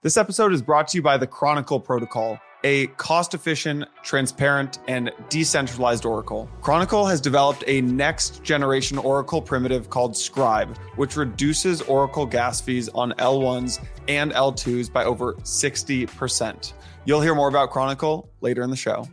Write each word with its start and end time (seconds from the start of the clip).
This 0.00 0.16
episode 0.16 0.52
is 0.52 0.62
brought 0.62 0.86
to 0.88 0.98
you 0.98 1.02
by 1.02 1.16
the 1.16 1.26
Chronicle 1.26 1.80
Protocol, 1.80 2.38
a 2.62 2.86
cost 2.98 3.34
efficient, 3.34 3.84
transparent, 4.04 4.78
and 4.86 5.10
decentralized 5.28 6.04
Oracle. 6.04 6.48
Chronicle 6.60 7.04
has 7.04 7.20
developed 7.20 7.64
a 7.66 7.80
next 7.80 8.44
generation 8.44 8.96
Oracle 8.96 9.42
primitive 9.42 9.90
called 9.90 10.16
Scribe, 10.16 10.78
which 10.94 11.16
reduces 11.16 11.82
Oracle 11.82 12.26
gas 12.26 12.60
fees 12.60 12.88
on 12.90 13.10
L1s 13.14 13.84
and 14.06 14.30
L2s 14.30 14.92
by 14.92 15.02
over 15.02 15.34
60%. 15.34 16.72
You'll 17.04 17.20
hear 17.20 17.34
more 17.34 17.48
about 17.48 17.70
Chronicle 17.70 18.30
later 18.40 18.62
in 18.62 18.70
the 18.70 18.76
show. 18.76 19.08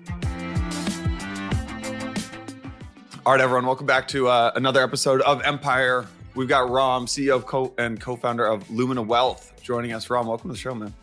All 3.26 3.32
right, 3.34 3.42
everyone, 3.42 3.66
welcome 3.66 3.88
back 3.88 4.08
to 4.10 4.28
uh, 4.28 4.52
another 4.56 4.84
episode 4.84 5.22
of 5.22 5.42
Empire. 5.42 6.06
We've 6.36 6.50
got 6.50 6.70
Ram, 6.70 7.06
CEO 7.06 7.38
of 7.38 7.46
co- 7.46 7.74
and 7.78 8.00
co 8.00 8.18
founder 8.18 8.46
of 8.46 8.70
Lumina 8.70 9.02
Wealth, 9.02 9.54
joining 9.64 9.94
us. 9.94 10.10
Ram, 10.10 10.28
welcome 10.28 10.50
to 10.50 10.54
the 10.54 10.60
show, 10.60 10.76
man. 10.76 10.94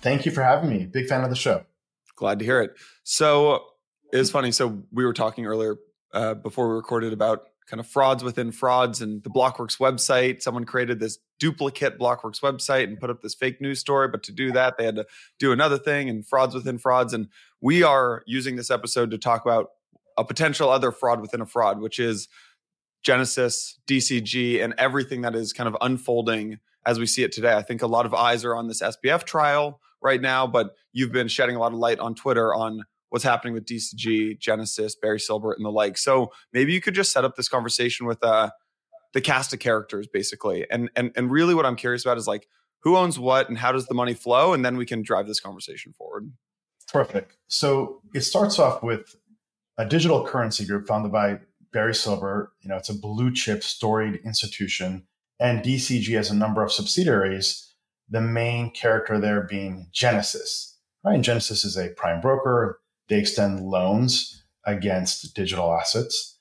Thank 0.00 0.24
you 0.24 0.30
for 0.30 0.44
having 0.44 0.70
me. 0.70 0.86
Big 0.86 1.08
fan 1.08 1.24
of 1.24 1.30
the 1.30 1.34
show. 1.34 1.64
Glad 2.14 2.38
to 2.38 2.44
hear 2.44 2.62
it. 2.62 2.72
So 3.02 3.64
it's 4.12 4.30
funny. 4.30 4.52
So 4.52 4.84
we 4.92 5.04
were 5.04 5.12
talking 5.12 5.44
earlier 5.44 5.76
uh, 6.14 6.34
before 6.34 6.68
we 6.68 6.76
recorded 6.76 7.12
about 7.12 7.42
kind 7.66 7.80
of 7.80 7.86
frauds 7.88 8.22
within 8.22 8.52
frauds 8.52 9.02
and 9.02 9.24
the 9.24 9.30
Blockworks 9.30 9.78
website. 9.78 10.40
Someone 10.40 10.62
created 10.62 11.00
this 11.00 11.18
duplicate 11.40 11.98
Blockworks 11.98 12.40
website 12.40 12.84
and 12.84 13.00
put 13.00 13.10
up 13.10 13.22
this 13.22 13.34
fake 13.34 13.60
news 13.60 13.80
story. 13.80 14.06
But 14.06 14.22
to 14.22 14.32
do 14.32 14.52
that, 14.52 14.78
they 14.78 14.84
had 14.84 14.94
to 14.94 15.06
do 15.40 15.50
another 15.50 15.78
thing 15.78 16.08
and 16.08 16.24
frauds 16.24 16.54
within 16.54 16.78
frauds. 16.78 17.12
And 17.12 17.26
we 17.60 17.82
are 17.82 18.22
using 18.24 18.54
this 18.54 18.70
episode 18.70 19.10
to 19.10 19.18
talk 19.18 19.44
about 19.44 19.70
a 20.16 20.24
potential 20.24 20.70
other 20.70 20.92
fraud 20.92 21.20
within 21.20 21.40
a 21.40 21.46
fraud, 21.46 21.80
which 21.80 21.98
is 21.98 22.28
Genesis, 23.06 23.78
DCG, 23.86 24.64
and 24.64 24.74
everything 24.78 25.20
that 25.20 25.36
is 25.36 25.52
kind 25.52 25.68
of 25.68 25.76
unfolding 25.80 26.58
as 26.84 26.98
we 26.98 27.06
see 27.06 27.22
it 27.22 27.30
today. 27.30 27.52
I 27.52 27.62
think 27.62 27.82
a 27.82 27.86
lot 27.86 28.04
of 28.04 28.12
eyes 28.12 28.44
are 28.44 28.56
on 28.56 28.66
this 28.66 28.82
SBF 28.82 29.22
trial 29.22 29.80
right 30.02 30.20
now, 30.20 30.44
but 30.48 30.74
you've 30.92 31.12
been 31.12 31.28
shedding 31.28 31.54
a 31.54 31.60
lot 31.60 31.72
of 31.72 31.78
light 31.78 32.00
on 32.00 32.16
Twitter 32.16 32.52
on 32.52 32.82
what's 33.10 33.24
happening 33.24 33.54
with 33.54 33.64
DCG, 33.64 34.40
Genesis, 34.40 34.96
Barry 35.00 35.20
Silbert, 35.20 35.54
and 35.56 35.64
the 35.64 35.70
like. 35.70 35.98
So 35.98 36.32
maybe 36.52 36.72
you 36.72 36.80
could 36.80 36.94
just 36.94 37.12
set 37.12 37.24
up 37.24 37.36
this 37.36 37.48
conversation 37.48 38.06
with 38.06 38.20
uh, 38.24 38.50
the 39.14 39.20
cast 39.20 39.52
of 39.52 39.60
characters, 39.60 40.08
basically. 40.12 40.66
And 40.68 40.90
and 40.96 41.12
and 41.14 41.30
really, 41.30 41.54
what 41.54 41.64
I'm 41.64 41.76
curious 41.76 42.04
about 42.04 42.18
is 42.18 42.26
like 42.26 42.48
who 42.80 42.96
owns 42.96 43.20
what 43.20 43.48
and 43.48 43.56
how 43.56 43.70
does 43.70 43.86
the 43.86 43.94
money 43.94 44.14
flow, 44.14 44.52
and 44.52 44.64
then 44.64 44.76
we 44.76 44.84
can 44.84 45.02
drive 45.02 45.28
this 45.28 45.38
conversation 45.38 45.92
forward. 45.92 46.32
Perfect. 46.92 47.36
So 47.46 48.02
it 48.14 48.22
starts 48.22 48.58
off 48.58 48.82
with 48.82 49.14
a 49.78 49.84
digital 49.84 50.26
currency 50.26 50.66
group 50.66 50.88
founded 50.88 51.12
by 51.12 51.38
Barry 51.76 51.92
Silbert. 51.92 52.48
You 52.62 52.70
know, 52.70 52.76
it's 52.76 52.88
a 52.88 52.94
blue 52.94 53.30
chip 53.30 53.62
storied 53.62 54.22
institution, 54.24 55.06
and 55.38 55.62
DCG 55.62 56.16
has 56.16 56.30
a 56.30 56.34
number 56.34 56.64
of 56.64 56.72
subsidiaries. 56.72 57.74
The 58.08 58.22
main 58.22 58.70
character 58.70 59.20
there 59.20 59.42
being 59.42 59.88
Genesis. 59.92 60.78
Right, 61.04 61.16
and 61.16 61.22
Genesis 61.22 61.66
is 61.66 61.76
a 61.76 61.90
prime 61.90 62.22
broker. 62.22 62.80
They 63.08 63.18
extend 63.18 63.60
loans 63.60 64.42
against 64.64 65.34
digital 65.34 65.70
assets. 65.70 66.38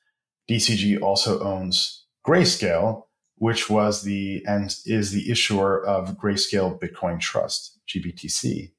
DCG 0.49 1.01
also 1.01 1.41
owns 1.41 2.05
Grayscale, 2.25 3.03
which 3.35 3.69
was 3.69 4.03
the 4.03 4.41
and 4.47 4.73
is 4.85 5.11
the 5.11 5.29
issuer 5.29 5.85
of 5.85 6.17
Grayscale 6.17 6.79
Bitcoin 6.79 7.19
Trust, 7.19 7.77
GBTC. 7.89 8.71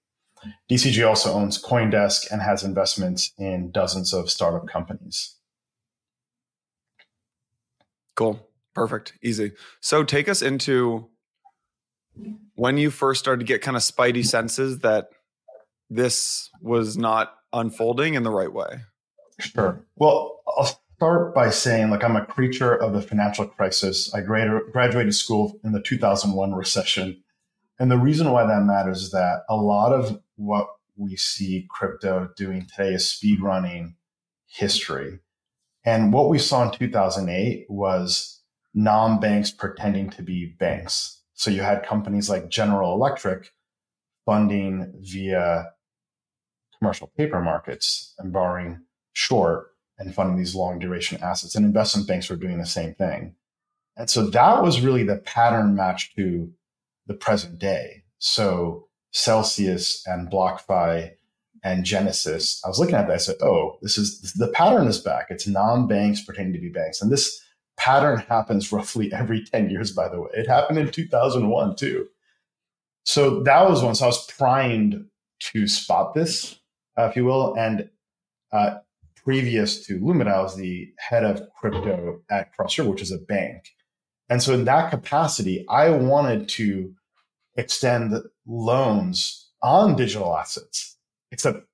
DCG 0.71 1.07
also 1.07 1.35
owns 1.35 1.63
Coindesk 1.63 2.31
and 2.33 2.41
has 2.41 2.65
investments 2.65 3.35
in 3.37 3.73
dozens 3.73 4.15
of 4.15 4.31
startup 4.31 4.67
companies. 4.67 5.36
Cool. 8.17 8.45
Perfect. 8.75 9.13
Easy. 9.23 9.53
So 9.81 10.03
take 10.03 10.29
us 10.29 10.43
into 10.43 11.09
when 12.55 12.79
you 12.79 12.91
first 12.91 13.21
started 13.21 13.41
to 13.41 13.47
get 13.47 13.63
kind 13.63 13.77
of 13.77 13.83
spidey 13.83 14.25
senses 14.25 14.81
that 14.81 15.11
this 15.89 16.51
was 16.61 16.97
not 16.97 17.35
unfolding 17.53 18.15
in 18.15 18.23
the 18.23 18.31
right 18.31 18.53
way. 18.53 18.81
Sure. 19.39 19.85
Well, 19.97 20.41
I'll 20.49 20.81
start 20.97 21.35
by 21.35 21.51
saying, 21.51 21.91
like, 21.91 22.03
I'm 22.03 22.17
a 22.17 22.25
creature 22.25 22.75
of 22.75 22.95
the 22.95 23.03
financial 23.03 23.47
crisis. 23.47 24.13
I 24.15 24.23
graduated 24.23 25.15
school 25.15 25.61
in 25.63 25.73
the 25.73 25.83
2001 25.83 26.55
recession. 26.55 27.23
And 27.79 27.91
the 27.91 27.99
reason 27.99 28.31
why 28.31 28.47
that 28.47 28.63
matters 28.63 29.03
is 29.03 29.11
that 29.11 29.43
a 29.51 29.57
lot 29.57 29.93
of 29.93 30.21
what 30.37 30.69
we 30.97 31.17
see 31.17 31.67
crypto 31.69 32.31
doing 32.35 32.67
today 32.67 32.95
is 32.95 33.09
speed 33.09 33.43
running 33.43 33.97
history. 34.47 35.19
And 35.87 36.13
what 36.13 36.29
we 36.29 36.39
saw 36.39 36.65
in 36.65 36.77
2008 36.77 37.67
was 37.71 38.43
non 38.75 39.21
banks 39.21 39.53
pretending 39.53 40.11
to 40.11 40.23
be 40.23 40.55
banks. 40.59 41.23
So 41.35 41.51
you 41.51 41.63
had 41.63 41.87
companies 41.87 42.29
like 42.29 42.49
General 42.49 42.93
Electric 42.93 43.53
funding 44.27 44.93
via 45.01 45.71
commercial 46.79 47.13
paper 47.17 47.41
markets 47.41 48.15
and 48.19 48.33
borrowing 48.33 48.81
short 49.13 49.69
and 49.99 50.15
funding 50.15 50.37
these 50.37 50.55
long 50.55 50.79
duration 50.79 51.23
assets. 51.23 51.55
And 51.55 51.65
investment 51.65 52.09
banks 52.09 52.29
were 52.29 52.37
doing 52.37 52.59
the 52.59 52.67
same 52.67 52.95
thing. 52.95 53.37
And 53.97 54.11
so 54.11 54.27
that 54.27 54.63
was 54.63 54.81
really 54.81 55.05
the 55.05 55.17
pattern 55.17 55.75
match 55.75 56.15
to 56.17 56.53
the 57.07 57.15
present 57.15 57.59
day. 57.59 58.03
So 58.19 58.89
Celsius 59.13 60.03
and 60.07 60.31
BlockFi 60.31 61.13
and 61.63 61.85
Genesis, 61.85 62.63
I 62.65 62.69
was 62.69 62.79
looking 62.79 62.95
at 62.95 63.07
that. 63.09 63.15
I 63.15 63.19
said, 63.19 63.37
oh, 63.43 63.79
this 63.83 63.99
is 63.99 64.33
the 64.35 64.49
pattern 64.49 64.87
is 64.87 65.01
back. 65.01 65.27
It's 65.31 65.47
non 65.47 65.87
banks 65.87 66.23
pretending 66.23 66.55
to 66.55 66.61
be 66.61 66.69
banks. 66.69 67.01
And 67.01 67.11
this 67.11 67.43
pattern 67.77 68.19
happens 68.19 68.73
roughly 68.73 69.13
every 69.13 69.45
10 69.45 69.71
years, 69.71 69.93
by 69.93 70.09
the 70.09 70.21
way. 70.21 70.29
It 70.35 70.47
happened 70.47 70.79
in 70.79 70.91
2001 70.91 71.77
too. 71.77 72.07
So 73.05 73.43
that 73.45 73.69
was 73.69 73.83
once 73.83 74.03
I 74.03 74.07
was 74.07 74.27
primed 74.27 75.07
to 75.53 75.69
spot 75.69 76.15
this, 76.15 76.59
uh, 76.99 77.05
if 77.05 77.17
you 77.17 77.25
will. 77.25 77.55
And 77.57 77.89
uh, 78.53 78.79
previous 79.23 79.87
to 79.87 79.99
Lumina, 80.05 80.31
I 80.31 80.43
was 80.43 80.57
the 80.57 80.91
head 80.99 81.25
of 81.25 81.43
crypto 81.59 82.21
at 82.31 82.57
CrossRiver, 82.57 82.91
which 82.91 83.03
is 83.03 83.13
a 83.13 83.19
bank. 83.19 83.71
And 84.29 84.43
so 84.43 84.55
in 84.55 84.65
that 84.65 84.91
capacity, 84.91 85.65
I 85.69 85.91
wanted 85.91 86.49
to 86.51 86.95
extend 87.57 88.15
loans 88.47 89.51
on 89.63 89.97
digital 89.97 90.37
assets. 90.37 90.96
Except 91.31 91.67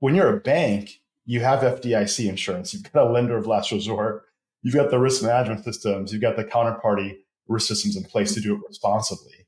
when 0.00 0.14
you're 0.14 0.36
a 0.36 0.40
bank, 0.40 1.00
you 1.24 1.40
have 1.40 1.60
FDIC 1.60 2.28
insurance, 2.28 2.72
you've 2.72 2.90
got 2.92 3.08
a 3.08 3.12
lender 3.12 3.36
of 3.36 3.46
last 3.46 3.72
resort, 3.72 4.24
you've 4.62 4.74
got 4.74 4.90
the 4.90 4.98
risk 4.98 5.22
management 5.22 5.64
systems, 5.64 6.12
you've 6.12 6.22
got 6.22 6.36
the 6.36 6.44
counterparty 6.44 7.16
risk 7.48 7.68
systems 7.68 7.96
in 7.96 8.04
place 8.04 8.34
to 8.34 8.40
do 8.40 8.54
it 8.54 8.60
responsibly. 8.68 9.46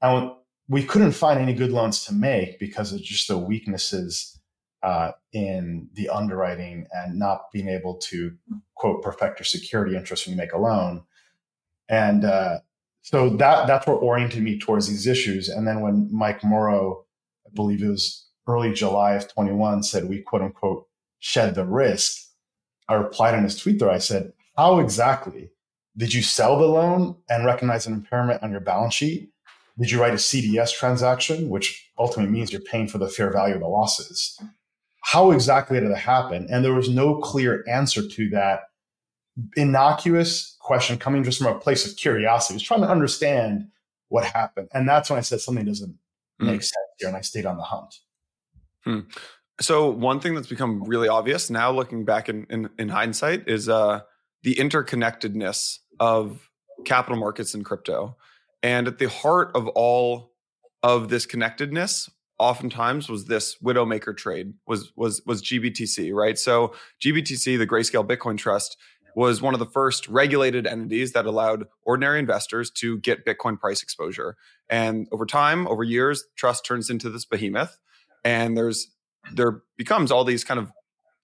And 0.00 0.32
we 0.68 0.82
couldn't 0.84 1.12
find 1.12 1.40
any 1.40 1.54
good 1.54 1.70
loans 1.70 2.04
to 2.06 2.14
make 2.14 2.58
because 2.58 2.92
of 2.92 3.02
just 3.02 3.28
the 3.28 3.38
weaknesses 3.38 4.38
uh, 4.82 5.12
in 5.32 5.88
the 5.94 6.08
underwriting 6.08 6.86
and 6.92 7.18
not 7.18 7.50
being 7.52 7.68
able 7.68 7.96
to 7.96 8.32
quote 8.74 9.02
perfect 9.02 9.38
your 9.38 9.44
security 9.44 9.96
interest 9.96 10.26
when 10.26 10.34
you 10.34 10.40
make 10.40 10.52
a 10.52 10.58
loan. 10.58 11.04
And 11.88 12.24
uh, 12.24 12.58
so 13.02 13.30
that 13.30 13.66
that's 13.66 13.86
what 13.86 13.94
oriented 13.94 14.42
me 14.42 14.58
towards 14.58 14.88
these 14.88 15.06
issues. 15.06 15.48
And 15.48 15.66
then 15.66 15.80
when 15.80 16.08
Mike 16.12 16.42
Moro, 16.42 17.04
I 17.46 17.50
believe 17.54 17.82
it 17.82 17.88
was 17.88 18.26
early 18.46 18.72
July 18.72 19.14
of 19.14 19.32
21, 19.32 19.82
said 19.82 20.08
we 20.08 20.20
quote 20.20 20.42
unquote 20.42 20.86
shed 21.18 21.54
the 21.54 21.64
risk, 21.64 22.20
I 22.88 22.94
replied 22.94 23.34
on 23.34 23.44
his 23.44 23.56
tweet 23.56 23.78
there. 23.78 23.90
I 23.90 23.98
said, 23.98 24.32
How 24.56 24.78
exactly 24.80 25.50
did 25.96 26.12
you 26.12 26.22
sell 26.22 26.58
the 26.58 26.66
loan 26.66 27.16
and 27.30 27.44
recognize 27.44 27.86
an 27.86 27.92
impairment 27.92 28.42
on 28.42 28.50
your 28.50 28.60
balance 28.60 28.94
sheet? 28.94 29.30
Did 29.78 29.90
you 29.90 30.00
write 30.00 30.12
a 30.12 30.16
CDS 30.16 30.74
transaction, 30.74 31.48
which 31.48 31.90
ultimately 31.98 32.32
means 32.32 32.52
you're 32.52 32.60
paying 32.60 32.88
for 32.88 32.98
the 32.98 33.08
fair 33.08 33.32
value 33.32 33.54
of 33.54 33.60
the 33.60 33.68
losses? 33.68 34.38
How 35.02 35.30
exactly 35.30 35.80
did 35.80 35.90
it 35.90 35.96
happen? 35.96 36.46
And 36.50 36.64
there 36.64 36.74
was 36.74 36.88
no 36.88 37.20
clear 37.20 37.64
answer 37.68 38.06
to 38.06 38.30
that 38.30 38.64
innocuous 39.56 40.56
question 40.60 40.98
coming 40.98 41.24
just 41.24 41.38
from 41.38 41.48
a 41.48 41.58
place 41.58 41.90
of 41.90 41.96
curiosity. 41.96 42.54
I 42.54 42.56
was 42.56 42.62
trying 42.62 42.82
to 42.82 42.88
understand 42.88 43.68
what 44.08 44.24
happened. 44.24 44.68
And 44.74 44.88
that's 44.88 45.08
when 45.08 45.18
I 45.18 45.22
said 45.22 45.40
something 45.40 45.64
doesn't 45.64 45.96
mm. 46.40 46.46
make 46.46 46.62
sense 46.62 46.76
here. 46.98 47.08
And 47.08 47.16
I 47.16 47.22
stayed 47.22 47.46
on 47.46 47.56
the 47.56 47.62
hunt. 47.62 47.94
Hmm. 48.84 49.00
So 49.60 49.90
one 49.90 50.20
thing 50.20 50.34
that's 50.34 50.48
become 50.48 50.82
really 50.84 51.08
obvious 51.08 51.50
now 51.50 51.70
looking 51.70 52.04
back 52.04 52.28
in, 52.28 52.46
in, 52.50 52.70
in 52.78 52.88
hindsight 52.88 53.48
is 53.48 53.68
uh, 53.68 54.00
the 54.42 54.54
interconnectedness 54.56 55.78
of 56.00 56.50
capital 56.84 57.18
markets 57.18 57.54
and 57.54 57.64
crypto. 57.64 58.16
And 58.62 58.88
at 58.88 58.98
the 58.98 59.08
heart 59.08 59.52
of 59.54 59.68
all 59.68 60.32
of 60.82 61.08
this 61.08 61.26
connectedness 61.26 62.10
oftentimes 62.38 63.08
was 63.08 63.26
this 63.26 63.56
widowmaker 63.62 64.16
trade 64.16 64.54
was 64.66 64.92
was 64.96 65.22
was 65.26 65.42
GBTC, 65.42 66.12
right? 66.12 66.36
So 66.38 66.74
GBTC, 67.00 67.56
the 67.56 67.66
Grayscale 67.66 68.06
Bitcoin 68.06 68.36
Trust, 68.36 68.76
was 69.14 69.42
one 69.42 69.54
of 69.54 69.60
the 69.60 69.66
first 69.66 70.08
regulated 70.08 70.66
entities 70.66 71.12
that 71.12 71.26
allowed 71.26 71.66
ordinary 71.84 72.18
investors 72.18 72.70
to 72.70 72.98
get 72.98 73.24
Bitcoin 73.24 73.58
price 73.58 73.82
exposure. 73.82 74.36
And 74.68 75.06
over 75.12 75.26
time, 75.26 75.68
over 75.68 75.84
years, 75.84 76.24
trust 76.36 76.64
turns 76.64 76.90
into 76.90 77.10
this 77.10 77.24
behemoth, 77.24 77.78
and 78.24 78.56
there's 78.56 78.88
there 79.32 79.62
becomes 79.76 80.10
all 80.10 80.24
these 80.24 80.44
kind 80.44 80.58
of 80.58 80.72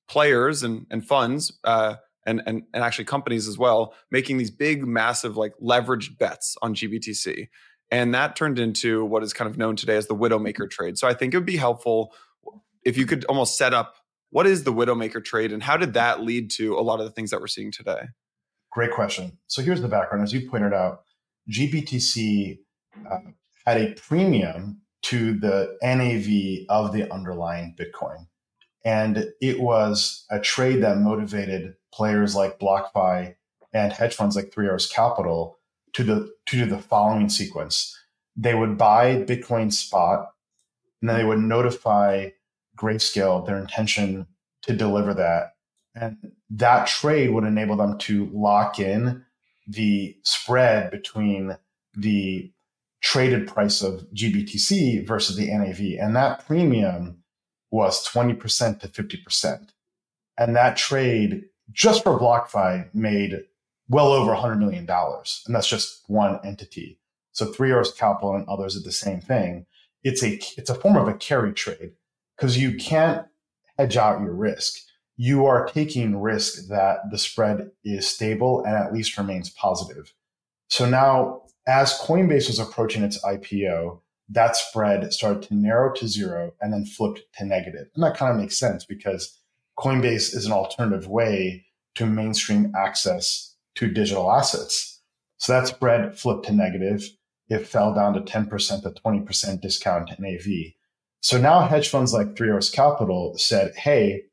players 0.08 0.62
and, 0.62 0.86
and 0.90 1.06
funds 1.06 1.52
uh, 1.64 1.96
and, 2.26 2.42
and 2.46 2.62
and 2.72 2.84
actually 2.84 3.04
companies 3.04 3.48
as 3.48 3.58
well 3.58 3.94
making 4.10 4.38
these 4.38 4.50
big, 4.50 4.86
massive, 4.86 5.36
like 5.36 5.52
leveraged 5.62 6.18
bets 6.18 6.56
on 6.62 6.74
GBTC. 6.74 7.48
And 7.90 8.14
that 8.14 8.36
turned 8.36 8.58
into 8.58 9.04
what 9.04 9.22
is 9.22 9.32
kind 9.32 9.50
of 9.50 9.56
known 9.56 9.74
today 9.74 9.96
as 9.96 10.08
the 10.08 10.14
Widowmaker 10.14 10.70
trade. 10.70 10.98
So 10.98 11.08
I 11.08 11.14
think 11.14 11.32
it 11.32 11.38
would 11.38 11.46
be 11.46 11.56
helpful 11.56 12.12
if 12.84 12.98
you 12.98 13.06
could 13.06 13.24
almost 13.26 13.56
set 13.56 13.72
up 13.72 13.96
what 14.30 14.46
is 14.46 14.64
the 14.64 14.72
Widowmaker 14.72 15.24
trade 15.24 15.52
and 15.52 15.62
how 15.62 15.76
did 15.76 15.94
that 15.94 16.20
lead 16.22 16.50
to 16.52 16.74
a 16.74 16.82
lot 16.82 17.00
of 17.00 17.06
the 17.06 17.12
things 17.12 17.30
that 17.30 17.40
we're 17.40 17.46
seeing 17.46 17.72
today? 17.72 18.08
Great 18.70 18.92
question. 18.92 19.38
So 19.46 19.62
here's 19.62 19.80
the 19.80 19.88
background. 19.88 20.22
As 20.22 20.32
you 20.32 20.48
pointed 20.48 20.74
out, 20.74 21.00
GBTC 21.50 22.58
uh, 23.10 23.18
had 23.66 23.80
a 23.80 23.94
premium 23.94 24.82
to 25.08 25.32
the 25.38 25.76
NAV 25.82 26.66
of 26.68 26.92
the 26.92 27.10
underlying 27.12 27.74
Bitcoin. 27.78 28.26
And 28.84 29.26
it 29.40 29.60
was 29.60 30.26
a 30.30 30.38
trade 30.38 30.82
that 30.82 30.98
motivated 30.98 31.74
players 31.92 32.34
like 32.34 32.58
BlockFi 32.58 33.34
and 33.72 33.92
hedge 33.92 34.14
funds 34.14 34.36
like 34.36 34.52
Three 34.52 34.66
Arrows 34.66 34.86
Capital 34.86 35.58
to 35.94 36.04
the 36.04 36.30
to 36.46 36.56
do 36.56 36.66
the 36.66 36.78
following 36.78 37.30
sequence. 37.30 37.96
They 38.36 38.54
would 38.54 38.76
buy 38.76 39.16
Bitcoin 39.22 39.72
spot, 39.72 40.30
and 41.00 41.08
then 41.08 41.16
they 41.16 41.24
would 41.24 41.40
notify 41.40 42.28
Grayscale 42.76 43.46
their 43.46 43.58
intention 43.58 44.26
to 44.62 44.76
deliver 44.76 45.14
that. 45.14 45.54
And 45.94 46.32
that 46.50 46.86
trade 46.86 47.30
would 47.30 47.44
enable 47.44 47.76
them 47.76 47.98
to 47.98 48.30
lock 48.32 48.78
in 48.78 49.24
the 49.66 50.16
spread 50.22 50.90
between 50.90 51.56
the 51.94 52.52
traded 53.08 53.48
price 53.48 53.80
of 53.80 54.06
GBTC 54.14 55.06
versus 55.06 55.36
the 55.36 55.46
NAV. 55.46 55.98
And 55.98 56.14
that 56.14 56.46
premium 56.46 57.22
was 57.70 58.06
20% 58.06 58.80
to 58.80 58.88
50%. 58.88 59.68
And 60.36 60.54
that 60.54 60.76
trade 60.76 61.44
just 61.72 62.04
for 62.04 62.18
BlockFi 62.18 62.94
made 62.94 63.44
well 63.88 64.12
over 64.12 64.32
$100 64.32 64.58
million. 64.58 64.86
And 64.90 65.54
that's 65.54 65.68
just 65.68 66.02
one 66.08 66.38
entity. 66.44 66.98
So 67.32 67.46
Three 67.46 67.70
Arrows 67.70 67.94
Capital 67.94 68.34
and 68.34 68.46
others 68.46 68.74
did 68.74 68.84
the 68.84 68.92
same 68.92 69.22
thing. 69.22 69.64
It's 70.02 70.22
a, 70.22 70.38
it's 70.58 70.68
a 70.68 70.74
form 70.74 70.96
of 70.96 71.08
a 71.08 71.14
carry 71.14 71.54
trade 71.54 71.92
because 72.36 72.58
you 72.58 72.76
can't 72.76 73.26
hedge 73.78 73.96
out 73.96 74.20
your 74.20 74.34
risk. 74.34 74.80
You 75.16 75.46
are 75.46 75.66
taking 75.66 76.20
risk 76.20 76.68
that 76.68 77.10
the 77.10 77.16
spread 77.16 77.70
is 77.84 78.06
stable 78.06 78.62
and 78.66 78.76
at 78.76 78.92
least 78.92 79.16
remains 79.16 79.48
positive. 79.48 80.12
So 80.68 80.86
now, 80.86 81.44
as 81.68 81.98
Coinbase 81.98 82.48
was 82.48 82.58
approaching 82.58 83.04
its 83.04 83.22
IPO, 83.24 84.00
that 84.30 84.56
spread 84.56 85.12
started 85.12 85.42
to 85.44 85.54
narrow 85.54 85.92
to 85.94 86.08
zero 86.08 86.52
and 86.60 86.72
then 86.72 86.84
flipped 86.84 87.20
to 87.34 87.44
negative. 87.44 87.88
And 87.94 88.02
that 88.02 88.16
kind 88.16 88.32
of 88.32 88.40
makes 88.40 88.58
sense 88.58 88.84
because 88.84 89.38
Coinbase 89.78 90.34
is 90.34 90.46
an 90.46 90.52
alternative 90.52 91.06
way 91.06 91.66
to 91.94 92.06
mainstream 92.06 92.72
access 92.76 93.54
to 93.76 93.88
digital 93.88 94.32
assets. 94.32 95.00
So 95.36 95.52
that 95.52 95.68
spread 95.68 96.18
flipped 96.18 96.46
to 96.46 96.52
negative. 96.52 97.04
It 97.48 97.66
fell 97.66 97.94
down 97.94 98.14
to 98.14 98.20
10% 98.20 98.82
to 98.82 98.90
20% 98.90 99.60
discount 99.60 100.10
in 100.18 100.24
AV. 100.24 100.72
So 101.20 101.38
now 101.38 101.66
hedge 101.66 101.88
funds 101.88 102.12
like 102.12 102.36
Three 102.36 102.48
Arrows 102.48 102.70
Capital 102.70 103.36
said, 103.36 103.74
hey, 103.76 104.24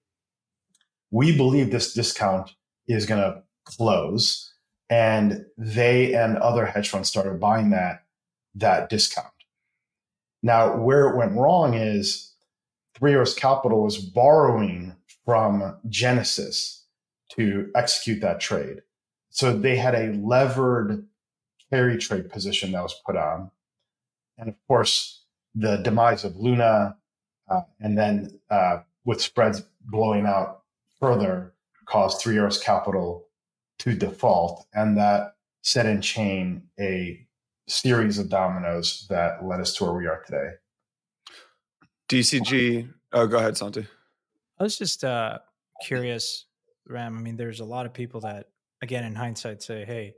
we 1.11 1.35
believe 1.35 1.71
this 1.71 1.93
discount 1.93 2.51
is 2.87 3.05
going 3.05 3.21
to 3.21 3.43
close. 3.65 4.53
And 4.89 5.45
they 5.57 6.13
and 6.13 6.37
other 6.37 6.65
hedge 6.65 6.89
funds 6.89 7.09
started 7.09 7.39
buying 7.39 7.71
that, 7.71 8.05
that 8.53 8.89
discount. 8.89 9.27
Now, 10.43 10.77
where 10.77 11.09
it 11.09 11.17
went 11.17 11.33
wrong 11.33 11.73
is 11.73 12.33
Three 12.95 13.13
Arrows 13.13 13.33
Capital 13.33 13.83
was 13.83 13.97
borrowing 13.97 14.95
from 15.25 15.77
Genesis 15.89 16.85
to 17.31 17.71
execute 17.75 18.21
that 18.21 18.39
trade. 18.39 18.83
So 19.29 19.57
they 19.57 19.75
had 19.75 19.95
a 19.95 20.13
levered 20.13 21.07
carry 21.69 21.97
trade 21.97 22.29
position 22.29 22.71
that 22.71 22.83
was 22.83 23.01
put 23.05 23.17
on. 23.17 23.51
And 24.37 24.49
of 24.49 24.55
course, 24.67 25.23
the 25.55 25.77
demise 25.77 26.23
of 26.23 26.37
Luna, 26.37 26.95
uh, 27.49 27.61
and 27.79 27.97
then 27.97 28.39
uh, 28.49 28.79
with 29.03 29.21
spreads 29.21 29.63
blowing 29.81 30.25
out 30.25 30.61
further, 30.99 31.53
caused 31.85 32.21
Three 32.21 32.37
Arrows 32.37 32.61
Capital 32.61 33.24
to 33.79 33.95
default. 33.95 34.65
And 34.73 34.97
that 34.97 35.35
set 35.61 35.85
in 35.85 36.01
chain 36.01 36.63
a 36.79 37.25
series 37.67 38.19
of 38.19 38.29
dominoes 38.29 39.05
that 39.09 39.45
led 39.45 39.59
us 39.59 39.73
to 39.75 39.83
where 39.83 39.93
we 39.93 40.07
are 40.07 40.21
today. 40.25 40.51
DCG. 42.09 42.89
Oh, 43.13 43.27
go 43.27 43.37
ahead, 43.37 43.57
Santi. 43.57 43.87
I 44.59 44.63
was 44.63 44.77
just 44.77 45.03
uh, 45.03 45.39
curious, 45.83 46.45
Ram. 46.87 47.17
I 47.17 47.21
mean, 47.21 47.37
there's 47.37 47.59
a 47.59 47.65
lot 47.65 47.85
of 47.85 47.93
people 47.93 48.21
that, 48.21 48.47
again, 48.81 49.03
in 49.03 49.15
hindsight, 49.15 49.63
say, 49.63 49.85
"Hey, 49.85 50.13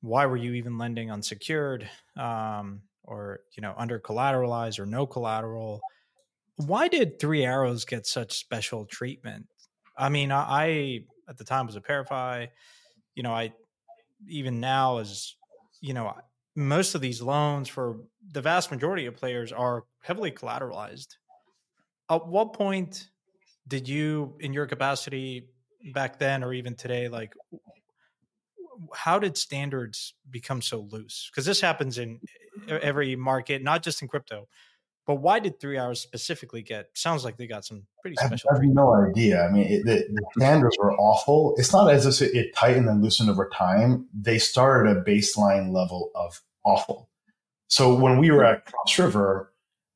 why 0.00 0.26
were 0.26 0.36
you 0.36 0.52
even 0.52 0.78
lending 0.78 1.10
unsecured, 1.10 1.88
um, 2.16 2.82
or 3.04 3.40
you 3.56 3.62
know, 3.62 3.74
under 3.76 3.98
collateralized 3.98 4.78
or 4.78 4.86
no 4.86 5.06
collateral?" 5.06 5.80
Why 6.56 6.88
did 6.88 7.18
Three 7.18 7.44
Arrows 7.44 7.84
get 7.84 8.06
such 8.06 8.38
special 8.38 8.84
treatment? 8.84 9.46
I 9.96 10.08
mean, 10.10 10.30
I, 10.30 10.44
I 10.46 11.04
at 11.28 11.38
the 11.38 11.44
time 11.44 11.66
was 11.66 11.76
a 11.76 11.80
Parify. 11.80 12.48
You 13.14 13.22
know, 13.22 13.32
I 13.32 13.52
even 14.28 14.60
now 14.60 14.98
as 14.98 15.34
you 15.80 15.94
know 15.94 16.14
most 16.54 16.94
of 16.94 17.00
these 17.00 17.22
loans 17.22 17.68
for 17.68 18.00
the 18.32 18.42
vast 18.42 18.70
majority 18.70 19.06
of 19.06 19.16
players 19.16 19.52
are 19.52 19.84
heavily 20.02 20.30
collateralized. 20.30 21.16
At 22.10 22.26
what 22.26 22.52
point 22.52 23.08
did 23.66 23.88
you, 23.88 24.36
in 24.40 24.52
your 24.52 24.66
capacity 24.66 25.48
back 25.94 26.18
then 26.18 26.44
or 26.44 26.52
even 26.52 26.74
today, 26.74 27.08
like 27.08 27.32
how 28.94 29.18
did 29.18 29.36
standards 29.36 30.14
become 30.30 30.60
so 30.60 30.86
loose? 30.90 31.30
Because 31.30 31.46
this 31.46 31.60
happens 31.60 31.98
in 31.98 32.20
every 32.68 33.16
market, 33.16 33.62
not 33.62 33.82
just 33.82 34.02
in 34.02 34.08
crypto. 34.08 34.48
But 35.06 35.16
why 35.16 35.40
did 35.40 35.58
Three 35.58 35.78
Arrows 35.78 36.00
specifically 36.00 36.62
get? 36.62 36.90
Sounds 36.94 37.24
like 37.24 37.36
they 37.36 37.48
got 37.48 37.64
some 37.64 37.82
pretty 38.00 38.16
special. 38.16 38.50
I 38.50 38.54
have 38.54 38.62
no 38.64 38.94
idea. 38.94 39.44
I 39.44 39.50
mean, 39.50 39.66
it, 39.66 39.84
the, 39.84 40.06
the, 40.12 40.24
standards 40.36 40.76
were 40.78 40.92
awful. 40.92 41.54
It's 41.56 41.72
not 41.72 41.90
as 41.90 42.20
if 42.20 42.34
it 42.34 42.54
tightened 42.54 42.88
and 42.88 43.02
loosened 43.02 43.28
over 43.28 43.50
time. 43.52 44.06
They 44.14 44.38
started 44.38 44.96
a 44.96 45.02
baseline 45.02 45.72
level 45.72 46.12
of 46.14 46.40
awful. 46.64 47.08
So 47.66 47.94
when 47.94 48.18
we 48.18 48.30
were 48.30 48.44
at 48.44 48.66
Cross 48.66 48.98
River, 48.98 49.52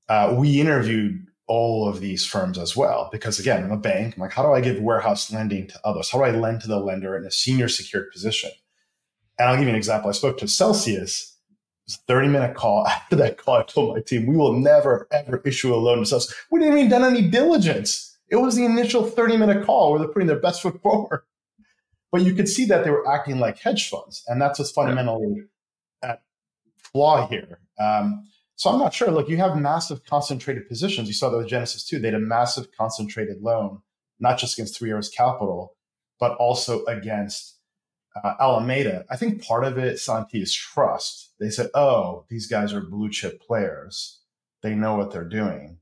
uh, 0.09 0.35
we 0.37 0.61
interviewed 0.61 1.27
all 1.47 1.89
of 1.89 2.01
these 2.01 2.25
firms 2.25 2.59
as 2.59 2.77
well 2.77 3.09
because 3.13 3.39
again, 3.39 3.63
I'm 3.63 3.71
a 3.71 3.77
bank. 3.77 4.15
I'm 4.17 4.23
like, 4.23 4.33
how 4.33 4.43
do 4.43 4.53
I 4.53 4.61
give 4.61 4.81
warehouse 4.81 5.33
lending 5.33 5.69
to 5.69 5.81
others? 5.85 6.11
How 6.11 6.19
do 6.19 6.25
I 6.25 6.31
lend 6.31 6.63
to 6.63 6.69
the 6.69 6.81
lender 6.81 7.17
in 7.17 7.25
a 7.25 7.31
senior 7.31 7.69
secured 7.69 8.11
position? 8.11 8.51
And 9.39 9.49
I'll 9.49 9.57
give 9.57 9.65
you 9.65 9.71
an 9.71 9.77
example. 9.77 10.09
I 10.09 10.15
spoke 10.15 10.39
to 10.39 10.49
Celsius 10.49 11.36
was 11.87 11.97
a 11.97 11.99
30 12.07 12.29
minute 12.29 12.55
call. 12.55 12.87
After 12.87 13.17
that 13.17 13.39
call, 13.39 13.57
I 13.57 13.63
told 13.65 13.95
my 13.95 14.03
team, 14.03 14.27
we 14.27 14.37
will 14.37 14.53
never, 14.53 15.09
ever 15.13 15.43
issue 15.45 15.75
a 15.75 15.77
loan 15.77 16.05
to 16.05 16.17
us. 16.17 16.33
We 16.51 16.61
didn't 16.61 16.79
even 16.79 16.91
done 16.91 17.05
any 17.05 17.29
diligence. 17.29 18.17
It 18.29 18.37
was 18.37 18.57
the 18.57 18.65
initial 18.65 19.05
30 19.05 19.37
minute 19.37 19.65
call 19.65 19.91
where 19.91 20.01
they're 20.01 20.09
putting 20.09 20.29
their 20.29 20.41
best 20.41 20.63
foot 20.63 20.81
forward. 20.83 21.23
But 22.13 22.23
you 22.23 22.35
could 22.35 22.49
see 22.49 22.65
that 22.67 22.85
they 22.85 22.91
were 22.91 23.09
acting 23.09 23.39
like 23.39 23.59
hedge 23.59 23.89
funds. 23.89 24.23
And 24.27 24.41
that's 24.41 24.59
what's 24.59 24.71
fundamentally 24.71 25.45
at 26.03 26.23
flaw 26.93 27.29
here. 27.29 27.61
Um, 27.79 28.27
so 28.55 28.71
I'm 28.71 28.79
not 28.79 28.95
sure. 28.95 29.11
Look, 29.11 29.29
you 29.29 29.37
have 29.37 29.57
massive 29.59 30.05
concentrated 30.05 30.67
positions. 30.67 31.09
You 31.09 31.15
saw 31.15 31.29
that 31.29 31.37
with 31.37 31.49
Genesis 31.49 31.85
too. 31.85 31.99
They 31.99 32.09
had 32.09 32.15
a 32.15 32.21
massive 32.21 32.69
concentrated 32.73 33.43
loan, 33.43 33.83
not 34.19 34.39
just 34.39 34.57
against 34.57 34.79
Three 34.79 34.91
Arrows 34.91 35.11
Capital, 35.11 35.75
but 36.19 36.35
also 36.37 36.85
against 36.87 37.56
uh, 38.23 38.35
Alameda, 38.41 39.05
I 39.11 39.17
think 39.17 39.45
part 39.45 39.65
of 39.65 39.79
it, 39.79 39.99
Santi, 39.99 40.41
is 40.43 40.55
trust. 40.55 41.33
They 41.39 41.51
said, 41.51 41.71
oh, 41.75 42.25
these 42.29 42.47
guys 42.47 42.73
are 42.73 42.81
blue 42.81 43.11
chip 43.11 43.41
players. 43.41 44.21
They 44.63 44.75
know 44.75 44.97
what 44.97 45.13
they're 45.13 45.25
doing. 45.25 45.79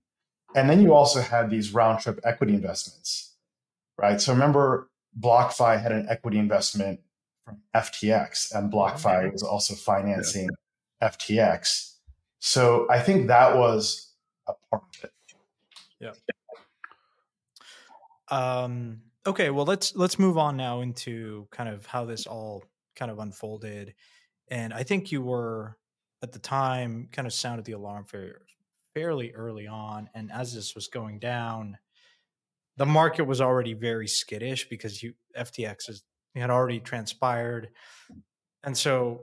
And 0.54 0.70
then 0.70 0.80
you 0.80 0.94
also 0.94 1.20
had 1.20 1.50
these 1.50 1.72
round 1.72 2.00
trip 2.00 2.20
equity 2.24 2.54
investments, 2.54 3.34
right? 3.98 4.20
So 4.20 4.32
remember, 4.32 4.88
BlockFi 5.18 5.80
had 5.80 5.92
an 5.92 6.06
equity 6.08 6.38
investment 6.38 7.00
from 7.44 7.58
FTX, 7.74 8.54
and 8.54 8.72
BlockFi 8.72 9.32
was 9.32 9.42
also 9.42 9.74
financing 9.74 10.48
yeah. 11.00 11.10
FTX. 11.10 11.94
So 12.38 12.86
I 12.90 13.00
think 13.00 13.28
that 13.28 13.56
was 13.56 14.12
a 14.46 14.52
part 14.70 14.82
of 14.96 15.04
it. 15.04 15.12
Yeah. 16.00 16.12
Um, 18.28 19.02
okay 19.26 19.50
well 19.50 19.64
let's 19.64 19.95
let's 19.97 20.19
move 20.19 20.37
on 20.37 20.57
now 20.57 20.81
into 20.81 21.47
kind 21.50 21.69
of 21.69 21.87
how 21.87 22.04
this 22.04 22.26
all 22.26 22.64
kind 22.97 23.11
of 23.11 23.19
unfolded 23.19 23.95
and 24.49 24.73
i 24.73 24.83
think 24.83 25.11
you 25.11 25.23
were 25.23 25.76
at 26.23 26.33
the 26.33 26.38
time 26.38 27.09
kind 27.12 27.26
of 27.26 27.33
sounded 27.33 27.64
the 27.64 27.73
alarm 27.73 28.04
for 28.04 28.43
fairly 28.95 29.33
early 29.33 29.66
on 29.66 30.09
and 30.14 30.31
as 30.31 30.54
this 30.54 30.75
was 30.75 30.88
going 30.88 31.19
down 31.19 31.76
the 32.76 32.87
market 32.87 33.25
was 33.25 33.40
already 33.40 33.73
very 33.73 34.07
skittish 34.07 34.69
because 34.69 35.02
you 35.02 35.14
ftx 35.37 35.88
is, 35.88 36.04
had 36.35 36.50
already 36.50 36.81
transpired 36.81 37.71
and 38.62 38.76
so 38.76 39.23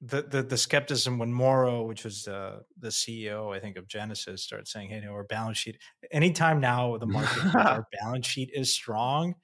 the, 0.00 0.22
the 0.22 0.42
the 0.42 0.56
skepticism 0.56 1.18
when 1.18 1.32
Moro, 1.32 1.82
which 1.82 2.04
was 2.04 2.28
uh, 2.28 2.60
the 2.78 2.88
CEO, 2.88 3.54
I 3.54 3.58
think 3.58 3.76
of 3.76 3.88
Genesis, 3.88 4.44
started 4.44 4.68
saying, 4.68 4.90
"Hey, 4.90 4.96
you 4.96 5.06
know, 5.06 5.12
our 5.12 5.24
balance 5.24 5.58
sheet." 5.58 5.78
Anytime 6.12 6.60
now 6.60 6.96
the 6.98 7.06
market 7.06 7.54
our 7.54 7.86
balance 8.00 8.26
sheet 8.26 8.50
is 8.54 8.72
strong, 8.72 9.34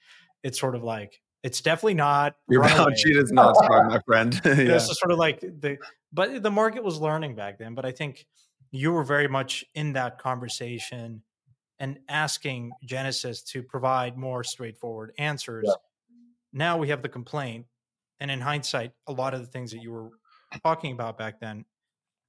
it's 0.43 0.59
sort 0.59 0.77
of 0.77 0.85
like 0.85 1.21
it's 1.43 1.61
definitely 1.61 1.95
not 1.95 2.37
your 2.49 2.63
balance 2.63 3.01
sheet 3.01 3.17
is 3.17 3.33
not 3.33 3.57
strong, 3.57 3.89
my 3.89 4.01
friend. 4.07 4.41
yeah. 4.45 4.53
It's 4.77 4.87
sort 4.99 5.11
of 5.11 5.19
like 5.19 5.41
the 5.41 5.79
but 6.13 6.43
the 6.43 6.51
market 6.51 6.85
was 6.85 7.01
learning 7.01 7.35
back 7.35 7.59
then. 7.59 7.75
But 7.75 7.85
I 7.85 7.91
think 7.91 8.25
you 8.71 8.93
were 8.93 9.05
very 9.05 9.29
much 9.29 9.65
in 9.75 9.93
that 9.95 10.19
conversation 10.19 11.23
and 11.81 11.99
asking 12.09 12.71
Genesis 12.85 13.43
to 13.43 13.63
provide 13.63 14.17
more 14.17 14.45
straightforward 14.45 15.13
answers. 15.19 15.65
Yeah. 15.67 15.75
Now 16.53 16.79
we 16.79 16.89
have 16.91 17.03
the 17.03 17.09
complaint, 17.09 17.67
and 18.21 18.31
in 18.31 18.41
hindsight, 18.41 18.93
a 19.09 19.13
lot 19.13 19.35
of 19.35 19.41
the 19.41 19.47
things 19.49 19.73
that 19.73 19.83
you 19.83 19.91
were 19.91 20.11
talking 20.63 20.93
about 20.93 21.19
back 21.19 21.41
then, 21.41 21.65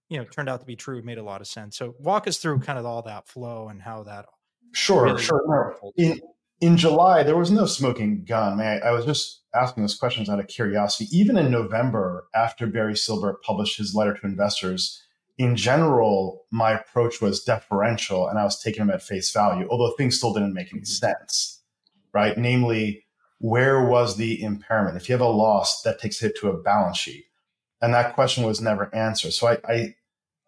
you 0.10 0.18
know, 0.18 0.24
turned 0.26 0.50
out 0.50 0.60
to 0.60 0.66
be 0.66 0.76
true. 0.76 1.02
Made 1.02 1.18
a 1.18 1.24
lot 1.24 1.42
of 1.42 1.48
sense. 1.48 1.78
So 1.78 1.96
walk 2.00 2.28
us 2.28 2.38
through 2.38 2.60
kind 2.60 2.80
of 2.80 2.86
all 2.86 3.02
that 3.04 3.28
flow 3.28 3.70
and 3.70 3.82
how 3.82 4.04
that. 4.04 4.26
Sure, 4.74 5.06
really 5.06 5.22
sure. 5.22 5.76
In, 5.98 6.20
in 6.62 6.78
July, 6.78 7.24
there 7.24 7.38
was 7.38 7.52
no 7.52 7.66
smoking 7.66 8.26
gun. 8.26 8.60
I, 8.60 8.80
I 8.80 8.92
was 8.92 9.06
just 9.06 9.42
asking 9.54 9.84
those 9.84 9.96
questions 9.96 10.30
out 10.30 10.40
of 10.40 10.48
curiosity. 10.48 11.08
Even 11.16 11.38
in 11.38 11.52
November, 11.52 12.28
after 12.34 12.68
Barry 12.68 12.94
Silbert 12.94 13.42
published 13.42 13.78
his 13.78 13.96
letter 13.96 14.14
to 14.14 14.26
investors, 14.26 15.02
in 15.38 15.56
general, 15.56 16.46
my 16.52 16.72
approach 16.72 17.22
was 17.22 17.44
deferential 17.44 18.28
and 18.28 18.40
I 18.40 18.44
was 18.44 18.62
taking 18.62 18.86
them 18.86 18.94
at 18.94 19.02
face 19.02 19.32
value, 19.32 19.68
although 19.70 19.94
things 19.96 20.18
still 20.18 20.34
didn't 20.34 20.54
make 20.54 20.72
any 20.72 20.82
mm-hmm. 20.82 20.86
sense, 20.86 21.62
right? 22.14 22.38
Namely, 22.38 23.06
where 23.40 23.86
was 23.86 24.16
the 24.16 24.42
impairment? 24.42 24.96
If 24.96 25.10
you 25.10 25.14
have 25.14 25.22
a 25.22 25.28
loss, 25.28 25.82
that 25.82 26.00
takes 26.00 26.22
a 26.22 26.28
hit 26.28 26.38
to 26.40 26.50
a 26.50 26.62
balance 26.62 26.98
sheet. 26.98 27.26
And 27.86 27.94
that 27.94 28.16
question 28.16 28.44
was 28.44 28.60
never 28.60 28.94
answered. 28.96 29.34
So 29.34 29.46
I, 29.46 29.58
I, 29.70 29.96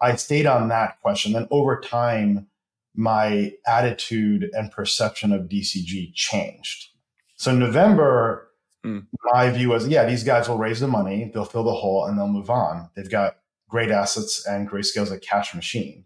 I 0.01 0.15
stayed 0.15 0.47
on 0.47 0.69
that 0.69 0.99
question. 1.03 1.33
Then 1.33 1.47
over 1.51 1.79
time, 1.79 2.47
my 2.95 3.53
attitude 3.67 4.49
and 4.53 4.71
perception 4.71 5.31
of 5.31 5.43
DCG 5.43 6.15
changed. 6.15 6.87
So 7.35 7.53
November, 7.55 8.49
mm. 8.83 9.05
my 9.25 9.51
view 9.51 9.69
was, 9.69 9.87
yeah, 9.87 10.03
these 10.03 10.23
guys 10.23 10.49
will 10.49 10.57
raise 10.57 10.79
the 10.79 10.87
money, 10.87 11.29
they'll 11.31 11.45
fill 11.45 11.63
the 11.63 11.75
hole, 11.75 12.05
and 12.05 12.17
they'll 12.17 12.27
move 12.27 12.49
on. 12.49 12.89
They've 12.95 13.07
got 13.07 13.37
great 13.69 13.91
assets 13.91 14.43
and 14.47 14.67
Grayscale 14.67 15.03
is 15.03 15.11
a 15.11 15.19
cash 15.19 15.53
machine. 15.53 16.05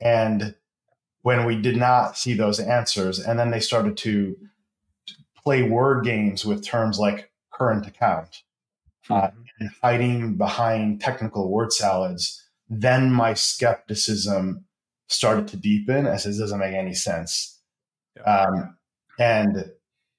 And 0.00 0.56
when 1.22 1.44
we 1.44 1.62
did 1.62 1.76
not 1.76 2.18
see 2.18 2.34
those 2.34 2.58
answers, 2.58 3.20
and 3.20 3.38
then 3.38 3.52
they 3.52 3.60
started 3.60 3.96
to 3.98 4.36
play 5.36 5.62
word 5.62 6.04
games 6.04 6.44
with 6.44 6.64
terms 6.64 6.98
like 6.98 7.30
current 7.52 7.86
account 7.86 8.42
uh, 9.08 9.28
mm-hmm. 9.28 9.42
And 9.58 9.70
hiding 9.82 10.36
behind 10.36 11.00
technical 11.00 11.50
word 11.50 11.72
salads, 11.72 12.42
then 12.68 13.10
my 13.10 13.34
skepticism 13.34 14.64
started 15.08 15.48
to 15.48 15.56
deepen 15.56 16.06
as 16.06 16.26
it 16.26 16.38
doesn't 16.38 16.58
make 16.58 16.74
any 16.74 16.94
sense. 16.94 17.60
Yeah. 18.16 18.22
Um, 18.22 18.76
and 19.18 19.70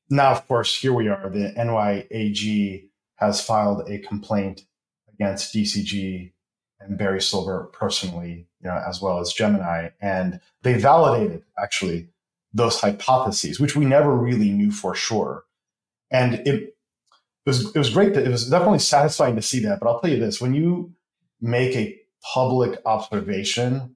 now, 0.09 0.31
of 0.31 0.47
course, 0.47 0.79
here 0.79 0.93
we 0.93 1.07
are. 1.07 1.29
The 1.29 1.53
NYAG 1.57 2.89
has 3.15 3.43
filed 3.43 3.89
a 3.89 3.99
complaint 3.99 4.61
against 5.13 5.53
DCG 5.53 6.31
and 6.79 6.97
Barry 6.97 7.19
Silbert 7.19 7.73
personally, 7.73 8.47
you 8.61 8.69
know, 8.69 8.81
as 8.87 9.01
well 9.01 9.19
as 9.19 9.33
Gemini, 9.33 9.89
and 9.99 10.39
they 10.61 10.75
validated 10.75 11.43
actually 11.61 12.09
those 12.53 12.79
hypotheses, 12.79 13.59
which 13.59 13.75
we 13.75 13.85
never 13.85 14.15
really 14.15 14.51
knew 14.51 14.71
for 14.71 14.95
sure. 14.95 15.43
And 16.11 16.35
it 16.47 16.76
was 17.47 17.75
it 17.75 17.77
was 17.77 17.89
great 17.89 18.13
that 18.13 18.25
it 18.25 18.29
was 18.29 18.49
definitely 18.49 18.79
satisfying 18.79 19.35
to 19.35 19.41
see 19.41 19.59
that. 19.61 19.79
But 19.79 19.89
I'll 19.89 19.99
tell 19.99 20.11
you 20.11 20.19
this: 20.19 20.39
when 20.39 20.53
you 20.53 20.93
make 21.41 21.75
a 21.75 21.97
public 22.33 22.79
observation 22.85 23.95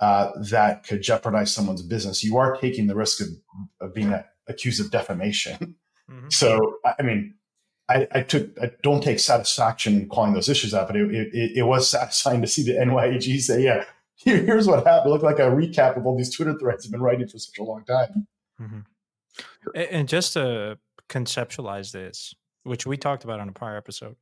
uh, 0.00 0.30
that 0.50 0.84
could 0.84 1.02
jeopardize 1.02 1.52
someone's 1.52 1.82
business, 1.82 2.22
you 2.24 2.36
are 2.36 2.56
taking 2.56 2.86
the 2.86 2.94
risk 2.94 3.20
of, 3.20 3.28
of 3.80 3.94
being 3.94 4.14
accused 4.48 4.80
of 4.80 4.90
defamation. 4.90 5.76
Mm-hmm. 6.10 6.28
So, 6.30 6.76
I 6.98 7.02
mean, 7.02 7.34
I, 7.88 8.06
I, 8.12 8.22
took 8.22 8.50
I 8.62 8.70
don't 8.82 9.02
take 9.02 9.18
satisfaction 9.18 9.94
in 9.94 10.08
calling 10.08 10.34
those 10.34 10.48
issues 10.48 10.74
out, 10.74 10.86
but 10.86 10.96
it, 10.96 11.10
it, 11.10 11.52
it 11.56 11.62
was 11.62 11.90
satisfying 11.90 12.40
to 12.42 12.46
see 12.46 12.62
the 12.62 12.72
NYAG 12.72 13.40
say, 13.40 13.62
"Yeah, 13.62 13.84
here, 14.14 14.38
here's 14.38 14.66
what 14.66 14.86
happened." 14.86 15.06
It 15.06 15.10
looked 15.10 15.24
like 15.24 15.38
a 15.38 15.50
recap 15.50 15.96
of 15.96 16.06
all 16.06 16.16
these 16.16 16.34
Twitter 16.34 16.56
threads 16.58 16.84
have 16.84 16.92
been 16.92 17.02
writing 17.02 17.28
for 17.28 17.38
such 17.38 17.58
a 17.58 17.64
long 17.64 17.84
time. 17.84 18.26
Mm-hmm. 18.60 18.80
And 19.90 20.08
just 20.08 20.32
to 20.34 20.78
conceptualize 21.08 21.92
this, 21.92 22.34
which 22.68 22.86
we 22.86 22.96
talked 22.96 23.24
about 23.24 23.40
on 23.40 23.48
a 23.48 23.52
prior 23.52 23.76
episode, 23.76 24.16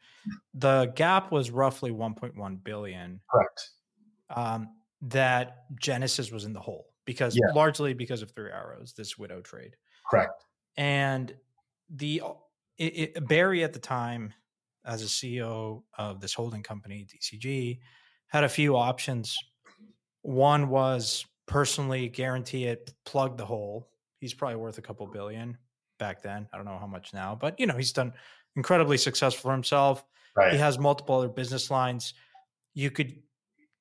the 0.54 0.92
gap 0.94 1.32
was 1.32 1.50
roughly 1.50 1.90
1.1 1.90 2.64
billion. 2.64 3.20
Correct. 3.30 3.70
Um, 4.30 4.68
that 5.02 5.64
Genesis 5.80 6.30
was 6.30 6.44
in 6.44 6.52
the 6.52 6.60
hole 6.60 6.86
because 7.04 7.36
yeah. 7.36 7.52
largely 7.54 7.94
because 7.94 8.22
of 8.22 8.30
Three 8.30 8.50
Arrows, 8.50 8.94
this 8.96 9.18
widow 9.18 9.40
trade. 9.40 9.76
Correct. 10.10 10.44
And 10.76 11.34
the 11.90 12.22
it, 12.78 12.84
it, 12.84 13.28
Barry 13.28 13.64
at 13.64 13.72
the 13.72 13.78
time, 13.78 14.32
as 14.84 15.02
a 15.02 15.06
CEO 15.06 15.82
of 15.98 16.20
this 16.20 16.34
holding 16.34 16.62
company, 16.62 17.06
DCG, 17.06 17.80
had 18.28 18.44
a 18.44 18.48
few 18.48 18.76
options. 18.76 19.36
One 20.22 20.68
was 20.68 21.24
personally 21.46 22.08
guarantee 22.08 22.66
it, 22.66 22.92
plug 23.04 23.36
the 23.36 23.46
hole. 23.46 23.88
He's 24.20 24.34
probably 24.34 24.56
worth 24.56 24.78
a 24.78 24.82
couple 24.82 25.06
billion 25.06 25.58
back 25.98 26.22
then. 26.22 26.48
I 26.52 26.56
don't 26.56 26.66
know 26.66 26.78
how 26.78 26.86
much 26.86 27.14
now, 27.14 27.36
but 27.40 27.58
you 27.58 27.66
know, 27.66 27.76
he's 27.76 27.92
done 27.92 28.12
incredibly 28.56 28.96
successful 28.96 29.50
for 29.50 29.52
himself. 29.52 30.04
Right. 30.36 30.52
He 30.52 30.58
has 30.58 30.78
multiple 30.78 31.16
other 31.16 31.28
business 31.28 31.70
lines. 31.70 32.14
You 32.74 32.90
could 32.90 33.14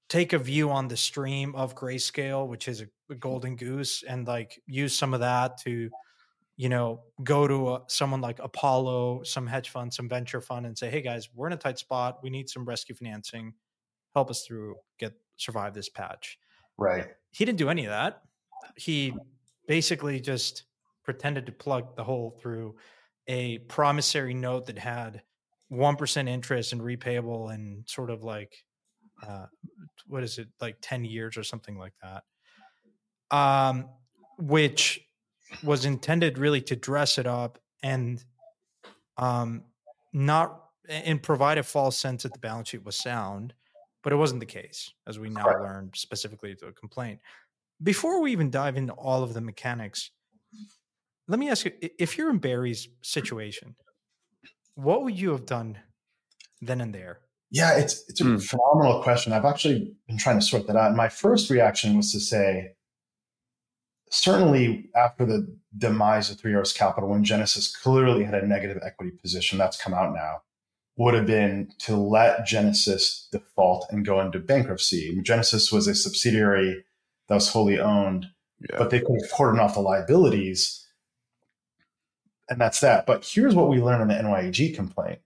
take 0.07 0.33
a 0.33 0.39
view 0.39 0.69
on 0.71 0.87
the 0.87 0.97
stream 0.97 1.55
of 1.55 1.75
grayscale, 1.75 2.47
which 2.47 2.67
is 2.67 2.81
a, 2.81 2.83
a 2.83 2.87
mm-hmm. 2.87 3.19
golden 3.19 3.55
goose, 3.55 4.03
and 4.07 4.27
like 4.27 4.61
use 4.67 4.97
some 4.97 5.13
of 5.13 5.21
that 5.21 5.57
to 5.63 5.89
you 6.57 6.69
know, 6.69 7.01
go 7.23 7.47
to 7.47 7.73
a, 7.73 7.81
someone 7.87 8.21
like 8.21 8.39
Apollo, 8.39 9.23
some 9.23 9.45
hedge 9.45 9.69
fund, 9.69 9.93
some 9.93 10.07
venture 10.07 10.41
fund, 10.41 10.65
and 10.65 10.77
say, 10.77 10.89
"Hey 10.89 11.01
guys, 11.01 11.29
we're 11.33 11.47
in 11.47 11.53
a 11.53 11.57
tight 11.57 11.77
spot. 11.77 12.19
We 12.23 12.29
need 12.29 12.49
some 12.49 12.65
rescue 12.65 12.95
financing. 12.95 13.53
Help 14.13 14.29
us 14.29 14.45
through, 14.45 14.75
get 14.97 15.13
survive 15.35 15.73
this 15.73 15.89
patch." 15.89 16.39
Right. 16.77 17.07
He 17.31 17.45
didn't 17.45 17.57
do 17.57 17.69
any 17.69 17.85
of 17.85 17.91
that. 17.91 18.21
He 18.77 19.13
basically 19.67 20.19
just 20.19 20.63
pretended 21.03 21.45
to 21.45 21.51
plug 21.51 21.95
the 21.95 22.03
hole 22.03 22.37
through 22.41 22.75
a 23.27 23.59
promissory 23.59 24.33
note 24.33 24.67
that 24.67 24.77
had 24.77 25.21
one 25.69 25.95
percent 25.95 26.29
interest 26.29 26.73
and 26.73 26.81
repayable 26.81 27.53
and 27.53 27.87
sort 27.87 28.09
of 28.09 28.23
like 28.23 28.63
uh, 29.25 29.45
what 30.07 30.23
is 30.23 30.37
it 30.37 30.47
like 30.61 30.77
10 30.81 31.05
years 31.05 31.37
or 31.37 31.43
something 31.43 31.77
like 31.77 31.93
that 32.01 32.23
um, 33.35 33.89
which 34.37 35.01
was 35.63 35.85
intended 35.85 36.37
really 36.37 36.61
to 36.61 36.75
dress 36.75 37.17
it 37.17 37.25
up 37.25 37.59
and 37.81 38.23
um 39.17 39.63
not 40.11 40.61
and 40.87 41.23
provide 41.23 41.57
a 41.57 41.63
false 41.63 41.97
sense 41.97 42.23
that 42.23 42.33
the 42.33 42.39
balance 42.39 42.69
sheet 42.69 42.83
was 42.83 42.97
sound 42.97 43.53
but 44.05 44.13
it 44.13 44.17
wasn't 44.17 44.39
the 44.39 44.45
case 44.45 44.93
as 45.07 45.17
we 45.17 45.31
now 45.31 45.47
learned 45.47 45.95
specifically 45.95 46.53
to 46.53 46.67
a 46.67 46.71
complaint. 46.71 47.19
Before 47.81 48.21
we 48.21 48.31
even 48.31 48.51
dive 48.51 48.77
into 48.77 48.93
all 48.93 49.23
of 49.23 49.33
the 49.33 49.41
mechanics 49.41 50.11
let 51.27 51.39
me 51.39 51.49
ask 51.49 51.65
you 51.65 51.71
if 51.99 52.17
you're 52.17 52.29
in 52.29 52.37
barry's 52.37 52.87
situation 53.01 53.75
what 54.75 55.03
would 55.03 55.17
you 55.17 55.31
have 55.31 55.45
done 55.45 55.77
then 56.61 56.81
and 56.81 56.93
there 56.93 57.19
yeah 57.51 57.77
it's 57.77 58.03
it's 58.09 58.21
a 58.21 58.23
mm. 58.23 58.43
phenomenal 58.43 59.01
question 59.03 59.33
i've 59.33 59.45
actually 59.45 59.93
been 60.07 60.17
trying 60.17 60.39
to 60.39 60.45
sort 60.45 60.67
that 60.67 60.75
out 60.75 60.87
and 60.87 60.97
my 60.97 61.09
first 61.09 61.49
reaction 61.49 61.95
was 61.95 62.11
to 62.11 62.19
say 62.19 62.71
certainly 64.15 64.89
after 64.95 65.25
the 65.25 65.57
demise 65.77 66.29
of 66.29 66.39
Three 66.39 66.53
Arrows 66.53 66.73
Capital, 66.73 67.09
when 67.09 67.23
Genesis 67.23 67.75
clearly 67.75 68.23
had 68.23 68.35
a 68.35 68.47
negative 68.47 68.81
equity 68.83 69.11
position, 69.11 69.57
that's 69.57 69.81
come 69.81 69.93
out 69.93 70.13
now, 70.13 70.41
would 70.97 71.13
have 71.13 71.25
been 71.25 71.69
to 71.79 71.95
let 71.95 72.45
Genesis 72.45 73.27
default 73.31 73.85
and 73.89 74.05
go 74.05 74.21
into 74.21 74.39
bankruptcy. 74.39 75.19
Genesis 75.21 75.71
was 75.71 75.87
a 75.87 75.95
subsidiary 75.95 76.85
that 77.27 77.35
was 77.35 77.49
wholly 77.49 77.79
owned, 77.79 78.27
yeah. 78.69 78.77
but 78.77 78.89
they 78.89 78.99
could 78.99 79.19
have 79.21 79.31
cordoned 79.31 79.59
off 79.59 79.73
the 79.73 79.81
liabilities. 79.81 80.84
And 82.49 82.61
that's 82.61 82.81
that. 82.81 83.05
But 83.05 83.25
here's 83.25 83.55
what 83.55 83.69
we 83.69 83.81
learned 83.81 84.03
in 84.03 84.07
the 84.09 84.23
NYAG 84.23 84.75
complaint. 84.75 85.19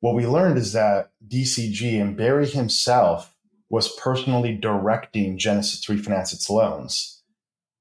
What 0.00 0.14
we 0.14 0.26
learned 0.26 0.58
is 0.58 0.72
that 0.72 1.10
DCG 1.26 2.00
and 2.00 2.16
Barry 2.16 2.46
himself 2.46 3.34
was 3.68 3.94
personally 3.96 4.54
directing 4.54 5.38
Genesis 5.38 5.80
to 5.82 5.92
refinance 5.92 6.32
its 6.32 6.48
loans 6.48 7.16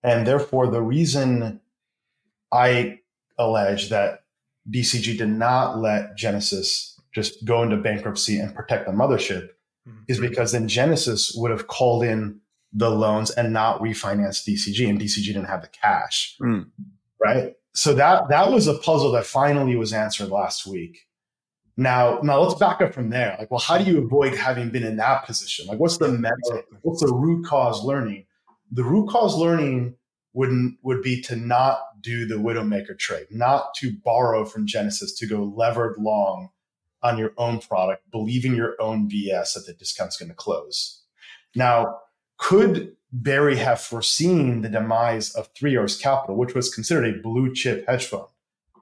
and 0.06 0.28
therefore, 0.28 0.68
the 0.68 0.84
reason 0.84 1.60
I 2.52 3.00
allege 3.40 3.90
that 3.90 4.26
DCG 4.70 5.18
did 5.18 5.30
not 5.30 5.80
let 5.80 6.16
Genesis 6.16 7.02
just 7.12 7.44
go 7.44 7.64
into 7.64 7.78
bankruptcy 7.78 8.40
and 8.40 8.54
protect 8.54 8.86
the 8.86 8.92
mothership 8.92 9.50
mm-hmm. 9.88 10.04
is 10.08 10.20
because 10.20 10.52
then 10.52 10.68
Genesis 10.68 11.34
would 11.36 11.50
have 11.50 11.66
called 11.66 12.04
in 12.04 12.40
the 12.72 12.92
loans 12.92 13.32
and 13.32 13.52
not 13.52 13.82
refinanced 13.82 14.48
DCG, 14.48 14.88
and 14.88 15.02
DCG 15.02 15.26
didn't 15.26 15.46
have 15.46 15.64
the 15.64 15.70
cash. 15.70 16.38
Mm. 16.40 16.70
Right. 17.20 17.56
So 17.76 17.94
that 17.94 18.30
that 18.30 18.52
was 18.52 18.68
a 18.68 18.78
puzzle 18.80 19.12
that 19.12 19.26
finally 19.26 19.76
was 19.76 19.94
answered 19.94 20.30
last 20.30 20.66
week. 20.66 21.08
Now, 21.78 22.20
now 22.24 22.40
let's 22.40 22.58
back 22.58 22.80
up 22.80 22.94
from 22.94 23.10
there. 23.10 23.36
Like, 23.38 23.52
well, 23.52 23.60
how 23.60 23.78
do 23.78 23.84
you 23.84 24.02
avoid 24.02 24.34
having 24.34 24.70
been 24.70 24.84
in 24.84 24.96
that 24.96 25.26
position? 25.26 25.68
Like, 25.68 25.78
what's 25.78 25.98
the 25.98 26.08
meta, 26.08 26.64
what's 26.84 27.02
the 27.02 27.14
root 27.14 27.46
cause 27.46 27.84
learning? 27.84 28.26
the 28.72 28.84
root 28.84 29.10
cause 29.10 29.36
learning 29.36 29.96
would 30.34 30.52
would 30.82 31.02
be 31.02 31.22
to 31.22 31.36
not 31.36 31.80
do 32.02 32.26
the 32.26 32.36
widowmaker 32.36 32.98
trade, 32.98 33.28
not 33.32 33.74
to 33.76 33.94
borrow 34.04 34.46
from 34.46 34.68
Genesis 34.68 35.14
to 35.18 35.28
go 35.28 35.44
levered 35.44 35.96
long 35.98 36.50
on 37.02 37.18
your 37.18 37.34
own 37.38 37.60
product, 37.60 38.10
believing 38.12 38.56
your 38.56 38.76
own 38.80 39.10
BS 39.10 39.54
that 39.54 39.66
the 39.66 39.74
discount's 39.74 40.18
going 40.18 40.30
to 40.30 40.36
close. 40.36 41.04
Now, 41.56 42.00
could 42.38 42.96
Barry 43.18 43.56
have 43.56 43.80
foreseen 43.80 44.62
the 44.62 44.68
demise 44.68 45.34
of 45.36 45.48
Three 45.56 45.76
Arrows 45.76 45.98
Capital, 45.98 46.36
which 46.36 46.54
was 46.54 46.74
considered 46.74 47.06
a 47.06 47.22
blue 47.22 47.54
chip 47.54 47.88
hedge 47.88 48.08
fund, 48.08 48.26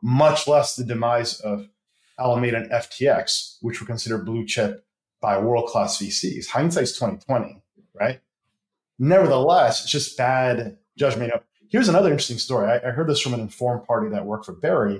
much 0.02 0.48
less 0.48 0.76
the 0.76 0.84
demise 0.84 1.40
of 1.42 1.70
Alameda 2.18 2.58
and 2.58 2.72
FTX, 2.72 3.58
which 3.62 3.80
were 3.80 3.86
considered 3.86 4.26
blue 4.26 4.44
chip 4.44 4.88
by 5.22 5.38
world 5.38 5.68
class 5.68 6.00
VCs? 6.00 6.48
Hindsight's 6.48 6.94
2020, 6.94 7.62
right? 7.94 8.22
Nevertheless, 8.98 9.84
it's 9.84 9.92
just 9.92 10.18
bad 10.18 10.80
judgment. 10.98 11.32
Here's 11.70 11.88
another 11.88 12.10
interesting 12.10 12.40
story. 12.40 12.68
I, 12.72 12.88
I 12.88 12.92
heard 12.92 13.08
this 13.08 13.22
from 13.22 13.36
an 13.36 13.40
informed 13.40 13.86
party 13.86 14.10
that 14.10 14.26
worked 14.26 14.48
for 14.48 14.54
Barry, 14.54 15.00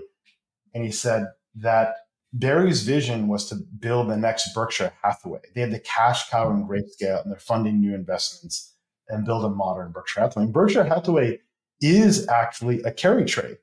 and 0.76 0.84
he 0.84 0.92
said 0.92 1.26
that 1.56 1.96
Barry's 2.34 2.84
vision 2.84 3.28
was 3.28 3.50
to 3.50 3.56
build 3.56 4.10
the 4.10 4.18
next 4.18 4.54
Berkshire 4.54 4.94
Hathaway. 5.04 5.42
They 5.56 5.62
had 5.62 5.72
the 5.72 5.80
cash 5.80 6.30
cow 6.30 6.52
and 6.52 6.70
grayscale, 6.70 7.24
and 7.24 7.32
they're 7.32 7.40
funding 7.40 7.80
new 7.80 7.96
investments 7.96 8.73
and 9.14 9.26
build 9.26 9.46
a 9.46 9.50
modern 9.50 9.92
Berkshire 9.92 10.22
Hathaway. 10.22 10.44
And 10.46 10.54
Berkshire 10.54 10.84
Hathaway 10.84 11.40
is 11.82 12.28
actually 12.28 12.82
a 12.84 12.92
carry 12.92 13.26
trade. 13.26 13.58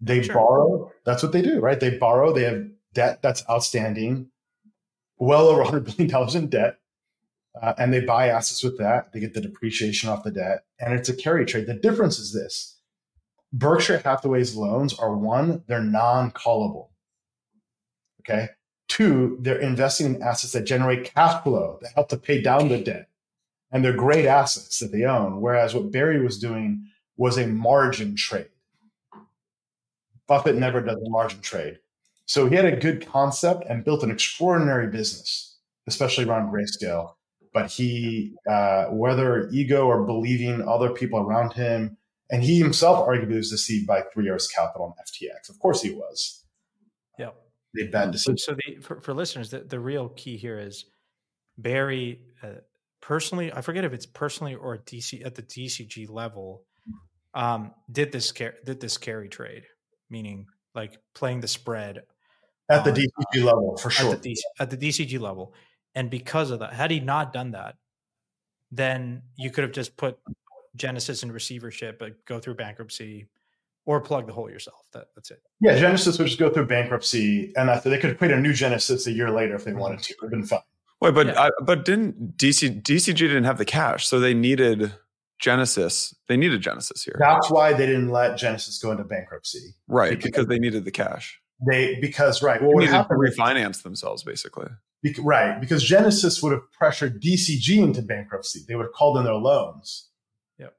They 0.00 0.22
sure. 0.22 0.34
borrow, 0.34 0.92
that's 1.04 1.22
what 1.22 1.32
they 1.32 1.42
do, 1.42 1.60
right? 1.60 1.78
They 1.78 1.96
borrow, 1.96 2.32
they 2.32 2.44
have 2.44 2.64
debt 2.94 3.22
that's 3.22 3.48
outstanding, 3.48 4.28
well 5.18 5.46
over 5.46 5.62
$100 5.62 5.96
billion 5.96 6.36
in 6.36 6.48
debt. 6.48 6.78
Uh, 7.60 7.74
and 7.78 7.92
they 7.92 8.00
buy 8.00 8.28
assets 8.28 8.62
with 8.62 8.78
that. 8.78 9.12
They 9.12 9.20
get 9.20 9.34
the 9.34 9.40
depreciation 9.40 10.08
off 10.08 10.24
the 10.24 10.30
debt, 10.30 10.64
and 10.80 10.94
it's 10.94 11.10
a 11.10 11.14
carry 11.14 11.44
trade. 11.44 11.66
The 11.66 11.74
difference 11.74 12.18
is 12.18 12.32
this 12.32 12.78
Berkshire 13.52 13.98
Hathaway's 13.98 14.56
loans 14.56 14.98
are 14.98 15.14
one, 15.14 15.62
they're 15.66 15.82
non 15.82 16.30
callable. 16.30 16.88
Okay. 18.20 18.48
Two, 18.88 19.36
they're 19.40 19.58
investing 19.58 20.14
in 20.14 20.22
assets 20.22 20.52
that 20.54 20.64
generate 20.64 21.12
cash 21.14 21.42
flow 21.42 21.78
that 21.82 21.92
help 21.94 22.08
to 22.08 22.16
pay 22.16 22.40
down 22.40 22.68
the 22.68 22.78
debt. 22.78 23.08
And 23.72 23.84
they're 23.84 23.92
great 23.92 24.26
assets 24.26 24.78
that 24.80 24.92
they 24.92 25.04
own. 25.04 25.40
Whereas 25.40 25.74
what 25.74 25.90
Barry 25.90 26.22
was 26.22 26.38
doing 26.38 26.86
was 27.16 27.38
a 27.38 27.46
margin 27.46 28.16
trade. 28.16 28.48
Buffett 30.26 30.56
never 30.56 30.80
does 30.80 30.96
a 30.96 31.10
margin 31.10 31.40
trade. 31.40 31.78
So 32.26 32.48
he 32.48 32.54
had 32.54 32.64
a 32.64 32.76
good 32.76 33.06
concept 33.06 33.64
and 33.68 33.84
built 33.84 34.02
an 34.02 34.10
extraordinary 34.10 34.88
business, 34.88 35.58
especially 35.86 36.24
around 36.24 36.52
grayscale. 36.52 37.14
But 37.52 37.70
he, 37.70 38.34
uh, 38.48 38.86
whether 38.86 39.48
ego 39.50 39.86
or 39.86 40.04
believing 40.04 40.66
other 40.66 40.90
people 40.90 41.18
around 41.18 41.52
him, 41.52 41.98
and 42.30 42.42
he 42.42 42.58
himself 42.58 43.06
arguably 43.06 43.36
was 43.36 43.50
deceived 43.50 43.86
by 43.86 44.02
Three 44.12 44.28
Arrows 44.28 44.48
Capital 44.48 44.94
and 44.96 45.06
FTX. 45.06 45.50
Of 45.50 45.58
course 45.58 45.82
he 45.82 45.90
was. 45.90 46.44
Yep 47.18 47.36
they 47.74 47.86
bad 47.86 48.18
So, 48.18 48.34
so 48.36 48.54
the 48.54 48.80
for, 48.80 49.00
for 49.00 49.14
listeners, 49.14 49.50
the, 49.50 49.60
the 49.60 49.80
real 49.80 50.10
key 50.10 50.36
here 50.36 50.58
is 50.58 50.86
Barry 51.58 52.20
uh, 52.42 52.60
personally. 53.02 53.52
I 53.52 53.60
forget 53.60 53.84
if 53.84 53.92
it's 53.92 54.06
personally 54.06 54.54
or 54.54 54.74
at 54.74 54.86
DC 54.86 55.24
at 55.26 55.34
the 55.34 55.42
DCG 55.42 56.08
level. 56.08 56.62
Um, 57.34 57.72
did 57.90 58.12
this 58.12 58.30
car- 58.30 58.54
did 58.64 58.80
this 58.80 58.98
carry 58.98 59.28
trade, 59.28 59.64
meaning 60.10 60.46
like 60.74 60.98
playing 61.14 61.40
the 61.40 61.48
spread 61.48 62.02
at 62.70 62.84
the 62.84 62.92
DCG 62.92 63.44
level 63.44 63.76
for 63.76 63.90
sure. 63.90 64.12
At 64.12 64.22
the, 64.22 64.30
DC, 64.30 64.38
at 64.60 64.70
the 64.70 64.76
DCG 64.76 65.18
level, 65.20 65.54
and 65.94 66.10
because 66.10 66.50
of 66.50 66.60
that, 66.60 66.72
had 66.72 66.90
he 66.90 67.00
not 67.00 67.32
done 67.32 67.52
that, 67.52 67.76
then 68.70 69.22
you 69.36 69.50
could 69.50 69.64
have 69.64 69.72
just 69.72 69.96
put 69.96 70.18
Genesis 70.76 71.22
in 71.22 71.32
receivership, 71.32 71.98
but 71.98 72.24
go 72.26 72.38
through 72.38 72.54
bankruptcy, 72.54 73.28
or 73.84 74.00
plug 74.00 74.26
the 74.26 74.32
hole 74.32 74.50
yourself. 74.50 74.84
That, 74.92 75.06
that's 75.14 75.30
it. 75.30 75.42
Yeah, 75.60 75.78
Genesis 75.78 76.18
would 76.18 76.28
just 76.28 76.38
go 76.38 76.50
through 76.50 76.66
bankruptcy, 76.66 77.52
and 77.56 77.68
they 77.68 77.98
could 77.98 78.16
create 78.18 78.32
a 78.32 78.40
new 78.40 78.52
Genesis 78.52 79.06
a 79.06 79.12
year 79.12 79.30
later 79.30 79.54
if 79.54 79.64
they 79.64 79.72
wanted 79.72 80.02
to. 80.02 80.14
It'd 80.22 80.30
been 80.30 80.44
fine. 80.44 80.60
Wait, 81.02 81.14
but 81.14 81.26
yeah. 81.26 81.48
but 81.64 81.84
didn't 81.84 82.36
DC 82.36 82.80
DCG 82.80 83.16
didn't 83.16 83.42
have 83.42 83.58
the 83.58 83.64
cash, 83.64 84.06
so 84.06 84.20
they 84.20 84.34
needed 84.34 84.94
Genesis. 85.40 86.14
They 86.28 86.36
needed 86.36 86.60
Genesis 86.60 87.02
here. 87.02 87.16
That's 87.18 87.50
why 87.50 87.72
they 87.72 87.86
didn't 87.86 88.10
let 88.10 88.38
Genesis 88.38 88.78
go 88.78 88.92
into 88.92 89.02
bankruptcy. 89.02 89.74
Right, 89.88 90.10
because, 90.10 90.24
because 90.26 90.46
they 90.46 90.60
needed 90.60 90.84
the 90.84 90.92
cash. 90.92 91.40
They 91.66 91.98
because 92.00 92.40
right. 92.40 92.60
Well, 92.60 92.70
What 92.70 92.82
would 92.82 92.88
happen? 92.88 93.18
Refinance 93.18 93.82
themselves, 93.82 94.22
basically. 94.22 94.68
right, 95.18 95.60
because 95.60 95.82
Genesis 95.82 96.40
would 96.40 96.52
have 96.52 96.70
pressured 96.70 97.20
DCG 97.20 97.82
into 97.82 98.00
bankruptcy. 98.00 98.60
They 98.68 98.76
would 98.76 98.84
have 98.84 98.92
called 98.92 99.18
in 99.18 99.24
their 99.24 99.34
loans. 99.34 100.08
Yep. 100.58 100.72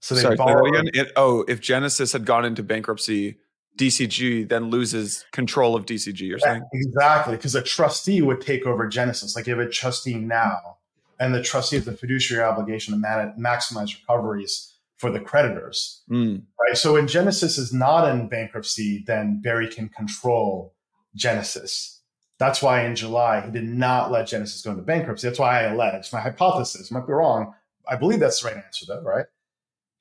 So 0.00 0.14
they 0.14 0.20
Sorry, 0.20 0.36
borrow 0.36 0.64
again. 0.66 0.90
It, 0.94 1.10
oh, 1.16 1.44
if 1.48 1.60
Genesis 1.60 2.12
had 2.12 2.24
gone 2.24 2.44
into 2.44 2.62
bankruptcy, 2.62 3.38
DCG 3.78 4.48
then 4.48 4.70
loses 4.70 5.24
control 5.32 5.74
of 5.74 5.84
DCG. 5.86 6.20
You're 6.20 6.38
saying 6.38 6.62
exactly 6.72 7.36
because 7.36 7.54
a 7.54 7.62
trustee 7.62 8.22
would 8.22 8.40
take 8.40 8.66
over 8.66 8.86
Genesis. 8.86 9.34
Like 9.34 9.46
you 9.46 9.56
have 9.56 9.66
a 9.66 9.70
trustee 9.70 10.14
now, 10.14 10.78
and 11.18 11.34
the 11.34 11.42
trustee 11.42 11.76
has 11.76 11.84
the 11.84 11.96
fiduciary 11.96 12.44
obligation 12.44 12.94
to 12.94 13.00
man- 13.00 13.34
maximize 13.38 13.98
recoveries 13.98 14.74
for 14.96 15.10
the 15.10 15.20
creditors. 15.20 16.02
Mm. 16.10 16.42
Right. 16.60 16.76
So 16.76 16.94
when 16.94 17.08
Genesis 17.08 17.58
is 17.58 17.72
not 17.72 18.08
in 18.08 18.28
bankruptcy, 18.28 19.02
then 19.06 19.40
Barry 19.42 19.68
can 19.68 19.88
control 19.88 20.74
Genesis. 21.16 22.00
That's 22.38 22.62
why 22.62 22.84
in 22.84 22.96
July 22.96 23.40
he 23.40 23.50
did 23.50 23.64
not 23.64 24.10
let 24.10 24.28
Genesis 24.28 24.62
go 24.62 24.70
into 24.70 24.82
bankruptcy. 24.82 25.28
That's 25.28 25.38
why 25.38 25.60
I 25.60 25.62
allege 25.64 26.12
my 26.12 26.20
hypothesis. 26.20 26.90
Might 26.90 27.06
be 27.06 27.12
wrong. 27.12 27.54
I 27.88 27.96
believe 27.96 28.20
that's 28.20 28.40
the 28.40 28.48
right 28.48 28.56
answer, 28.56 28.86
though. 28.86 29.02
Right. 29.02 29.26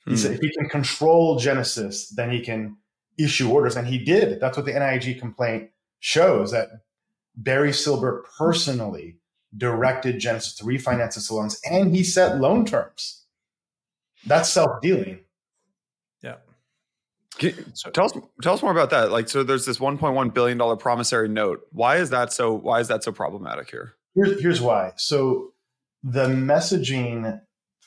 He 0.05 0.17
said 0.17 0.31
hmm. 0.31 0.35
if 0.35 0.41
he 0.41 0.51
can 0.51 0.69
control 0.69 1.39
Genesis, 1.39 2.09
then 2.09 2.29
he 2.29 2.41
can 2.41 2.77
issue 3.17 3.49
orders. 3.49 3.75
And 3.75 3.87
he 3.87 3.97
did. 3.97 4.39
That's 4.39 4.57
what 4.57 4.65
the 4.65 4.73
NIG 4.73 5.19
complaint 5.19 5.69
shows 5.99 6.51
that 6.51 6.69
Barry 7.35 7.71
Silbert 7.71 8.23
personally 8.37 9.17
directed 9.55 10.19
Genesis 10.19 10.55
to 10.55 10.63
refinance 10.63 11.17
its 11.17 11.29
loans 11.29 11.59
and 11.69 11.95
he 11.95 12.03
set 12.03 12.39
loan 12.39 12.65
terms. 12.65 13.23
That's 14.25 14.49
self 14.49 14.81
dealing. 14.81 15.19
Yeah. 16.21 16.35
so, 17.73 17.89
tell 17.91 18.05
us 18.05 18.13
tell 18.41 18.53
us 18.53 18.61
more 18.61 18.71
about 18.71 18.89
that. 18.91 19.11
Like, 19.11 19.29
so 19.29 19.43
there's 19.43 19.65
this 19.65 19.79
1.1 19.79 20.33
billion 20.33 20.57
dollar 20.57 20.75
promissory 20.75 21.27
note. 21.27 21.67
Why 21.71 21.97
is 21.97 22.09
that 22.11 22.31
so? 22.31 22.53
Why 22.53 22.79
is 22.79 22.87
that 22.87 23.03
so 23.03 23.11
problematic 23.11 23.69
here? 23.69 23.93
Here's, 24.15 24.41
here's 24.41 24.61
why. 24.61 24.93
So 24.95 25.53
the 26.03 26.27
messaging 26.27 27.41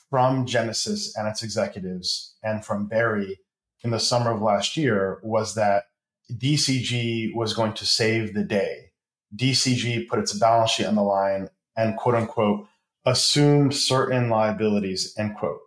from 0.09 0.45
Genesis 0.45 1.15
and 1.17 1.27
its 1.27 1.43
executives 1.43 2.35
and 2.43 2.63
from 2.65 2.87
Barry 2.87 3.39
in 3.83 3.91
the 3.91 3.99
summer 3.99 4.31
of 4.31 4.41
last 4.41 4.77
year 4.77 5.19
was 5.23 5.55
that 5.55 5.85
DCG 6.31 7.33
was 7.35 7.53
going 7.53 7.73
to 7.73 7.85
save 7.85 8.33
the 8.33 8.43
day. 8.43 8.91
DCG 9.35 10.07
put 10.07 10.19
its 10.19 10.33
balance 10.33 10.71
sheet 10.71 10.85
on 10.85 10.95
the 10.95 11.03
line 11.03 11.49
and 11.75 11.97
quote 11.97 12.15
unquote 12.15 12.67
assumed 13.05 13.73
certain 13.73 14.29
liabilities, 14.29 15.13
end 15.17 15.35
quote. 15.37 15.59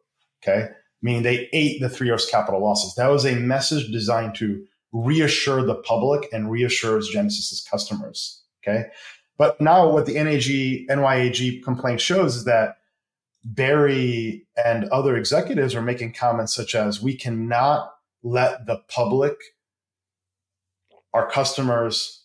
Okay. 0.42 0.68
Meaning 1.02 1.22
they 1.22 1.48
ate 1.52 1.80
the 1.80 1.88
Three 1.88 2.08
Arrows 2.08 2.26
capital 2.26 2.62
losses. 2.62 2.94
That 2.94 3.08
was 3.08 3.24
a 3.24 3.34
message 3.34 3.90
designed 3.90 4.34
to 4.36 4.64
reassure 4.92 5.64
the 5.64 5.76
public 5.76 6.28
and 6.32 6.50
reassure 6.50 7.00
Genesis's 7.00 7.66
customers. 7.70 8.42
Okay. 8.62 8.86
But 9.38 9.58
now 9.60 9.90
what 9.90 10.04
the 10.04 10.22
NAG, 10.22 10.88
NYAG 10.90 11.62
complaint 11.62 12.00
shows 12.00 12.36
is 12.36 12.44
that 12.44 12.76
Barry 13.42 14.46
and 14.62 14.84
other 14.90 15.16
executives 15.16 15.74
are 15.74 15.80
making 15.80 16.12
comments 16.12 16.54
such 16.54 16.74
as 16.74 17.00
we 17.00 17.16
cannot 17.16 17.90
let 18.22 18.66
the 18.66 18.82
public, 18.88 19.36
our 21.12 21.30
customers, 21.30 22.24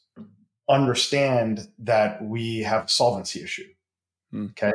understand 0.70 1.68
that 1.80 2.24
we 2.24 2.60
have 2.60 2.86
a 2.86 2.90
solvency 2.90 3.44
issue. 3.44 3.68
Hmm. 4.32 4.48
Okay. 4.48 4.72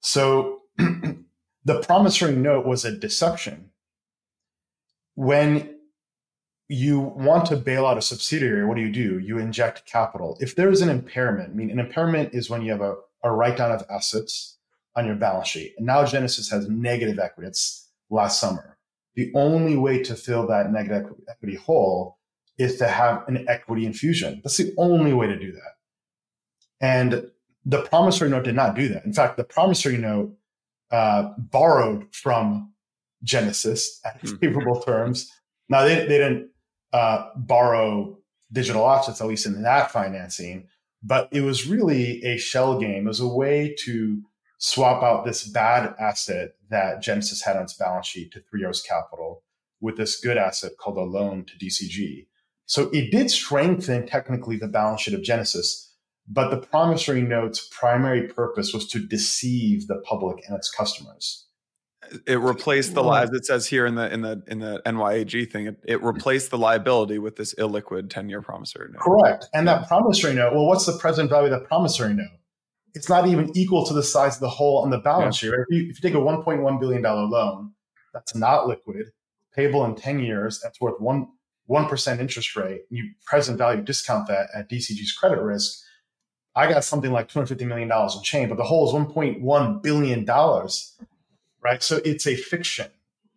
So 0.00 0.62
the 0.78 1.80
promissory 1.82 2.36
note 2.36 2.66
was 2.66 2.84
a 2.84 2.96
deception. 2.96 3.70
When 5.14 5.76
you 6.68 7.00
want 7.00 7.46
to 7.46 7.56
bail 7.56 7.86
out 7.86 7.98
a 7.98 8.02
subsidiary, 8.02 8.64
what 8.64 8.76
do 8.76 8.82
you 8.82 8.92
do? 8.92 9.18
You 9.18 9.38
inject 9.38 9.86
capital. 9.86 10.36
If 10.40 10.56
there 10.56 10.70
is 10.70 10.80
an 10.80 10.88
impairment, 10.88 11.50
I 11.50 11.54
mean, 11.54 11.70
an 11.70 11.78
impairment 11.78 12.34
is 12.34 12.50
when 12.50 12.62
you 12.62 12.72
have 12.72 12.80
a, 12.80 12.96
a 13.22 13.30
write 13.30 13.56
down 13.56 13.72
of 13.72 13.84
assets 13.88 14.58
on 14.96 15.06
your 15.06 15.14
balance 15.14 15.48
sheet. 15.48 15.74
And 15.76 15.86
now 15.86 16.04
Genesis 16.04 16.50
has 16.50 16.68
negative 16.68 17.18
equity. 17.18 17.48
It's 17.48 17.88
last 18.10 18.40
summer. 18.40 18.75
The 19.16 19.32
only 19.34 19.76
way 19.76 20.02
to 20.04 20.14
fill 20.14 20.46
that 20.46 20.70
negative 20.70 21.12
equity 21.28 21.56
hole 21.56 22.18
is 22.58 22.76
to 22.78 22.88
have 22.88 23.24
an 23.28 23.46
equity 23.48 23.84
infusion. 23.86 24.40
That's 24.44 24.56
the 24.58 24.74
only 24.78 25.12
way 25.12 25.26
to 25.26 25.38
do 25.38 25.52
that. 25.52 25.72
And 26.80 27.30
the 27.64 27.82
promissory 27.82 28.30
note 28.30 28.44
did 28.44 28.54
not 28.54 28.76
do 28.76 28.88
that. 28.88 29.04
In 29.04 29.12
fact, 29.12 29.36
the 29.36 29.44
promissory 29.44 29.96
note 29.96 30.36
uh, 30.90 31.32
borrowed 31.36 32.06
from 32.14 32.72
Genesis 33.24 34.00
at 34.04 34.20
hmm. 34.20 34.36
favorable 34.36 34.80
terms. 34.80 35.30
Now 35.68 35.84
they, 35.84 35.96
they 35.96 36.18
didn't 36.18 36.50
uh, 36.92 37.30
borrow 37.36 38.18
digital 38.52 38.88
assets, 38.88 39.20
at 39.20 39.26
least 39.26 39.46
in 39.46 39.62
that 39.62 39.90
financing, 39.90 40.68
but 41.02 41.28
it 41.32 41.40
was 41.40 41.66
really 41.66 42.22
a 42.24 42.36
shell 42.36 42.78
game. 42.78 43.06
It 43.06 43.08
was 43.08 43.20
a 43.20 43.28
way 43.28 43.74
to 43.84 44.22
swap 44.58 45.02
out 45.02 45.24
this 45.24 45.46
bad 45.46 45.94
asset 45.98 46.50
that 46.70 47.02
Genesis 47.02 47.42
had 47.42 47.56
on 47.56 47.64
its 47.64 47.74
balance 47.74 48.06
sheet 48.06 48.32
to 48.32 48.40
Three 48.40 48.62
Arrows 48.62 48.82
Capital 48.82 49.42
with 49.80 49.96
this 49.96 50.18
good 50.18 50.36
asset 50.36 50.72
called 50.78 50.96
a 50.96 51.02
loan 51.02 51.44
to 51.44 51.64
DCG. 51.64 52.26
So 52.64 52.90
it 52.90 53.10
did 53.10 53.30
strengthen 53.30 54.06
technically 54.06 54.56
the 54.56 54.68
balance 54.68 55.02
sheet 55.02 55.14
of 55.14 55.22
Genesis, 55.22 55.94
but 56.26 56.50
the 56.50 56.56
promissory 56.56 57.22
note's 57.22 57.68
primary 57.70 58.26
purpose 58.26 58.72
was 58.72 58.88
to 58.88 58.98
deceive 58.98 59.86
the 59.86 60.02
public 60.04 60.42
and 60.46 60.56
its 60.56 60.70
customers. 60.70 61.46
It 62.26 62.38
replaced 62.38 62.94
the 62.94 63.02
as 63.02 63.30
it 63.30 63.44
says 63.44 63.66
here 63.66 63.84
in 63.84 63.96
the 63.96 64.12
in 64.12 64.22
the 64.22 64.42
in 64.46 64.60
the 64.60 64.80
NYAG 64.86 65.50
thing. 65.50 65.66
It, 65.66 65.80
it 65.84 66.02
replaced 66.02 66.50
the 66.50 66.58
liability 66.58 67.18
with 67.18 67.34
this 67.34 67.52
illiquid 67.56 68.10
ten 68.10 68.28
year 68.28 68.42
promissory 68.42 68.90
note. 68.92 69.00
Correct. 69.00 69.46
And 69.52 69.66
that 69.66 69.88
promissory 69.88 70.34
note. 70.34 70.54
Well, 70.54 70.66
what's 70.66 70.86
the 70.86 70.96
present 70.98 71.30
value 71.30 71.52
of 71.52 71.58
that 71.58 71.66
promissory 71.66 72.14
note? 72.14 72.28
It's 72.96 73.08
not 73.08 73.28
even 73.28 73.56
equal 73.56 73.86
to 73.86 73.94
the 73.94 74.02
size 74.02 74.34
of 74.34 74.40
the 74.40 74.48
hole 74.48 74.78
on 74.78 74.90
the 74.90 74.98
balance 74.98 75.40
yeah. 75.40 75.50
sheet. 75.50 75.56
Right? 75.56 75.66
If, 75.68 75.76
you, 75.76 75.90
if 75.90 76.02
you 76.02 76.08
take 76.08 76.14
a 76.14 76.20
one 76.20 76.42
point 76.42 76.62
one 76.62 76.80
billion 76.80 77.02
dollar 77.02 77.26
loan, 77.26 77.72
that's 78.12 78.34
not 78.34 78.66
liquid, 78.66 79.12
payable 79.54 79.84
in 79.84 79.94
ten 79.94 80.18
years, 80.18 80.60
that's 80.60 80.80
worth 80.80 81.00
one 81.00 81.28
one 81.66 81.88
percent 81.88 82.20
interest 82.20 82.56
rate. 82.56 82.82
And 82.90 82.98
you 82.98 83.10
present 83.24 83.58
value 83.58 83.82
discount 83.82 84.26
that 84.26 84.48
at 84.52 84.68
DCG's 84.68 85.12
credit 85.12 85.40
risk. 85.40 85.82
I 86.56 86.68
got 86.68 86.82
something 86.82 87.12
like 87.12 87.28
two 87.28 87.38
hundred 87.38 87.50
fifty 87.50 87.66
million 87.66 87.86
dollars 87.86 88.16
in 88.16 88.22
chain, 88.24 88.48
but 88.48 88.56
the 88.56 88.64
hole 88.64 88.88
is 88.88 88.92
one 88.92 89.06
point 89.06 89.40
one 89.40 89.78
billion 89.78 90.24
dollars 90.24 90.96
right? 91.66 91.82
So 91.82 92.00
it's 92.04 92.28
a 92.28 92.36
fiction 92.36 92.90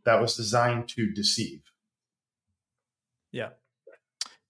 that 0.06 0.22
was 0.22 0.36
designed 0.36 0.88
to 0.89 1.12
deceive. 1.12 1.62
Yeah. 3.32 3.50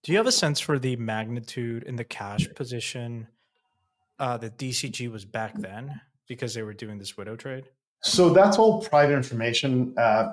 Do 0.02 0.12
you 0.12 0.18
have 0.18 0.26
a 0.26 0.32
sense 0.32 0.60
for 0.60 0.78
the 0.78 0.96
magnitude 0.96 1.84
in 1.84 1.96
the 1.96 2.04
cash 2.04 2.46
position 2.54 3.28
uh, 4.20 4.36
that 4.36 4.58
DCG 4.58 5.10
was 5.10 5.24
back 5.24 5.54
then 5.58 6.00
because 6.28 6.54
they 6.54 6.62
were 6.62 6.74
doing 6.74 6.98
this 6.98 7.16
widow 7.16 7.34
trade? 7.34 7.64
So 8.02 8.30
that's 8.30 8.58
all 8.58 8.82
private 8.82 9.14
information. 9.14 9.94
Uh, 9.98 10.32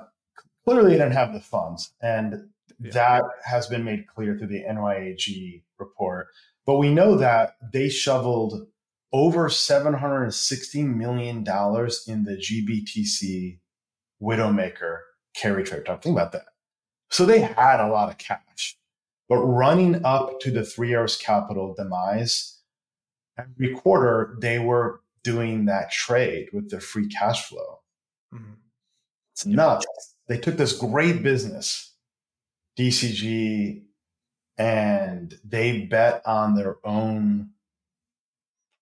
clearly, 0.64 0.92
they 0.92 0.98
didn't 0.98 1.12
have 1.12 1.32
the 1.32 1.40
funds, 1.40 1.92
and 2.00 2.48
yeah. 2.80 2.90
that 2.92 3.22
has 3.44 3.66
been 3.66 3.84
made 3.84 4.06
clear 4.06 4.38
through 4.38 4.46
the 4.48 4.62
NYAG 4.62 5.62
report. 5.78 6.28
But 6.66 6.76
we 6.76 6.90
know 6.90 7.16
that 7.16 7.56
they 7.72 7.88
shoveled 7.88 8.68
over 9.12 9.48
$760 9.48 10.84
million 10.84 11.38
in 11.38 11.44
the 12.24 12.36
GBTC 12.36 13.58
Widowmaker 14.22 14.98
carry 15.34 15.64
trade. 15.64 15.86
Think 15.86 16.14
about 16.14 16.32
that. 16.32 16.44
So 17.10 17.24
they 17.24 17.40
had 17.40 17.80
a 17.80 17.88
lot 17.88 18.10
of 18.10 18.18
cash, 18.18 18.76
but 19.28 19.38
running 19.38 20.04
up 20.04 20.40
to 20.40 20.50
the 20.50 20.64
Three 20.64 20.92
Arrows 20.92 21.16
Capital 21.16 21.74
demise, 21.74 22.57
every 23.38 23.74
quarter 23.74 24.36
they 24.40 24.58
were 24.58 25.00
doing 25.22 25.66
that 25.66 25.90
trade 25.90 26.48
with 26.52 26.70
their 26.70 26.80
free 26.80 27.08
cash 27.08 27.48
flow. 27.48 27.80
Mm-hmm. 28.34 28.54
It's 29.32 29.46
nuts. 29.46 29.86
They 30.26 30.38
took 30.38 30.56
this 30.56 30.72
great 30.72 31.22
business, 31.22 31.94
DCG, 32.78 33.82
and 34.58 35.38
they 35.44 35.82
bet 35.82 36.22
on 36.26 36.54
their 36.54 36.76
own 36.84 37.50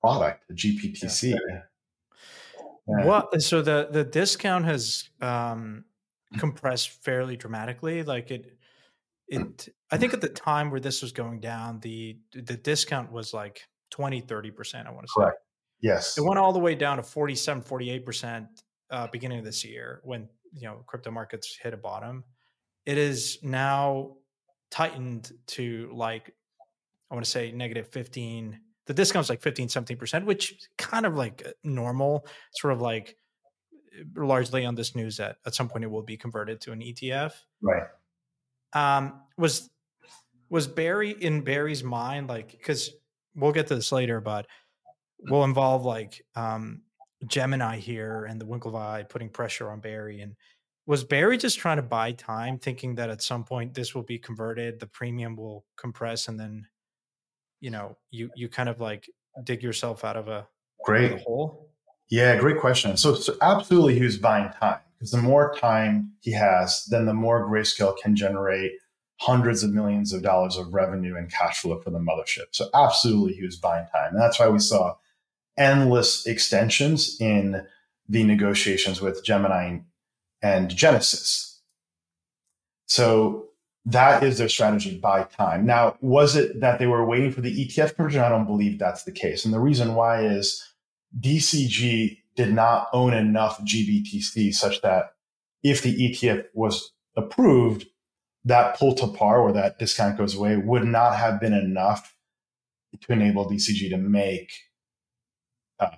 product, 0.00 0.48
the 0.48 0.54
GBTC. 0.54 1.36
Yeah. 1.48 3.04
What? 3.04 3.42
So 3.42 3.62
the 3.62 3.88
the 3.90 4.04
discount 4.04 4.64
has 4.64 5.08
um, 5.20 5.84
compressed 6.38 6.90
fairly 6.90 7.36
dramatically. 7.36 8.02
Like 8.02 8.30
it, 8.30 8.56
it. 9.28 9.68
I 9.90 9.98
think 9.98 10.14
at 10.14 10.20
the 10.20 10.28
time 10.28 10.70
where 10.70 10.80
this 10.80 11.02
was 11.02 11.12
going 11.12 11.40
down, 11.40 11.80
the 11.80 12.18
the 12.32 12.56
discount 12.56 13.12
was 13.12 13.34
like 13.34 13.62
20, 13.90 14.20
30 14.20 14.50
percent. 14.50 14.88
I 14.88 14.90
want 14.90 15.06
to 15.06 15.12
say. 15.12 15.22
Correct. 15.22 15.38
Yes. 15.80 16.16
It 16.16 16.24
went 16.24 16.38
all 16.38 16.52
the 16.52 16.58
way 16.58 16.74
down 16.74 16.96
to 16.96 17.02
47, 17.02 17.62
48 17.62 18.06
percent 18.06 18.46
uh, 18.90 19.08
beginning 19.08 19.38
of 19.38 19.44
this 19.44 19.64
year 19.64 20.00
when 20.04 20.28
you 20.52 20.66
know 20.68 20.82
crypto 20.86 21.10
markets 21.10 21.56
hit 21.60 21.74
a 21.74 21.76
bottom. 21.76 22.24
It 22.84 22.98
is 22.98 23.38
now 23.42 24.16
tightened 24.70 25.32
to 25.46 25.90
like 25.92 26.34
I 27.10 27.14
want 27.14 27.24
to 27.24 27.30
say 27.30 27.52
negative 27.52 27.88
15 27.88 28.60
the 28.86 28.94
discount's 28.94 29.28
like 29.28 29.42
15 29.42 29.68
17% 29.68 30.24
which 30.24 30.58
kind 30.78 31.06
of 31.06 31.16
like 31.16 31.42
uh, 31.46 31.50
normal 31.62 32.26
sort 32.54 32.72
of 32.72 32.80
like 32.80 33.16
uh, 33.98 34.24
largely 34.24 34.64
on 34.64 34.74
this 34.74 34.94
news 34.94 35.16
that 35.18 35.36
at 35.46 35.54
some 35.54 35.68
point 35.68 35.84
it 35.84 35.90
will 35.90 36.02
be 36.02 36.16
converted 36.16 36.60
to 36.62 36.72
an 36.72 36.80
etf 36.80 37.32
right 37.62 37.86
um 38.72 39.20
was 39.38 39.70
was 40.48 40.66
barry 40.66 41.10
in 41.10 41.42
barry's 41.42 41.84
mind 41.84 42.28
like 42.28 42.52
because 42.52 42.90
we'll 43.36 43.52
get 43.52 43.66
to 43.68 43.74
this 43.74 43.92
later 43.92 44.20
but 44.20 44.46
will 45.30 45.44
involve 45.44 45.84
like 45.84 46.24
um 46.34 46.82
gemini 47.26 47.78
here 47.78 48.24
and 48.24 48.40
the 48.40 48.46
winklevi 48.46 49.08
putting 49.08 49.28
pressure 49.28 49.70
on 49.70 49.80
barry 49.80 50.20
and 50.20 50.34
was 50.86 51.04
barry 51.04 51.38
just 51.38 51.58
trying 51.58 51.76
to 51.76 51.82
buy 51.82 52.12
time 52.12 52.58
thinking 52.58 52.94
that 52.94 53.10
at 53.10 53.22
some 53.22 53.44
point 53.44 53.74
this 53.74 53.94
will 53.94 54.02
be 54.02 54.18
converted 54.18 54.80
the 54.80 54.86
premium 54.86 55.36
will 55.36 55.64
compress 55.76 56.28
and 56.28 56.38
then 56.38 56.66
you 57.60 57.70
know 57.70 57.96
you 58.10 58.30
you 58.34 58.48
kind 58.48 58.68
of 58.68 58.80
like 58.80 59.08
dig 59.44 59.62
yourself 59.62 60.04
out 60.04 60.16
of 60.16 60.28
a 60.28 60.46
great 60.84 61.20
hole? 61.22 61.70
Yeah, 62.08 62.36
great 62.36 62.60
question. 62.60 62.96
So, 62.96 63.14
so 63.14 63.34
absolutely, 63.42 63.94
he 63.94 64.04
was 64.04 64.16
buying 64.16 64.50
time 64.60 64.78
because 64.94 65.10
the 65.10 65.18
more 65.18 65.54
time 65.54 66.12
he 66.20 66.32
has, 66.32 66.84
then 66.88 67.04
the 67.04 67.14
more 67.14 67.48
Grayscale 67.48 67.94
can 68.02 68.14
generate 68.14 68.72
hundreds 69.18 69.62
of 69.62 69.72
millions 69.72 70.12
of 70.12 70.22
dollars 70.22 70.56
of 70.56 70.72
revenue 70.72 71.16
and 71.16 71.32
cash 71.32 71.60
flow 71.60 71.80
for 71.80 71.90
the 71.90 71.98
mothership. 71.98 72.46
So, 72.52 72.68
absolutely, 72.74 73.34
he 73.34 73.44
was 73.44 73.56
buying 73.56 73.86
time, 73.86 74.12
and 74.12 74.20
that's 74.20 74.38
why 74.38 74.48
we 74.48 74.58
saw 74.58 74.96
endless 75.56 76.26
extensions 76.26 77.16
in 77.20 77.66
the 78.08 78.24
negotiations 78.24 79.00
with 79.00 79.24
Gemini 79.24 79.78
and 80.42 80.68
Genesis. 80.74 81.60
So 82.86 83.48
that 83.84 84.22
is 84.22 84.38
their 84.38 84.48
strategy 84.48 84.98
by 84.98 85.24
time. 85.24 85.66
Now, 85.66 85.96
was 86.00 86.36
it 86.36 86.60
that 86.60 86.78
they 86.78 86.86
were 86.86 87.04
waiting 87.04 87.32
for 87.32 87.40
the 87.40 87.66
ETF 87.66 87.96
conversion? 87.96 88.22
I 88.22 88.28
don't 88.28 88.46
believe 88.46 88.78
that's 88.78 89.04
the 89.04 89.12
case. 89.12 89.44
And 89.44 89.54
the 89.54 89.60
reason 89.60 89.94
why 89.94 90.24
is 90.24 90.62
DCG 91.18 92.18
did 92.34 92.52
not 92.52 92.88
own 92.92 93.14
enough 93.14 93.60
GBTC 93.62 94.54
such 94.54 94.82
that 94.82 95.14
if 95.62 95.82
the 95.82 96.10
ETF 96.10 96.46
was 96.52 96.92
approved, 97.16 97.86
that 98.46 98.78
pull 98.78 98.94
to 98.94 99.08
par 99.08 99.42
where 99.42 99.52
that 99.52 99.78
discount 99.78 100.16
goes 100.16 100.36
away 100.36 100.56
would 100.56 100.84
not 100.84 101.16
have 101.16 101.40
been 101.40 101.52
enough 101.52 102.14
to 103.00 103.12
enable 103.12 103.50
DCG 103.50 103.90
to 103.90 103.98
make 103.98 104.52
uh, 105.80 105.88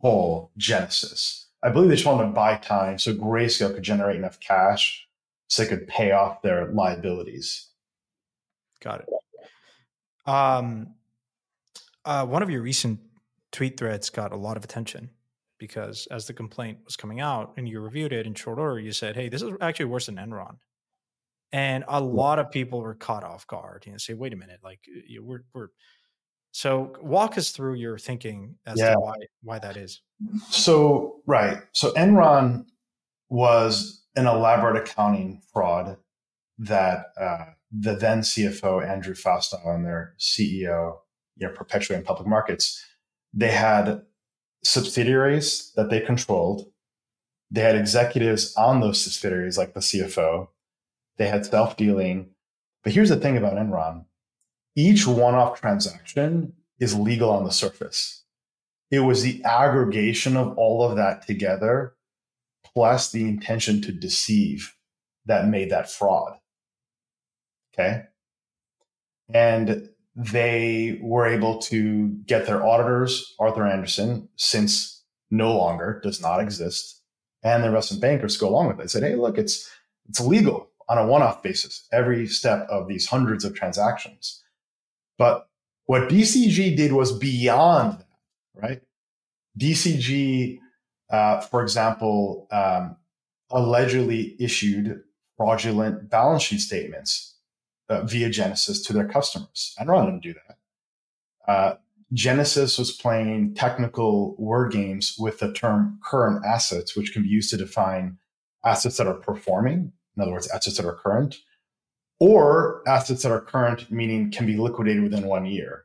whole 0.00 0.50
Genesis. 0.56 1.48
I 1.62 1.68
believe 1.68 1.90
they 1.90 1.96
just 1.96 2.06
wanted 2.06 2.24
to 2.26 2.32
buy 2.32 2.56
time 2.56 2.98
so 2.98 3.14
Grayscale 3.14 3.74
could 3.74 3.82
generate 3.82 4.16
enough 4.16 4.40
cash 4.40 5.06
so 5.46 5.62
they 5.62 5.68
could 5.68 5.86
pay 5.86 6.10
off 6.10 6.40
their 6.42 6.72
liabilities. 6.72 7.68
Got 8.80 9.02
it. 9.02 9.08
Um, 10.26 10.94
uh, 12.04 12.24
one 12.26 12.42
of 12.42 12.50
your 12.50 12.62
recent 12.62 12.98
tweet 13.52 13.78
threads 13.78 14.08
got 14.08 14.32
a 14.32 14.36
lot 14.36 14.56
of 14.56 14.64
attention 14.64 15.10
because 15.58 16.08
as 16.10 16.26
the 16.26 16.32
complaint 16.32 16.78
was 16.86 16.96
coming 16.96 17.20
out 17.20 17.52
and 17.58 17.68
you 17.68 17.78
reviewed 17.80 18.12
it 18.12 18.26
in 18.26 18.34
short 18.34 18.58
order, 18.58 18.80
you 18.80 18.92
said, 18.92 19.14
"Hey, 19.14 19.28
this 19.28 19.42
is 19.42 19.52
actually 19.60 19.84
worse 19.84 20.06
than 20.06 20.16
Enron," 20.16 20.56
and 21.52 21.84
a 21.88 22.00
lot 22.00 22.38
of 22.38 22.50
people 22.50 22.80
were 22.80 22.94
caught 22.94 23.24
off 23.24 23.46
guard. 23.46 23.84
and 23.86 24.00
say, 24.00 24.14
"Wait 24.14 24.32
a 24.32 24.36
minute, 24.36 24.60
like 24.62 24.80
we're 25.20 25.44
we're." 25.54 25.68
So 26.54 26.94
walk 27.00 27.38
us 27.38 27.50
through 27.50 27.74
your 27.74 27.98
thinking 27.98 28.56
as 28.66 28.78
yeah. 28.78 28.92
to 28.92 29.00
why 29.00 29.14
why 29.42 29.58
that 29.58 29.76
is. 29.76 30.02
So 30.50 31.20
right, 31.26 31.58
so 31.72 31.92
Enron 31.92 32.66
was 33.28 34.04
an 34.16 34.26
elaborate 34.26 34.76
accounting 34.76 35.40
fraud 35.52 35.96
that 36.58 37.06
uh, 37.18 37.44
the 37.70 37.94
then 37.94 38.20
CFO 38.20 38.86
Andrew 38.86 39.14
Fastow 39.14 39.74
and 39.74 39.84
their 39.84 40.14
CEO, 40.18 40.98
you 41.36 41.46
know, 41.46 41.52
perpetuating 41.54 42.04
public 42.04 42.28
markets, 42.28 42.84
they 43.32 43.50
had 43.50 44.02
subsidiaries 44.62 45.72
that 45.76 45.90
they 45.90 46.00
controlled. 46.00 46.70
They 47.50 47.62
had 47.62 47.76
executives 47.76 48.54
on 48.56 48.80
those 48.80 49.02
subsidiaries, 49.02 49.58
like 49.58 49.74
the 49.74 49.80
CFO. 49.80 50.48
They 51.22 51.28
had 51.28 51.46
self 51.46 51.76
dealing. 51.76 52.30
But 52.82 52.94
here's 52.94 53.10
the 53.10 53.16
thing 53.16 53.36
about 53.36 53.52
Enron 53.52 54.06
each 54.74 55.06
one 55.06 55.36
off 55.36 55.60
transaction 55.60 56.54
is 56.80 56.98
legal 56.98 57.30
on 57.30 57.44
the 57.44 57.52
surface. 57.52 58.24
It 58.90 59.00
was 59.00 59.22
the 59.22 59.40
aggregation 59.44 60.36
of 60.36 60.58
all 60.58 60.82
of 60.82 60.96
that 60.96 61.24
together 61.24 61.94
plus 62.74 63.12
the 63.12 63.22
intention 63.22 63.80
to 63.82 63.92
deceive 63.92 64.74
that 65.26 65.46
made 65.46 65.70
that 65.70 65.88
fraud. 65.88 66.38
Okay. 67.72 68.02
And 69.32 69.90
they 70.16 70.98
were 71.00 71.28
able 71.28 71.58
to 71.58 72.08
get 72.26 72.46
their 72.46 72.66
auditors, 72.66 73.32
Arthur 73.38 73.64
Andersen, 73.64 74.28
since 74.34 75.04
no 75.30 75.56
longer 75.56 76.00
does 76.02 76.20
not 76.20 76.40
exist, 76.40 77.00
and 77.44 77.62
the 77.62 77.68
investment 77.68 78.02
bankers 78.02 78.36
go 78.36 78.48
along 78.48 78.66
with 78.66 78.80
it. 78.80 78.82
They 78.82 78.88
said, 78.88 79.04
hey, 79.04 79.14
look, 79.14 79.38
it's 79.38 79.70
it's 80.08 80.20
legal 80.20 80.71
on 80.88 80.98
a 80.98 81.06
one-off 81.06 81.42
basis, 81.42 81.86
every 81.92 82.26
step 82.26 82.66
of 82.68 82.88
these 82.88 83.06
hundreds 83.06 83.44
of 83.44 83.54
transactions. 83.54 84.42
But 85.18 85.48
what 85.86 86.08
DCG 86.08 86.76
did 86.76 86.92
was 86.92 87.16
beyond 87.16 87.98
that, 87.98 88.06
right? 88.54 88.80
DCG 89.58 90.58
uh, 91.12 91.40
for 91.40 91.62
example, 91.62 92.48
um, 92.50 92.96
allegedly 93.50 94.34
issued 94.40 95.02
fraudulent 95.36 96.08
balance 96.08 96.42
sheet 96.42 96.60
statements 96.60 97.36
uh, 97.90 98.02
via 98.02 98.30
Genesis 98.30 98.82
to 98.82 98.94
their 98.94 99.06
customers. 99.06 99.74
Enron 99.78 100.06
didn't 100.06 100.22
do 100.22 100.34
that. 100.34 101.52
Uh, 101.52 101.74
Genesis 102.14 102.78
was 102.78 102.90
playing 102.92 103.54
technical 103.54 104.34
word 104.38 104.72
games 104.72 105.16
with 105.18 105.38
the 105.38 105.52
term 105.52 105.98
current 106.02 106.44
assets, 106.46 106.96
which 106.96 107.12
can 107.12 107.22
be 107.22 107.28
used 107.28 107.50
to 107.50 107.56
define 107.56 108.18
assets 108.64 108.96
that 108.96 109.06
are 109.06 109.14
performing, 109.14 109.92
in 110.16 110.22
other 110.22 110.32
words, 110.32 110.48
assets 110.50 110.76
that 110.76 110.86
are 110.86 110.94
current, 110.94 111.38
or 112.18 112.82
assets 112.86 113.22
that 113.22 113.32
are 113.32 113.40
current, 113.40 113.90
meaning 113.90 114.30
can 114.30 114.46
be 114.46 114.56
liquidated 114.56 115.02
within 115.02 115.26
one 115.26 115.46
year. 115.46 115.84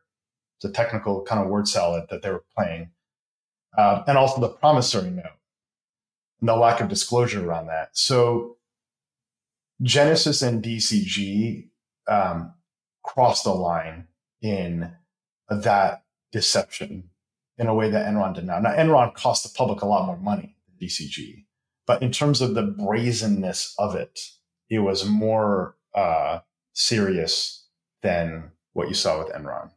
It's 0.58 0.66
a 0.66 0.72
technical 0.72 1.24
kind 1.24 1.42
of 1.42 1.48
word 1.48 1.68
salad 1.68 2.06
that 2.10 2.22
they 2.22 2.32
were 2.32 2.44
playing. 2.56 2.92
Uh, 3.78 4.04
and 4.08 4.18
also 4.18 4.42
the 4.42 4.50
promissory 4.50 5.10
note 5.10 5.38
and 6.40 6.50
the 6.50 6.56
lack 6.56 6.82
of 6.82 6.88
disclosure 6.88 7.48
around 7.48 7.68
that. 7.68 7.90
So 7.94 8.58
Genesis 9.82 10.42
and 10.42 10.64
DCG 10.64 11.70
um, 12.08 12.54
crossed 13.04 13.44
the 13.44 13.54
line 13.54 14.08
in 14.42 14.92
that 15.50 16.04
deception 16.32 17.10
in 17.58 17.68
a 17.68 17.74
way 17.74 17.90
that 17.90 18.06
Enron 18.06 18.36
did 18.36 18.46
not. 18.46 18.62
Now, 18.62 18.76
Enron 18.76 19.14
cost 19.14 19.44
the 19.44 19.56
public 19.56 19.82
a 19.82 19.86
lot 19.86 20.06
more 20.06 20.18
money 20.18 20.56
than 20.68 20.88
DCG, 20.88 21.46
but 21.88 22.04
in 22.04 22.12
terms 22.12 22.42
of 22.42 22.54
the 22.54 22.64
brazenness 22.64 23.74
of 23.80 23.96
it, 23.96 24.20
it 24.70 24.80
was 24.80 25.06
more 25.06 25.76
uh, 25.96 26.40
serious 26.74 27.66
than 28.04 28.52
what 28.74 28.90
you 28.90 28.94
saw 28.94 29.24
with 29.24 29.34
Enron. 29.34 29.72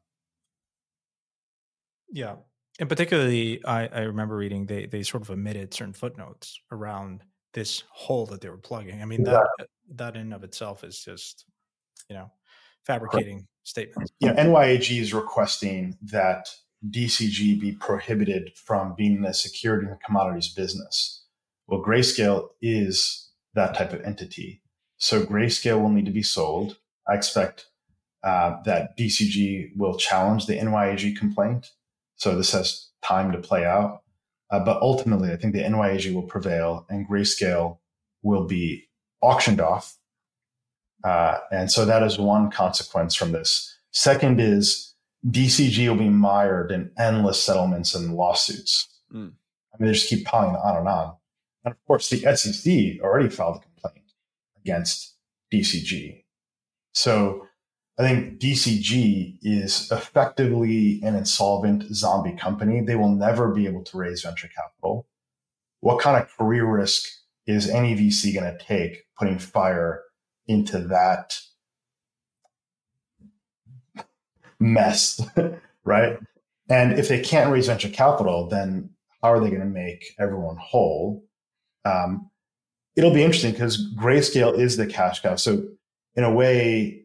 Yeah. 2.13 2.37
And 2.79 2.89
particularly, 2.89 3.65
I, 3.65 3.87
I 3.87 4.01
remember 4.01 4.37
reading 4.37 4.67
they, 4.67 4.87
they 4.87 5.03
sort 5.03 5.23
of 5.23 5.31
omitted 5.31 5.73
certain 5.73 5.93
footnotes 5.93 6.61
around 6.73 7.23
this 7.55 7.85
hole 7.91 8.27
that 8.27 8.41
they 8.41 8.49
were 8.49 8.59
plugging. 8.59 9.01
I 9.01 9.05
mean, 9.05 9.25
that 9.25 9.47
that 9.95 10.17
in 10.17 10.33
of 10.33 10.45
itself 10.45 10.85
is 10.85 11.01
just, 11.01 11.45
you 12.09 12.17
know, 12.17 12.31
fabricating 12.85 13.47
statements. 13.65 14.13
Yeah. 14.21 14.35
NYAG 14.35 15.01
is 15.01 15.13
requesting 15.13 15.97
that 16.03 16.49
DCG 16.89 17.61
be 17.61 17.73
prohibited 17.73 18.53
from 18.57 18.95
being 18.97 19.17
in 19.17 19.23
the 19.23 19.35
security 19.35 19.87
and 19.87 20.01
commodities 20.01 20.49
business. 20.49 21.20
Well, 21.71 21.83
Grayscale 21.83 22.49
is 22.61 23.31
that 23.55 23.75
type 23.75 23.93
of 23.93 24.03
entity. 24.03 24.63
So 24.99 25.25
Grayscale 25.25 25.81
will 25.81 25.89
need 25.89 26.07
to 26.07 26.11
be 26.11 26.23
sold. 26.23 26.77
I 27.09 27.15
expect 27.15 27.67
uh, 28.23 28.57
that 28.65 28.99
DCG 28.99 29.77
will 29.77 29.97
challenge 29.97 30.47
the 30.47 30.59
NYAG 30.59 31.17
complaint. 31.17 31.71
So 32.17 32.37
this 32.37 32.53
has 32.53 32.91
time 33.03 33.33
to 33.33 33.39
play 33.39 33.65
out. 33.65 34.03
Uh, 34.51 34.61
but 34.61 34.83
ultimately, 34.83 35.33
I 35.33 35.37
think 35.37 35.55
the 35.55 35.63
NYAG 35.63 36.13
will 36.13 36.25
prevail 36.25 36.85
and 36.91 37.09
Grayscale 37.09 37.79
will 38.23 38.47
be 38.47 38.89
auctioned 39.23 39.61
off 39.61 39.97
uh, 41.03 41.39
and 41.51 41.71
so 41.71 41.85
that 41.85 42.03
is 42.03 42.19
one 42.19 42.51
consequence 42.51 43.15
from 43.15 43.33
this. 43.33 43.77
Second 43.93 44.41
is 44.41 44.95
DCG 45.29 45.89
will 45.89 45.97
be 45.97 46.09
mired 46.09 46.71
in 46.71 46.91
endless 46.99 47.43
settlements 47.43 47.95
and 47.95 48.15
lawsuits. 48.15 48.89
Mm. 49.13 49.33
I 49.73 49.77
mean, 49.79 49.89
they 49.89 49.93
just 49.93 50.09
keep 50.09 50.27
piling 50.27 50.57
on 50.57 50.77
and 50.77 50.89
on. 50.89 51.15
And 51.65 51.73
of 51.73 51.85
course, 51.87 52.09
the 52.09 52.37
SEC 52.37 53.01
already 53.03 53.29
filed 53.29 53.57
a 53.57 53.61
complaint 53.61 54.13
against 54.59 55.17
DCG. 55.53 56.25
So 56.93 57.47
I 57.99 58.03
think 58.03 58.41
DCG 58.41 59.39
is 59.43 59.91
effectively 59.93 61.01
an 61.03 61.17
insolvent 61.17 61.95
zombie 61.95 62.37
company. 62.37 62.81
They 62.81 62.97
will 62.97 63.15
never 63.15 63.53
be 63.53 63.67
able 63.67 63.85
to 63.85 63.97
raise 63.97 64.23
venture 64.23 64.49
capital. 64.49 65.07
What 65.81 66.01
kind 66.01 66.17
of 66.17 66.35
career 66.37 66.67
risk 66.67 67.09
is 67.47 67.69
any 67.69 67.95
VC 67.95 68.35
going 68.35 68.57
to 68.57 68.65
take 68.65 69.05
putting 69.19 69.39
fire 69.39 70.03
into 70.47 70.79
that 70.79 71.39
mess, 74.59 75.21
right? 75.85 76.19
And 76.69 76.99
if 76.99 77.09
they 77.09 77.21
can't 77.21 77.51
raise 77.51 77.67
venture 77.67 77.89
capital, 77.89 78.49
then 78.49 78.91
how 79.23 79.33
are 79.33 79.41
they 79.41 79.49
going 79.49 79.61
to 79.61 79.67
make 79.67 80.15
everyone 80.19 80.57
whole? 80.57 81.25
Um, 81.85 82.31
it'll 82.97 83.15
be 83.15 83.23
interesting 83.23 83.53
because 83.53 83.93
Grayscale 83.95 84.59
is 84.59 84.77
the 84.77 84.87
cash 84.87 85.21
cow. 85.21 85.37
So 85.37 85.65
in 86.15 86.25
a 86.25 86.33
way, 86.33 87.05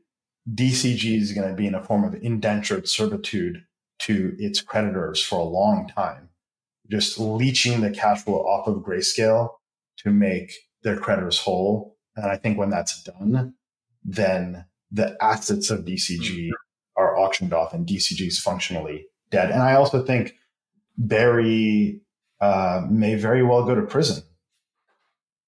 DCG 0.54 1.20
is 1.20 1.32
going 1.32 1.50
to 1.50 1.56
be 1.56 1.68
in 1.68 1.76
a 1.76 1.84
form 1.84 2.04
of 2.04 2.16
indentured 2.16 2.88
servitude 2.88 3.64
to 4.00 4.36
its 4.38 4.62
creditors 4.62 5.24
for 5.24 5.40
a 5.40 5.44
long 5.44 5.88
time, 5.88 6.30
just 6.90 7.20
leeching 7.20 7.82
the 7.82 7.92
cash 7.92 8.24
flow 8.24 8.42
off 8.46 8.68
of 8.68 8.84
Grayscale 8.84 9.50
to 9.98 10.12
make 10.12 10.54
their 10.84 10.98
creditors 10.98 11.40
whole 11.40 11.96
and 12.16 12.26
I 12.28 12.38
think 12.38 12.58
when 12.58 12.70
that's 12.70 13.02
done, 13.04 13.54
then 14.04 14.66
the 14.92 15.18
assets 15.22 15.70
of 15.70 15.86
DCG 15.86 16.20
mm-hmm. 16.20 17.02
are 17.02 17.18
auctioned 17.18 17.54
off 17.54 17.74
and 17.74 17.86
DCG 17.86 18.28
is 18.28 18.40
functionally 18.40 19.08
dead. 19.32 19.52
And 19.52 19.62
I 19.62 19.76
also 19.76 20.04
think 20.04 20.36
Barry 20.98 22.02
uh, 22.40 22.86
may 22.90 23.16
very 23.16 23.44
well 23.44 23.66
go 23.66 23.76
to 23.76 23.82
prison, 23.82 24.24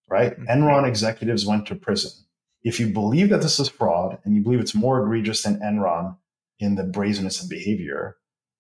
right? 0.10 0.34
Mm-hmm. 0.34 0.46
Enron 0.46 0.88
executives 0.88 1.46
went 1.46 1.66
to 1.68 1.76
prison. 1.76 2.12
If 2.64 2.80
you 2.80 2.88
believe 2.88 3.30
that 3.30 3.42
this 3.42 3.60
is 3.60 3.70
fraud 3.70 4.18
and 4.24 4.36
you 4.36 4.42
believe 4.42 4.60
it's 4.60 4.76
more 4.76 5.02
egregious 5.02 5.44
than 5.44 5.60
Enron 5.60 6.18
in 6.60 6.76
the 6.76 6.84
brazenness 6.84 7.42
of 7.42 7.50
behavior, 7.50 8.18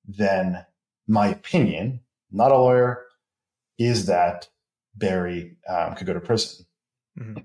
then 0.07 0.65
my 1.07 1.27
opinion, 1.27 2.01
not 2.31 2.51
a 2.51 2.57
lawyer, 2.57 3.05
is 3.77 4.05
that 4.05 4.49
Barry 4.95 5.57
um, 5.67 5.95
could 5.95 6.07
go 6.07 6.13
to 6.13 6.19
prison. 6.19 6.65
Mm-hmm 7.19 7.39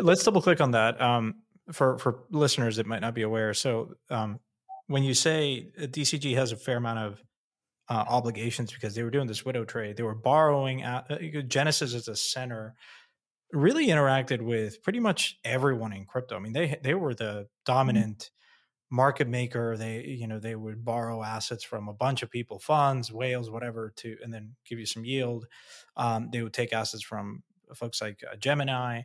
let's 0.00 0.22
double 0.22 0.42
click 0.42 0.60
on 0.60 0.72
that 0.72 1.00
um, 1.00 1.36
for 1.72 1.98
for 1.98 2.24
listeners 2.30 2.76
that 2.76 2.86
might 2.86 3.00
not 3.00 3.14
be 3.14 3.22
aware. 3.22 3.54
So 3.54 3.94
um, 4.10 4.40
when 4.86 5.02
you 5.02 5.14
say 5.14 5.68
DCG 5.78 6.34
has 6.34 6.52
a 6.52 6.56
fair 6.56 6.76
amount 6.76 6.98
of 6.98 7.22
uh, 7.88 8.04
obligations 8.08 8.72
because 8.72 8.94
they 8.94 9.02
were 9.02 9.10
doing 9.10 9.26
this 9.26 9.44
widow 9.44 9.64
trade, 9.64 9.96
they 9.96 10.02
were 10.02 10.14
borrowing. 10.14 10.82
At, 10.82 11.10
uh, 11.10 11.42
Genesis 11.46 11.94
as 11.94 12.08
a 12.08 12.16
center 12.16 12.74
really 13.54 13.88
interacted 13.88 14.42
with 14.42 14.82
pretty 14.82 15.00
much 15.00 15.38
everyone 15.44 15.92
in 15.92 16.04
crypto. 16.04 16.36
I 16.36 16.40
mean, 16.40 16.52
they 16.52 16.78
they 16.82 16.94
were 16.94 17.14
the 17.14 17.24
mm-hmm. 17.24 17.42
dominant 17.64 18.30
market 18.90 19.28
maker. 19.28 19.76
They 19.76 20.04
you 20.04 20.26
know 20.26 20.38
they 20.38 20.56
would 20.56 20.84
borrow 20.84 21.22
assets 21.22 21.64
from 21.64 21.88
a 21.88 21.94
bunch 21.94 22.22
of 22.22 22.30
people, 22.30 22.58
funds, 22.58 23.12
whales, 23.12 23.50
whatever, 23.50 23.92
to 23.96 24.16
and 24.22 24.32
then 24.32 24.56
give 24.68 24.78
you 24.78 24.86
some 24.86 25.04
yield. 25.04 25.46
Um, 25.96 26.28
they 26.32 26.42
would 26.42 26.54
take 26.54 26.72
assets 26.72 27.02
from 27.02 27.42
folks 27.74 28.00
like 28.02 28.22
uh, 28.30 28.36
Gemini 28.36 29.02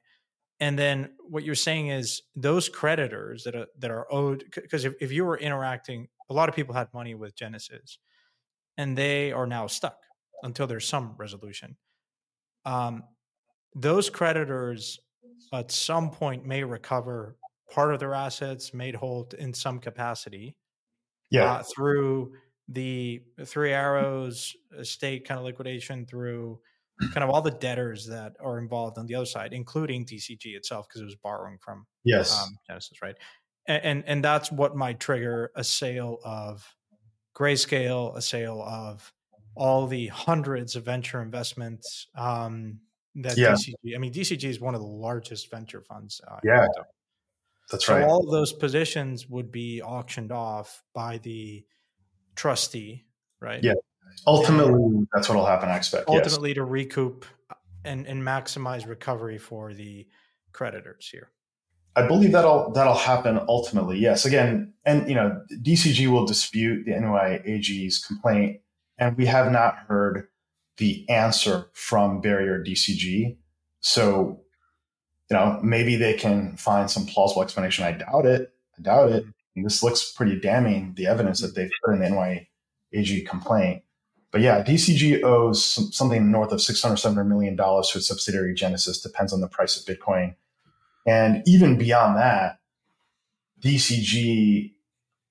and 0.59 0.77
then 0.77 1.11
what 1.19 1.43
you're 1.43 1.55
saying 1.55 1.87
is 1.87 2.21
those 2.35 2.67
creditors 2.67 3.43
that 3.43 3.55
are 3.55 3.67
that 3.77 3.91
are 3.91 4.11
owed 4.11 4.43
because 4.53 4.85
if, 4.85 4.93
if 4.99 5.11
you 5.11 5.25
were 5.25 5.37
interacting 5.37 6.07
a 6.29 6.33
lot 6.33 6.49
of 6.49 6.55
people 6.55 6.75
had 6.75 6.87
money 6.93 7.15
with 7.15 7.35
genesis 7.35 7.99
and 8.77 8.97
they 8.97 9.31
are 9.31 9.47
now 9.47 9.67
stuck 9.67 9.97
until 10.43 10.67
there's 10.67 10.87
some 10.87 11.15
resolution 11.17 11.77
um, 12.65 13.03
those 13.75 14.09
creditors 14.09 14.99
at 15.53 15.71
some 15.71 16.09
point 16.09 16.45
may 16.45 16.63
recover 16.63 17.37
part 17.71 17.93
of 17.93 17.99
their 17.99 18.13
assets 18.13 18.73
made 18.73 18.95
whole 18.95 19.29
in 19.37 19.53
some 19.53 19.79
capacity 19.79 20.55
yeah 21.29 21.53
uh, 21.53 21.63
through 21.63 22.33
the 22.67 23.21
three 23.45 23.71
arrows 23.71 24.55
estate 24.77 25.27
kind 25.27 25.39
of 25.39 25.45
liquidation 25.45 26.05
through 26.05 26.59
kind 27.13 27.23
of 27.23 27.29
all 27.29 27.41
the 27.41 27.51
debtors 27.51 28.05
that 28.07 28.35
are 28.39 28.59
involved 28.59 28.97
on 28.97 29.05
the 29.07 29.15
other 29.15 29.25
side, 29.25 29.53
including 29.53 30.05
DCG 30.05 30.55
itself, 30.55 30.87
because 30.87 31.01
it 31.01 31.05
was 31.05 31.15
borrowing 31.15 31.57
from 31.59 31.85
yes 32.03 32.41
um, 32.41 32.57
Genesis, 32.67 33.01
right? 33.01 33.15
And, 33.67 33.83
and, 33.83 34.03
and 34.05 34.23
that's 34.23 34.51
what 34.51 34.75
might 34.75 34.99
trigger 34.99 35.51
a 35.55 35.63
sale 35.63 36.19
of 36.23 36.75
Grayscale, 37.37 38.15
a 38.15 38.21
sale 38.21 38.61
of 38.61 39.11
all 39.55 39.87
the 39.87 40.07
hundreds 40.07 40.75
of 40.75 40.85
venture 40.85 41.21
investments 41.21 42.07
um, 42.15 42.79
that 43.15 43.37
yeah. 43.37 43.51
DCG. 43.51 43.95
I 43.95 43.97
mean, 43.97 44.13
DCG 44.13 44.43
is 44.45 44.59
one 44.59 44.75
of 44.75 44.81
the 44.81 44.87
largest 44.87 45.49
venture 45.51 45.81
funds. 45.81 46.21
Uh, 46.27 46.39
yeah, 46.43 46.67
that's 47.71 47.85
so 47.85 47.95
right. 47.95 48.03
all 48.03 48.23
of 48.23 48.31
those 48.31 48.53
positions 48.53 49.27
would 49.27 49.51
be 49.51 49.81
auctioned 49.81 50.31
off 50.31 50.83
by 50.93 51.17
the 51.19 51.65
trustee, 52.35 53.05
right? 53.41 53.63
Yeah, 53.63 53.73
Ultimately, 54.27 55.05
that's 55.13 55.29
what'll 55.29 55.45
happen. 55.45 55.69
I 55.69 55.77
expect. 55.77 56.09
Ultimately, 56.09 56.49
yes. 56.49 56.55
to 56.55 56.63
recoup 56.63 57.25
and 57.85 58.05
and 58.07 58.21
maximize 58.21 58.87
recovery 58.87 59.37
for 59.37 59.73
the 59.73 60.07
creditors 60.51 61.07
here. 61.09 61.29
I 61.95 62.07
believe 62.07 62.31
that'll 62.31 62.71
that'll 62.71 62.95
happen 62.95 63.39
ultimately. 63.47 63.97
Yes. 63.97 64.25
Again, 64.25 64.73
and 64.85 65.07
you 65.07 65.15
know, 65.15 65.41
DCG 65.61 66.07
will 66.07 66.25
dispute 66.25 66.85
the 66.85 66.91
NYAG's 66.91 68.03
complaint, 68.05 68.61
and 68.97 69.17
we 69.17 69.25
have 69.25 69.51
not 69.51 69.77
heard 69.87 70.27
the 70.79 71.07
answer 71.09 71.67
from 71.73 72.21
Barrier 72.21 72.63
DCG. 72.63 73.37
So, 73.81 74.41
you 75.29 75.37
know, 75.37 75.59
maybe 75.61 75.95
they 75.95 76.13
can 76.13 76.57
find 76.57 76.89
some 76.89 77.05
plausible 77.05 77.43
explanation. 77.43 77.85
I 77.85 77.91
doubt 77.91 78.25
it. 78.25 78.53
I 78.77 78.81
doubt 78.81 79.11
it. 79.11 79.25
And 79.55 79.65
this 79.65 79.83
looks 79.83 80.11
pretty 80.11 80.39
damning. 80.39 80.93
The 80.95 81.05
evidence 81.05 81.41
that 81.41 81.53
they've 81.53 81.71
put 81.85 81.93
in 81.93 81.99
the 81.99 82.07
NYAG 82.93 83.27
complaint. 83.27 83.83
But 84.31 84.41
yeah, 84.41 84.63
DCG 84.63 85.23
owes 85.23 85.63
some, 85.63 85.91
something 85.91 86.31
north 86.31 86.51
of 86.51 86.61
600, 86.61 86.97
700 86.97 87.23
million 87.27 87.55
dollars 87.55 87.89
to 87.89 87.97
its 87.97 88.07
subsidiary 88.07 88.53
Genesis, 88.53 89.01
depends 89.01 89.33
on 89.33 89.41
the 89.41 89.47
price 89.47 89.77
of 89.77 89.85
Bitcoin. 89.85 90.35
And 91.05 91.43
even 91.45 91.77
beyond 91.77 92.17
that, 92.17 92.59
DCG 93.61 94.73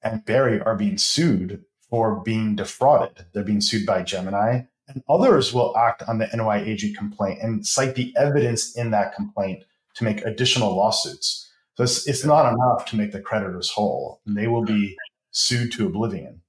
and 0.02 0.24
Barry 0.24 0.60
are 0.60 0.76
being 0.76 0.98
sued 0.98 1.64
for 1.88 2.20
being 2.20 2.56
defrauded. 2.56 3.26
They're 3.32 3.44
being 3.44 3.60
sued 3.60 3.86
by 3.86 4.02
Gemini, 4.02 4.62
and 4.88 5.02
others 5.08 5.52
will 5.52 5.76
act 5.76 6.02
on 6.08 6.18
the 6.18 6.26
NYAG 6.26 6.96
complaint 6.96 7.40
and 7.42 7.66
cite 7.66 7.94
the 7.94 8.14
evidence 8.16 8.76
in 8.76 8.90
that 8.90 9.14
complaint 9.14 9.64
to 9.94 10.04
make 10.04 10.24
additional 10.24 10.74
lawsuits. 10.74 11.50
So 11.76 11.84
it's, 11.84 12.08
it's 12.08 12.24
not 12.24 12.52
enough 12.52 12.86
to 12.86 12.96
make 12.96 13.12
the 13.12 13.20
creditors 13.20 13.70
whole, 13.70 14.20
and 14.26 14.36
they 14.36 14.48
will 14.48 14.64
be 14.64 14.96
sued 15.30 15.70
to 15.72 15.86
oblivion. 15.86 16.42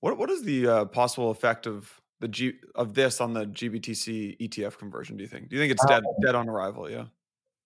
What 0.00 0.18
what 0.18 0.30
is 0.30 0.42
the 0.42 0.66
uh, 0.66 0.84
possible 0.86 1.30
effect 1.30 1.66
of 1.66 2.00
the 2.20 2.28
G 2.28 2.54
of 2.74 2.94
this 2.94 3.20
on 3.20 3.34
the 3.34 3.46
GBTC 3.46 4.38
ETF 4.40 4.76
conversion? 4.78 5.16
Do 5.16 5.22
you 5.22 5.28
think? 5.28 5.48
Do 5.48 5.56
you 5.56 5.62
think 5.62 5.72
it's 5.72 5.86
dead 5.86 6.02
uh, 6.02 6.12
dead 6.20 6.34
on 6.34 6.48
arrival? 6.48 6.90
Yeah. 6.90 7.04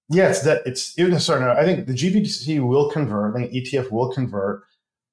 Yeah, 0.09 0.28
it's 0.28 0.42
that 0.42 0.62
it's 0.66 0.96
even 0.98 1.18
certain. 1.18 1.48
I 1.48 1.64
think 1.64 1.87
the 1.87 1.92
GBTC 1.92 2.61
will 2.61 2.90
convert. 2.90 3.35
I 3.35 3.40
think 3.40 3.52
ETF 3.52 3.90
will 3.90 4.12
convert. 4.12 4.62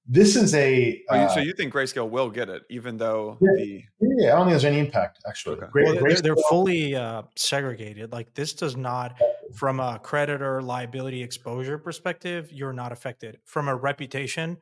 This 0.05 0.35
is 0.35 0.53
a. 0.53 1.01
Uh, 1.09 1.29
so 1.29 1.39
you 1.39 1.53
think 1.53 1.73
Grayscale 1.73 2.09
will 2.09 2.29
get 2.29 2.49
it, 2.49 2.63
even 2.69 2.97
though 2.97 3.37
yeah, 3.39 3.51
the 3.55 3.83
yeah, 4.01 4.33
I 4.33 4.35
don't 4.35 4.39
think 4.39 4.49
there's 4.49 4.65
any 4.65 4.79
impact 4.79 5.19
actually. 5.27 5.57
Okay. 5.57 5.67
Well, 5.73 5.93
they're, 5.93 6.21
they're, 6.21 6.35
fully 6.49 6.95
uh, 6.95 7.23
segregated. 7.37 8.11
Like 8.11 8.33
this 8.33 8.53
does 8.53 8.75
not, 8.75 9.17
from 9.53 9.79
a 9.79 9.99
creditor 10.03 10.61
liability 10.61 11.23
exposure 11.23 11.77
perspective, 11.77 12.51
you're 12.51 12.73
not 12.73 12.91
affected. 12.91 13.39
From 13.45 13.69
a 13.69 13.75
reputation, 13.75 14.57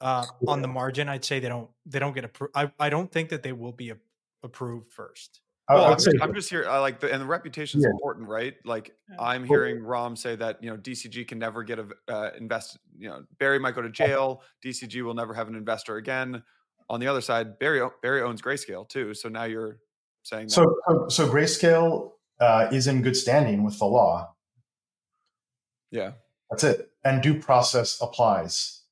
uh, 0.00 0.24
on 0.46 0.62
the 0.62 0.68
margin, 0.68 1.08
I'd 1.08 1.24
say 1.24 1.40
they 1.40 1.48
don't 1.48 1.68
they 1.86 1.98
don't 1.98 2.14
get 2.14 2.24
approved. 2.24 2.52
I, 2.54 2.70
I 2.78 2.90
don't 2.90 3.10
think 3.10 3.30
that 3.30 3.42
they 3.42 3.52
will 3.52 3.72
be 3.72 3.90
a- 3.90 3.98
approved 4.42 4.92
first. 4.92 5.40
Well, 5.68 5.84
I'm 5.84 5.98
just, 5.98 6.08
I'm 6.22 6.34
just, 6.34 6.48
here. 6.48 6.66
I 6.68 6.78
like 6.78 6.98
the 6.98 7.12
and 7.12 7.20
the 7.20 7.26
reputation 7.26 7.78
is 7.78 7.84
yeah. 7.84 7.90
important, 7.90 8.26
right? 8.26 8.54
Like 8.64 8.94
yeah. 9.10 9.16
I'm 9.20 9.44
hearing 9.44 9.84
Ram 9.84 10.16
say 10.16 10.34
that 10.36 10.62
you 10.62 10.70
know 10.70 10.76
DCG 10.78 11.28
can 11.28 11.38
never 11.38 11.62
get 11.62 11.78
a 11.78 11.88
uh, 12.08 12.30
invest. 12.38 12.78
You 12.98 13.08
know 13.08 13.24
Barry 13.38 13.58
might 13.58 13.74
go 13.74 13.82
to 13.82 13.90
jail. 13.90 14.42
DCG 14.64 15.02
will 15.02 15.14
never 15.14 15.34
have 15.34 15.48
an 15.48 15.54
investor 15.54 15.96
again. 15.96 16.42
On 16.88 17.00
the 17.00 17.06
other 17.06 17.20
side, 17.20 17.58
Barry 17.58 17.86
Barry 18.02 18.22
owns 18.22 18.40
Grayscale 18.40 18.88
too. 18.88 19.12
So 19.12 19.28
now 19.28 19.44
you're 19.44 19.78
saying 20.22 20.46
that. 20.46 20.52
so 20.52 20.74
so, 20.88 21.08
so 21.08 21.28
Grayscale 21.28 22.12
uh, 22.40 22.68
is 22.72 22.86
in 22.86 23.02
good 23.02 23.16
standing 23.16 23.62
with 23.62 23.78
the 23.78 23.84
law. 23.84 24.34
Yeah, 25.90 26.12
that's 26.50 26.64
it, 26.64 26.90
and 27.04 27.22
due 27.22 27.38
process 27.38 28.00
applies. 28.00 28.82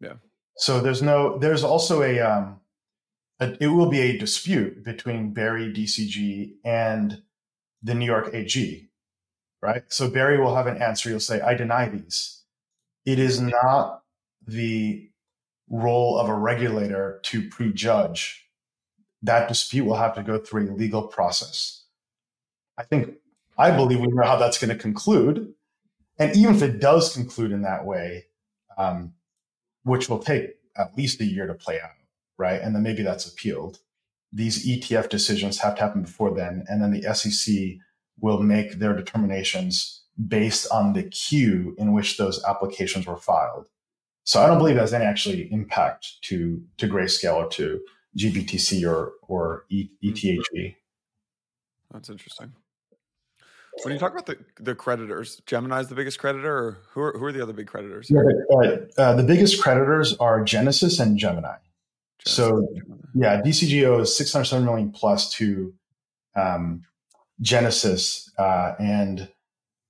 Yeah. 0.00 0.14
So 0.56 0.80
there's 0.80 1.02
no. 1.02 1.36
There's 1.36 1.64
also 1.64 2.02
a. 2.02 2.20
Um, 2.20 2.60
a, 2.60 2.60
it 3.40 3.68
will 3.68 3.88
be 3.88 4.00
a 4.00 4.18
dispute 4.18 4.84
between 4.84 5.32
Barry 5.32 5.72
DCG 5.72 6.54
and 6.64 7.22
the 7.82 7.94
New 7.94 8.06
York 8.06 8.30
AG, 8.32 8.88
right? 9.60 9.82
So 9.88 10.10
Barry 10.10 10.40
will 10.40 10.54
have 10.54 10.66
an 10.66 10.80
answer. 10.80 11.10
He'll 11.10 11.20
say, 11.20 11.40
"I 11.40 11.54
deny 11.54 11.88
these." 11.88 12.42
It 13.04 13.18
is 13.18 13.40
not 13.40 14.02
the 14.46 15.10
role 15.68 16.18
of 16.18 16.28
a 16.28 16.34
regulator 16.34 17.20
to 17.24 17.48
prejudge. 17.48 18.48
That 19.22 19.48
dispute 19.48 19.84
will 19.84 19.96
have 19.96 20.14
to 20.14 20.22
go 20.22 20.38
through 20.38 20.70
a 20.70 20.74
legal 20.74 21.02
process. 21.02 21.84
I 22.78 22.84
think 22.84 23.16
I 23.58 23.70
believe 23.70 24.00
we 24.00 24.08
know 24.08 24.24
how 24.24 24.36
that's 24.36 24.58
going 24.58 24.76
to 24.76 24.80
conclude, 24.80 25.54
and 26.18 26.36
even 26.36 26.54
if 26.54 26.62
it 26.62 26.80
does 26.80 27.14
conclude 27.14 27.52
in 27.52 27.62
that 27.62 27.84
way, 27.84 28.26
um, 28.76 29.14
which 29.82 30.08
will 30.08 30.18
take 30.18 30.56
at 30.76 30.96
least 30.96 31.20
a 31.20 31.24
year 31.24 31.46
to 31.46 31.54
play 31.54 31.80
out, 31.80 31.90
right? 32.38 32.60
And 32.60 32.74
then 32.74 32.82
maybe 32.82 33.02
that's 33.02 33.26
appealed. 33.26 33.78
These 34.32 34.66
ETF 34.66 35.08
decisions 35.08 35.58
have 35.58 35.76
to 35.76 35.82
happen 35.82 36.02
before 36.02 36.34
then. 36.34 36.64
And 36.68 36.82
then 36.82 36.92
the 36.92 37.14
SEC 37.14 37.78
will 38.20 38.42
make 38.42 38.78
their 38.78 38.94
determinations 38.94 40.02
based 40.28 40.66
on 40.72 40.92
the 40.92 41.04
queue 41.04 41.74
in 41.78 41.92
which 41.92 42.16
those 42.16 42.42
applications 42.44 43.06
were 43.06 43.16
filed. 43.16 43.68
So 44.24 44.42
I 44.42 44.46
don't 44.46 44.58
believe 44.58 44.76
has 44.76 44.92
any 44.92 45.04
actually 45.04 45.52
impact 45.52 46.20
to, 46.22 46.62
to 46.78 46.88
Grayscale 46.88 47.36
or 47.36 47.48
to 47.50 47.80
GBTC 48.18 48.88
or, 48.88 49.12
or 49.28 49.66
ETHE. 49.70 50.74
That's 51.92 52.10
interesting. 52.10 52.52
When 53.82 53.92
you 53.92 53.98
talk 53.98 54.12
about 54.12 54.26
the, 54.26 54.38
the 54.58 54.74
creditors, 54.74 55.42
Gemini 55.46 55.80
is 55.80 55.88
the 55.88 55.94
biggest 55.94 56.18
creditor, 56.18 56.50
or 56.50 56.78
who 56.90 57.00
are, 57.02 57.18
who 57.18 57.24
are 57.26 57.32
the 57.32 57.42
other 57.42 57.52
big 57.52 57.66
creditors? 57.66 58.10
Yeah, 58.10 58.22
uh, 58.96 59.14
the 59.14 59.22
biggest 59.22 59.62
creditors 59.62 60.16
are 60.16 60.42
Genesis 60.42 60.98
and 60.98 61.18
Gemini. 61.18 61.56
Genesis 62.24 62.36
so, 62.36 62.68
yeah, 63.14 63.40
DCGO 63.42 64.00
is 64.00 64.16
607 64.16 64.64
million 64.64 64.90
plus 64.90 65.30
to 65.34 65.74
um, 66.34 66.82
Genesis, 67.40 68.30
uh, 68.38 68.72
and 68.78 69.28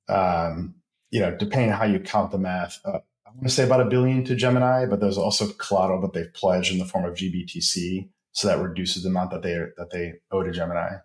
um, 0.09 0.75
you 1.11 1.21
know, 1.21 1.35
depending 1.37 1.73
on 1.73 1.79
how 1.79 1.85
you 1.85 2.01
count 2.01 2.31
the 2.31 2.39
math, 2.39 2.81
uh, 2.85 2.99
I 3.27 3.31
want 3.31 3.45
to 3.45 3.49
say 3.49 3.65
about 3.65 3.81
a 3.81 3.87
billion 3.87 4.25
to 4.25 4.35
Gemini, 4.35 4.87
but 4.87 5.01
there's 5.01 5.19
also 5.19 5.49
collateral 5.55 6.01
that 6.03 6.12
they've 6.12 6.33
pledged 6.35 6.73
in 6.73 6.79
the 6.79 6.85
form 6.85 7.05
of 7.05 7.15
GBTC, 7.15 8.09
so 8.33 8.49
that 8.49 8.61
reduces 8.61 9.03
the 9.03 9.09
amount 9.09 9.31
that 9.31 9.43
they 9.43 9.55
that 9.77 9.91
they 9.91 10.15
owe 10.31 10.43
to 10.43 10.53
Gemini. 10.53 10.97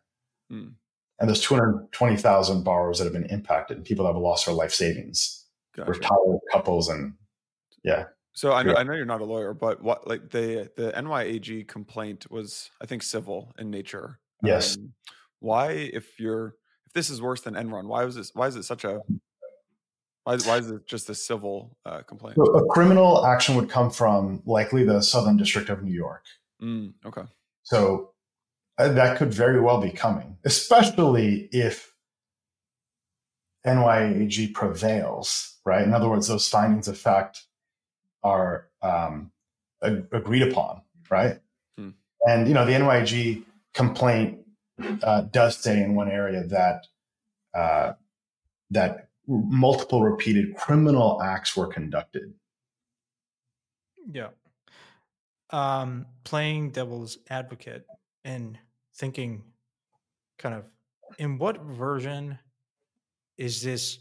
Hmm 0.49 0.69
and 1.21 1.29
there's 1.29 1.41
220,000 1.41 2.63
borrowers 2.63 2.97
that 2.97 3.03
have 3.03 3.13
been 3.13 3.25
impacted 3.25 3.77
and 3.77 3.85
people 3.85 4.05
that 4.05 4.13
have 4.13 4.21
lost 4.21 4.47
their 4.47 4.55
life 4.55 4.73
savings, 4.73 5.45
gotcha. 5.77 5.91
retired 5.91 6.39
couples, 6.51 6.89
and 6.89 7.13
yeah. 7.83 8.05
So 8.33 8.53
I 8.53 8.63
know, 8.63 8.75
I 8.75 8.83
know 8.83 8.93
you're 8.93 9.05
not 9.05 9.21
a 9.21 9.25
lawyer, 9.25 9.53
but 9.53 9.81
what 9.81 10.07
like 10.07 10.29
the 10.29 10.69
the 10.77 10.91
NYAG 10.95 11.67
complaint 11.67 12.31
was 12.31 12.69
I 12.81 12.85
think 12.85 13.03
civil 13.03 13.53
in 13.59 13.69
nature. 13.69 14.19
Yes. 14.43 14.77
Um, 14.77 14.93
why, 15.39 15.71
if 15.71 16.19
you're 16.19 16.55
if 16.87 16.93
this 16.93 17.09
is 17.09 17.21
worse 17.21 17.41
than 17.41 17.55
Enron, 17.55 17.87
why 17.87 18.05
was 18.05 18.15
this? 18.15 18.31
Why 18.33 18.47
is 18.47 18.55
it 18.55 18.63
such 18.63 18.85
a 18.85 19.01
why, 20.23 20.37
why 20.37 20.57
is 20.57 20.69
it 20.69 20.87
just 20.87 21.09
a 21.09 21.15
civil 21.15 21.77
uh, 21.85 22.01
complaint? 22.03 22.37
So 22.37 22.43
a 22.43 22.67
criminal 22.67 23.25
action 23.25 23.55
would 23.55 23.69
come 23.69 23.89
from 23.89 24.41
likely 24.45 24.83
the 24.83 25.01
Southern 25.01 25.35
District 25.35 25.69
of 25.69 25.83
New 25.83 25.93
York. 25.93 26.25
Mm, 26.61 26.93
okay. 27.05 27.23
So 27.63 28.11
uh, 28.77 28.89
that 28.89 29.17
could 29.17 29.33
very 29.33 29.59
well 29.59 29.81
be 29.81 29.89
coming, 29.89 30.37
especially 30.45 31.49
if 31.51 31.93
NYAG 33.65 34.53
prevails, 34.53 35.57
right? 35.65 35.83
In 35.83 35.93
other 35.93 36.09
words, 36.09 36.27
those 36.27 36.47
findings 36.47 36.87
of 36.87 36.97
fact 36.97 37.43
are 38.23 38.67
um, 38.81 39.31
ag- 39.83 40.07
agreed 40.11 40.43
upon, 40.43 40.81
right? 41.09 41.39
Hmm. 41.77 41.89
And 42.27 42.47
you 42.47 42.53
know, 42.53 42.65
the 42.65 42.73
NYAG 42.73 43.43
complaint 43.73 44.39
uh, 45.03 45.21
does 45.21 45.57
say 45.57 45.81
in 45.81 45.95
one 45.95 46.09
area 46.09 46.43
that 46.45 46.87
uh, 47.53 47.93
that 48.69 49.09
multiple 49.27 50.03
repeated 50.03 50.55
criminal 50.55 51.21
acts 51.21 51.55
were 51.55 51.67
conducted. 51.67 52.33
Yeah. 54.11 54.29
Um, 55.51 56.05
playing 56.23 56.71
devil's 56.71 57.17
advocate, 57.29 57.85
and 58.23 58.57
thinking 58.95 59.43
kind 60.39 60.55
of 60.55 60.63
in 61.17 61.37
what 61.37 61.61
version 61.61 62.39
is 63.37 63.61
this 63.61 63.99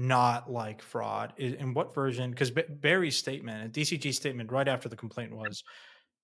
not 0.00 0.50
like 0.50 0.80
fraud. 0.80 1.34
In 1.36 1.74
what 1.74 1.94
version 1.94 2.30
because 2.30 2.50
barry's 2.50 3.18
statement 3.18 3.62
and 3.62 3.70
dcg's 3.70 4.16
statement 4.16 4.50
right 4.50 4.66
after 4.66 4.88
the 4.88 4.96
complaint 4.96 5.36
was 5.36 5.62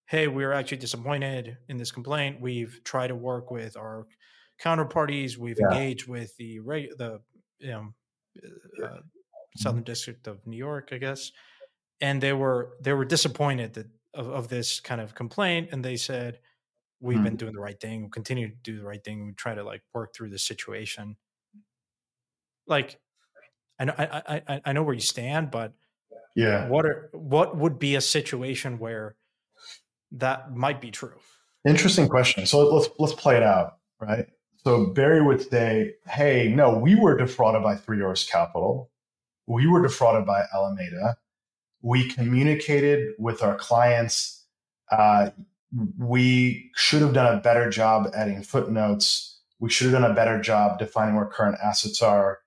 hey 0.06 0.28
we're 0.28 0.52
actually 0.52 0.78
disappointed 0.78 1.58
in 1.68 1.76
this 1.76 1.92
complaint. 1.92 2.40
We've 2.40 2.80
tried 2.84 3.08
to 3.08 3.14
work 3.14 3.50
with 3.50 3.76
our 3.76 4.06
counterparties. 4.64 5.36
We've 5.36 5.58
yeah. 5.60 5.66
engaged 5.66 6.08
with 6.08 6.34
the 6.38 6.60
the 6.96 7.20
you 7.58 7.70
know 7.70 7.94
uh, 8.82 8.86
uh 8.86 9.00
southern 9.58 9.82
district 9.84 10.26
of 10.26 10.46
new 10.46 10.56
york 10.56 10.88
i 10.92 10.98
guess. 10.98 11.30
And 12.00 12.22
they 12.22 12.32
were 12.32 12.76
they 12.80 12.94
were 12.94 13.04
disappointed 13.04 13.74
that 13.74 13.88
of, 14.14 14.28
of 14.30 14.48
this 14.48 14.80
kind 14.80 15.02
of 15.02 15.14
complaint 15.14 15.68
and 15.72 15.84
they 15.84 15.96
said 15.96 16.38
we've 17.00 17.16
mm-hmm. 17.16 17.24
been 17.24 17.36
doing 17.36 17.52
the 17.52 17.60
right 17.60 17.78
thing. 17.78 18.04
We 18.04 18.08
continue 18.08 18.48
to 18.48 18.56
do 18.62 18.78
the 18.78 18.86
right 18.86 19.04
thing. 19.04 19.26
We 19.26 19.32
try 19.34 19.54
to 19.54 19.62
like 19.62 19.82
work 19.92 20.14
through 20.14 20.30
the 20.30 20.38
situation. 20.38 21.16
Like 22.66 22.98
i 23.78 23.84
know 23.84 23.94
I, 23.98 24.42
I 24.48 24.60
i 24.64 24.72
know 24.72 24.82
where 24.82 24.94
you 24.94 25.00
stand 25.00 25.50
but 25.50 25.72
yeah. 26.36 26.68
what 26.68 26.84
are 26.86 27.10
what 27.12 27.56
would 27.56 27.78
be 27.78 27.96
a 27.96 28.00
situation 28.00 28.78
where 28.78 29.16
that 30.12 30.54
might 30.54 30.80
be 30.80 30.90
true? 30.92 31.14
Interesting 31.66 32.08
question. 32.08 32.46
So 32.46 32.68
let's 32.68 32.88
let's 32.98 33.14
play 33.14 33.36
it 33.36 33.42
out 33.42 33.78
right? 34.00 34.26
So 34.58 34.86
barry 34.86 35.22
would 35.22 35.50
say 35.50 35.94
hey 36.06 36.52
no 36.54 36.78
we 36.78 36.94
were 36.94 37.16
defrauded 37.16 37.62
by 37.62 37.74
three 37.74 38.00
Arrows 38.00 38.24
capital. 38.24 38.90
We 39.46 39.66
were 39.66 39.82
defrauded 39.82 40.26
by 40.26 40.44
alameda. 40.54 41.16
We 41.82 42.08
communicated 42.08 43.14
with 43.18 43.42
our 43.42 43.56
clients 43.56 44.44
uh, 44.90 45.30
we 45.98 46.70
should 46.76 47.02
have 47.02 47.12
done 47.12 47.36
a 47.36 47.40
better 47.40 47.68
job 47.70 48.10
adding 48.14 48.42
footnotes. 48.42 49.40
We 49.58 49.70
should 49.70 49.90
have 49.90 50.00
done 50.00 50.10
a 50.10 50.14
better 50.14 50.40
job 50.40 50.78
defining 50.78 51.16
where 51.16 51.26
current 51.26 51.58
assets 51.62 52.02
are. 52.02 52.38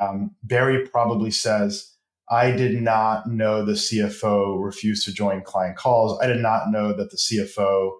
Um, 0.00 0.34
Barry 0.42 0.86
probably 0.86 1.30
says, 1.30 1.92
I 2.30 2.50
did 2.50 2.80
not 2.80 3.26
know 3.26 3.64
the 3.64 3.72
CFO 3.72 4.62
refused 4.64 5.04
to 5.06 5.12
join 5.12 5.42
client 5.42 5.76
calls. 5.76 6.18
I 6.20 6.26
did 6.26 6.40
not 6.40 6.70
know 6.70 6.92
that 6.92 7.10
the 7.10 7.16
CFO 7.16 7.92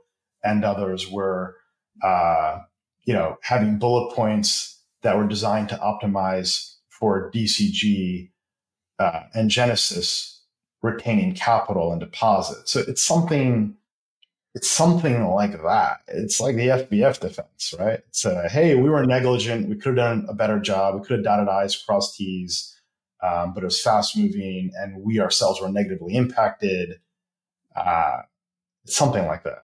and 0.44 0.64
others 0.64 1.10
were, 1.10 1.56
uh, 2.02 2.60
you 3.04 3.12
know, 3.12 3.36
having 3.42 3.78
bullet 3.78 4.14
points 4.14 4.80
that 5.02 5.16
were 5.16 5.26
designed 5.26 5.68
to 5.70 5.76
optimize 5.76 6.76
for 6.88 7.30
DCG 7.32 8.30
uh, 8.98 9.22
and 9.34 9.50
Genesis 9.50 10.42
retaining 10.82 11.34
capital 11.34 11.92
and 11.92 12.00
deposits. 12.00 12.72
So 12.72 12.80
it's 12.86 13.02
something 13.02 13.76
it's 14.54 14.70
something 14.70 15.26
like 15.28 15.62
that. 15.62 16.00
It's 16.08 16.40
like 16.40 16.56
the 16.56 16.68
SBF 16.68 17.20
defense, 17.20 17.74
right? 17.78 18.00
It's 18.08 18.24
a, 18.24 18.48
hey, 18.48 18.74
we 18.74 18.90
were 18.90 19.04
negligent. 19.06 19.68
We 19.68 19.76
could 19.76 19.96
have 19.96 20.08
done 20.08 20.26
a 20.28 20.34
better 20.34 20.60
job. 20.60 20.94
We 20.94 21.00
could 21.00 21.18
have 21.18 21.24
dotted 21.24 21.48
I's, 21.48 21.76
crossed 21.76 22.16
T's, 22.16 22.78
um, 23.22 23.54
but 23.54 23.62
it 23.62 23.66
was 23.66 23.80
fast 23.80 24.16
moving 24.16 24.70
and 24.76 25.02
we 25.02 25.20
ourselves 25.20 25.60
were 25.60 25.70
negatively 25.70 26.16
impacted. 26.16 27.00
Uh, 27.74 28.22
it's 28.84 28.96
something 28.96 29.26
like 29.26 29.44
that. 29.44 29.62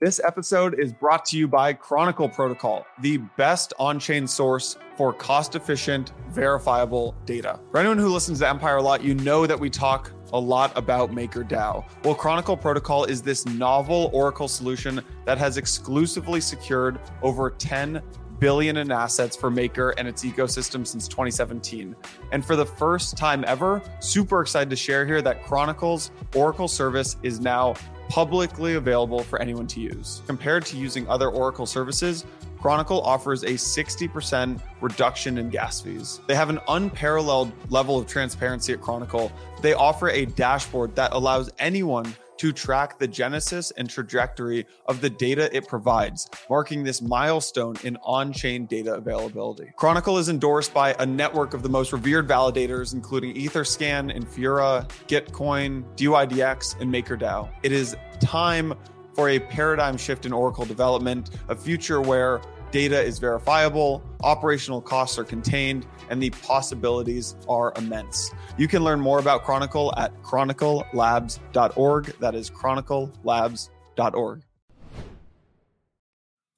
This 0.00 0.20
episode 0.20 0.78
is 0.78 0.92
brought 0.92 1.24
to 1.26 1.38
you 1.38 1.48
by 1.48 1.72
Chronicle 1.72 2.28
Protocol, 2.28 2.86
the 3.00 3.16
best 3.38 3.72
on 3.78 3.98
chain 3.98 4.26
source 4.26 4.76
for 4.94 5.12
cost 5.12 5.54
efficient, 5.54 6.12
verifiable 6.28 7.14
data. 7.24 7.58
For 7.70 7.78
anyone 7.78 7.96
who 7.96 8.08
listens 8.08 8.40
to 8.40 8.48
Empire 8.48 8.76
a 8.76 8.82
lot, 8.82 9.02
you 9.02 9.14
know 9.14 9.46
that 9.46 9.58
we 9.58 9.70
talk 9.70 10.12
a 10.32 10.38
lot 10.38 10.76
about 10.76 11.12
MakerDAO. 11.12 11.84
Well, 12.04 12.14
Chronicle 12.14 12.56
Protocol 12.56 13.04
is 13.04 13.22
this 13.22 13.46
novel 13.46 14.10
Oracle 14.12 14.48
solution 14.48 15.00
that 15.24 15.38
has 15.38 15.56
exclusively 15.56 16.40
secured 16.40 16.98
over 17.22 17.50
10 17.50 18.02
billion 18.38 18.76
in 18.76 18.90
assets 18.90 19.36
for 19.36 19.50
Maker 19.50 19.90
and 19.96 20.06
its 20.06 20.24
ecosystem 20.24 20.86
since 20.86 21.08
2017. 21.08 21.96
And 22.32 22.44
for 22.44 22.56
the 22.56 22.66
first 22.66 23.16
time 23.16 23.44
ever, 23.46 23.82
super 24.00 24.42
excited 24.42 24.70
to 24.70 24.76
share 24.76 25.06
here 25.06 25.22
that 25.22 25.42
Chronicle's 25.42 26.10
Oracle 26.34 26.68
service 26.68 27.16
is 27.22 27.40
now 27.40 27.74
publicly 28.08 28.74
available 28.74 29.20
for 29.20 29.40
anyone 29.40 29.66
to 29.68 29.80
use. 29.80 30.22
Compared 30.26 30.64
to 30.66 30.76
using 30.76 31.08
other 31.08 31.28
Oracle 31.28 31.66
services, 31.66 32.24
Chronicle 32.66 33.00
offers 33.02 33.44
a 33.44 33.52
60% 33.52 34.60
reduction 34.80 35.38
in 35.38 35.50
gas 35.50 35.80
fees. 35.80 36.20
They 36.26 36.34
have 36.34 36.50
an 36.50 36.58
unparalleled 36.66 37.52
level 37.70 37.96
of 37.96 38.08
transparency 38.08 38.72
at 38.72 38.80
Chronicle. 38.80 39.30
They 39.62 39.74
offer 39.74 40.08
a 40.08 40.26
dashboard 40.26 40.96
that 40.96 41.12
allows 41.12 41.48
anyone 41.60 42.12
to 42.38 42.52
track 42.52 42.98
the 42.98 43.06
genesis 43.06 43.70
and 43.76 43.88
trajectory 43.88 44.66
of 44.86 45.00
the 45.00 45.08
data 45.08 45.48
it 45.56 45.68
provides, 45.68 46.28
marking 46.50 46.82
this 46.82 47.00
milestone 47.00 47.76
in 47.84 47.96
on 48.02 48.32
chain 48.32 48.66
data 48.66 48.94
availability. 48.94 49.72
Chronicle 49.76 50.18
is 50.18 50.28
endorsed 50.28 50.74
by 50.74 50.92
a 50.98 51.06
network 51.06 51.54
of 51.54 51.62
the 51.62 51.68
most 51.68 51.92
revered 51.92 52.26
validators, 52.26 52.94
including 52.94 53.32
Etherscan, 53.36 54.12
Infura, 54.12 54.88
Gitcoin, 55.06 55.84
DYDX, 55.94 56.80
and 56.80 56.92
MakerDAO. 56.92 57.48
It 57.62 57.70
is 57.70 57.96
time 58.18 58.74
for 59.14 59.30
a 59.30 59.38
paradigm 59.38 59.96
shift 59.96 60.26
in 60.26 60.32
Oracle 60.32 60.66
development, 60.66 61.30
a 61.48 61.54
future 61.54 62.02
where 62.02 62.40
data 62.70 63.00
is 63.00 63.18
verifiable, 63.18 64.02
operational 64.22 64.80
costs 64.80 65.18
are 65.18 65.24
contained, 65.24 65.86
and 66.10 66.22
the 66.22 66.30
possibilities 66.30 67.36
are 67.48 67.72
immense. 67.76 68.32
You 68.58 68.68
can 68.68 68.84
learn 68.84 69.00
more 69.00 69.18
about 69.18 69.44
Chronicle 69.44 69.92
at 69.96 70.12
chroniclelabs.org. 70.22 72.06
That 72.20 72.34
is 72.34 72.50
chroniclelabs.org. 72.50 74.42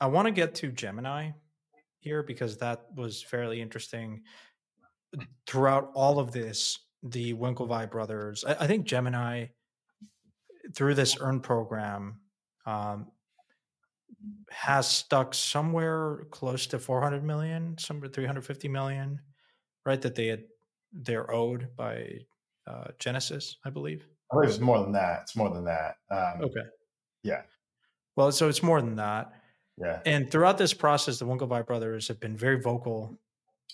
I 0.00 0.06
want 0.06 0.26
to 0.26 0.32
get 0.32 0.54
to 0.56 0.70
Gemini 0.70 1.30
here 1.98 2.22
because 2.22 2.58
that 2.58 2.86
was 2.94 3.22
fairly 3.22 3.60
interesting. 3.60 4.22
Throughout 5.46 5.90
all 5.94 6.18
of 6.18 6.32
this, 6.32 6.78
the 7.02 7.34
Winklevi 7.34 7.90
brothers, 7.90 8.44
I, 8.44 8.66
think 8.66 8.86
Gemini, 8.86 9.46
through 10.74 10.94
this 10.94 11.16
earn 11.20 11.40
program, 11.40 12.20
um, 12.66 13.06
has 14.50 14.88
stuck 14.88 15.34
somewhere 15.34 16.26
close 16.30 16.66
to 16.68 16.78
400 16.78 17.22
million, 17.22 17.76
somewhere 17.78 18.08
350 18.08 18.68
million, 18.68 19.20
right? 19.84 20.00
That 20.00 20.14
they 20.14 20.26
had 20.28 20.44
they're 20.92 21.30
owed 21.30 21.68
by 21.76 22.20
uh, 22.66 22.88
Genesis, 22.98 23.56
I 23.64 23.70
believe. 23.70 24.06
I 24.32 24.36
believe 24.36 24.50
it's 24.50 24.58
more 24.58 24.80
than 24.80 24.92
that. 24.92 25.20
It's 25.22 25.36
more 25.36 25.50
than 25.50 25.64
that. 25.64 25.96
Um, 26.10 26.42
okay. 26.42 26.66
Yeah. 27.22 27.42
Well, 28.16 28.32
so 28.32 28.48
it's 28.48 28.62
more 28.62 28.80
than 28.80 28.96
that. 28.96 29.32
Yeah. 29.76 30.00
And 30.04 30.30
throughout 30.30 30.58
this 30.58 30.74
process, 30.74 31.18
the 31.18 31.24
Winklevi 31.24 31.66
brothers 31.66 32.08
have 32.08 32.20
been 32.20 32.36
very 32.36 32.60
vocal, 32.60 33.16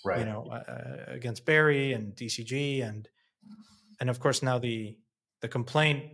right. 0.05 0.19
you 0.19 0.25
know, 0.25 0.47
uh, 0.51 0.71
uh 0.71 1.05
against 1.07 1.45
Barry 1.45 1.93
and 1.93 2.15
DCG, 2.15 2.87
and 2.87 3.09
and 3.99 4.09
of 4.09 4.19
course 4.19 4.43
now 4.43 4.59
the 4.59 4.97
the 5.41 5.47
complaint 5.47 6.05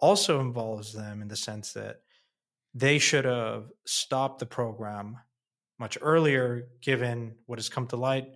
also 0.00 0.40
involves 0.40 0.92
them 0.92 1.22
in 1.22 1.28
the 1.28 1.36
sense 1.36 1.72
that 1.72 2.01
they 2.74 2.98
should 2.98 3.24
have 3.24 3.66
stopped 3.86 4.38
the 4.38 4.46
program 4.46 5.18
much 5.78 5.98
earlier, 6.00 6.68
given 6.80 7.34
what 7.46 7.58
has 7.58 7.68
come 7.68 7.86
to 7.88 7.96
light 7.96 8.28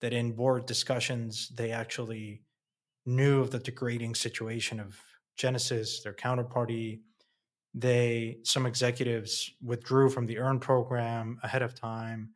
that 0.00 0.12
in 0.12 0.32
board 0.32 0.66
discussions, 0.66 1.48
they 1.54 1.70
actually 1.70 2.42
knew 3.06 3.40
of 3.40 3.50
the 3.50 3.58
degrading 3.58 4.14
situation 4.14 4.80
of 4.80 4.98
Genesis, 5.36 6.02
their 6.02 6.12
counterparty. 6.12 7.00
They, 7.74 8.38
some 8.42 8.66
executives 8.66 9.52
withdrew 9.62 10.10
from 10.10 10.26
the 10.26 10.38
earn 10.38 10.58
program 10.58 11.38
ahead 11.42 11.62
of 11.62 11.74
time. 11.74 12.30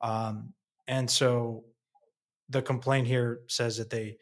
Um, 0.00 0.52
and 0.88 1.08
so 1.08 1.64
the 2.48 2.62
complaint 2.62 3.06
here 3.06 3.42
says 3.46 3.76
that 3.76 3.90
they, 3.90 4.16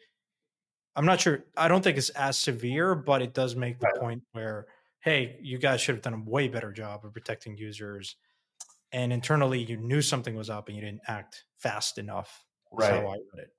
I'm 0.95 1.05
not 1.05 1.21
sure, 1.21 1.45
I 1.57 1.67
don't 1.67 1.83
think 1.83 1.97
it's 1.97 2.09
as 2.09 2.37
severe, 2.37 2.93
but 2.93 3.21
it 3.21 3.33
does 3.33 3.55
make 3.55 3.79
the 3.79 3.91
point 3.99 4.21
where 4.33 4.67
hey, 5.01 5.37
you 5.41 5.57
guys 5.57 5.81
should 5.81 5.95
have 5.95 6.03
done 6.03 6.13
a 6.13 6.29
way 6.29 6.47
better 6.47 6.71
job 6.71 7.05
of 7.05 7.13
protecting 7.13 7.57
users. 7.57 8.15
And 8.91 9.11
internally, 9.11 9.63
you 9.63 9.77
knew 9.77 10.01
something 10.01 10.35
was 10.35 10.49
up 10.49 10.67
and 10.67 10.77
you 10.77 10.83
didn't 10.83 11.01
act 11.07 11.43
fast 11.57 11.97
enough. 11.97 12.43
Right. 12.71 12.91
how 12.91 13.07
I 13.07 13.13
read 13.13 13.43
it. 13.43 13.49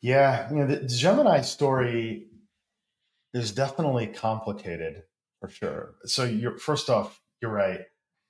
Yeah. 0.00 0.50
You 0.50 0.56
know, 0.56 0.66
the 0.66 0.86
Gemini 0.86 1.40
story 1.40 2.28
is 3.34 3.52
definitely 3.52 4.06
complicated 4.06 5.02
for 5.40 5.48
sure. 5.48 5.94
So 6.04 6.24
you're 6.24 6.58
first 6.58 6.90
off, 6.90 7.20
you're 7.40 7.50
right. 7.50 7.80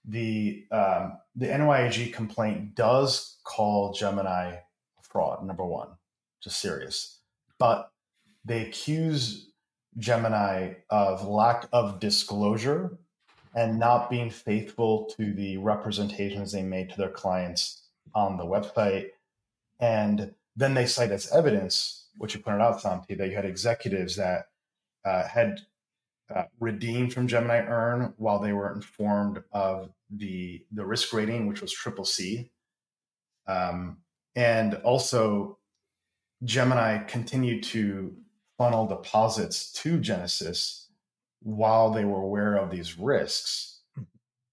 The 0.04 0.64
um, 0.70 1.18
the 1.36 1.46
NYAG 1.46 2.12
complaint 2.12 2.74
does 2.74 3.38
call 3.44 3.92
Gemini 3.92 4.56
fraud, 5.02 5.44
number 5.44 5.64
one, 5.64 5.88
just 6.42 6.60
serious. 6.60 7.20
But 7.58 7.90
they 8.44 8.66
accuse 8.66 9.47
Gemini 9.96 10.74
of 10.90 11.26
lack 11.26 11.66
of 11.72 12.00
disclosure 12.00 12.98
and 13.54 13.78
not 13.78 14.10
being 14.10 14.30
faithful 14.30 15.06
to 15.16 15.32
the 15.32 15.56
representations 15.56 16.52
they 16.52 16.62
made 16.62 16.90
to 16.90 16.96
their 16.96 17.10
clients 17.10 17.88
on 18.14 18.36
the 18.36 18.44
website. 18.44 19.10
And 19.80 20.34
then 20.54 20.74
they 20.74 20.86
cite 20.86 21.10
as 21.10 21.32
evidence, 21.32 22.08
which 22.18 22.34
you 22.34 22.40
pointed 22.40 22.60
out, 22.62 22.80
Santi, 22.80 23.14
that 23.14 23.28
you 23.28 23.34
had 23.34 23.44
executives 23.44 24.16
that 24.16 24.46
uh, 25.04 25.26
had 25.26 25.60
uh, 26.34 26.44
redeemed 26.60 27.12
from 27.12 27.26
Gemini 27.26 27.60
Earn 27.60 28.12
while 28.18 28.38
they 28.38 28.52
were 28.52 28.72
informed 28.72 29.42
of 29.52 29.90
the 30.10 30.64
the 30.72 30.84
risk 30.84 31.12
rating, 31.12 31.46
which 31.46 31.62
was 31.62 31.72
triple 31.72 32.04
C. 32.04 32.50
Um, 33.46 33.98
and 34.36 34.74
also, 34.74 35.58
Gemini 36.44 36.98
continued 36.98 37.62
to 37.64 38.14
funnel 38.58 38.86
deposits 38.86 39.72
to 39.72 39.98
Genesis 39.98 40.88
while 41.40 41.90
they 41.90 42.04
were 42.04 42.20
aware 42.20 42.56
of 42.56 42.70
these 42.70 42.98
risks. 42.98 43.80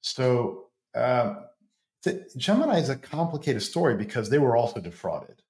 So 0.01 0.67
um, 0.95 1.39
the, 2.03 2.25
Gemini 2.37 2.77
is 2.77 2.89
a 2.89 2.95
complicated 2.95 3.63
story 3.63 3.95
because 3.95 4.29
they 4.29 4.37
were 4.37 4.55
also 4.55 4.79
defrauded. 4.79 5.41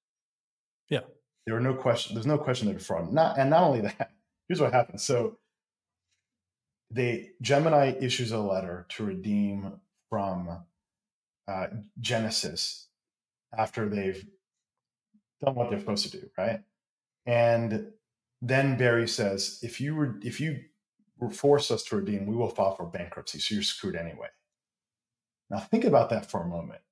Yeah, 0.88 1.00
there 1.44 1.54
were 1.54 1.60
no 1.60 1.74
question. 1.74 2.14
There's 2.14 2.26
no 2.26 2.38
question 2.38 2.66
they're 2.66 2.78
defrauded. 2.78 3.12
Not 3.12 3.38
and 3.38 3.50
not 3.50 3.62
only 3.62 3.80
that. 3.82 4.10
Here's 4.48 4.60
what 4.60 4.72
happened. 4.72 5.00
So 5.00 5.38
they 6.90 7.30
Gemini 7.42 7.94
issues 8.00 8.32
a 8.32 8.38
letter 8.38 8.86
to 8.90 9.04
redeem 9.04 9.80
from 10.08 10.64
uh, 11.48 11.66
Genesis 12.00 12.88
after 13.56 13.88
they've 13.88 14.24
done 15.44 15.54
what 15.54 15.70
they're 15.70 15.80
supposed 15.80 16.10
to 16.10 16.20
do, 16.20 16.30
right? 16.38 16.60
And 17.26 17.92
then 18.42 18.76
Barry 18.76 19.08
says, 19.08 19.58
if 19.62 19.80
you 19.80 19.94
were 19.94 20.18
if 20.22 20.40
you 20.40 20.60
force 21.32 21.70
us 21.70 21.82
to 21.84 21.96
redeem, 21.96 22.26
we 22.26 22.36
will 22.36 22.50
file 22.50 22.74
for 22.74 22.84
bankruptcy. 22.86 23.38
So 23.38 23.54
you're 23.54 23.62
screwed 23.64 23.96
anyway. 23.96 24.28
Now 25.48 25.60
think 25.60 25.84
about 25.84 26.10
that 26.10 26.30
for 26.30 26.42
a 26.42 26.46
moment, 26.48 26.82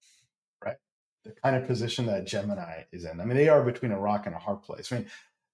right? 0.64 0.76
The 1.24 1.32
kind 1.42 1.56
of 1.56 1.66
position 1.66 2.06
that 2.06 2.26
Gemini 2.26 2.84
is 2.92 3.04
in. 3.04 3.20
I 3.20 3.24
mean, 3.24 3.36
they 3.36 3.48
are 3.48 3.62
between 3.62 3.92
a 3.92 3.98
rock 3.98 4.26
and 4.26 4.34
a 4.34 4.38
hard 4.38 4.62
place. 4.62 4.92
I 4.92 4.96
mean, 4.96 5.06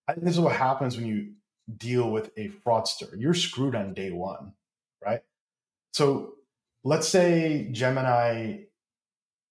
I 0.07 0.15
this 0.17 0.35
is 0.35 0.41
what 0.41 0.55
happens 0.55 0.97
when 0.97 1.07
you 1.07 1.33
deal 1.77 2.11
with 2.11 2.31
a 2.37 2.49
fraudster. 2.49 3.15
You're 3.19 3.35
screwed 3.35 3.75
on 3.75 3.95
day 3.95 4.11
one, 4.11 4.53
right? 5.05 5.23
So 5.93 6.35
let's 6.85 7.09
say 7.09 7.69
Gemini 7.73 8.65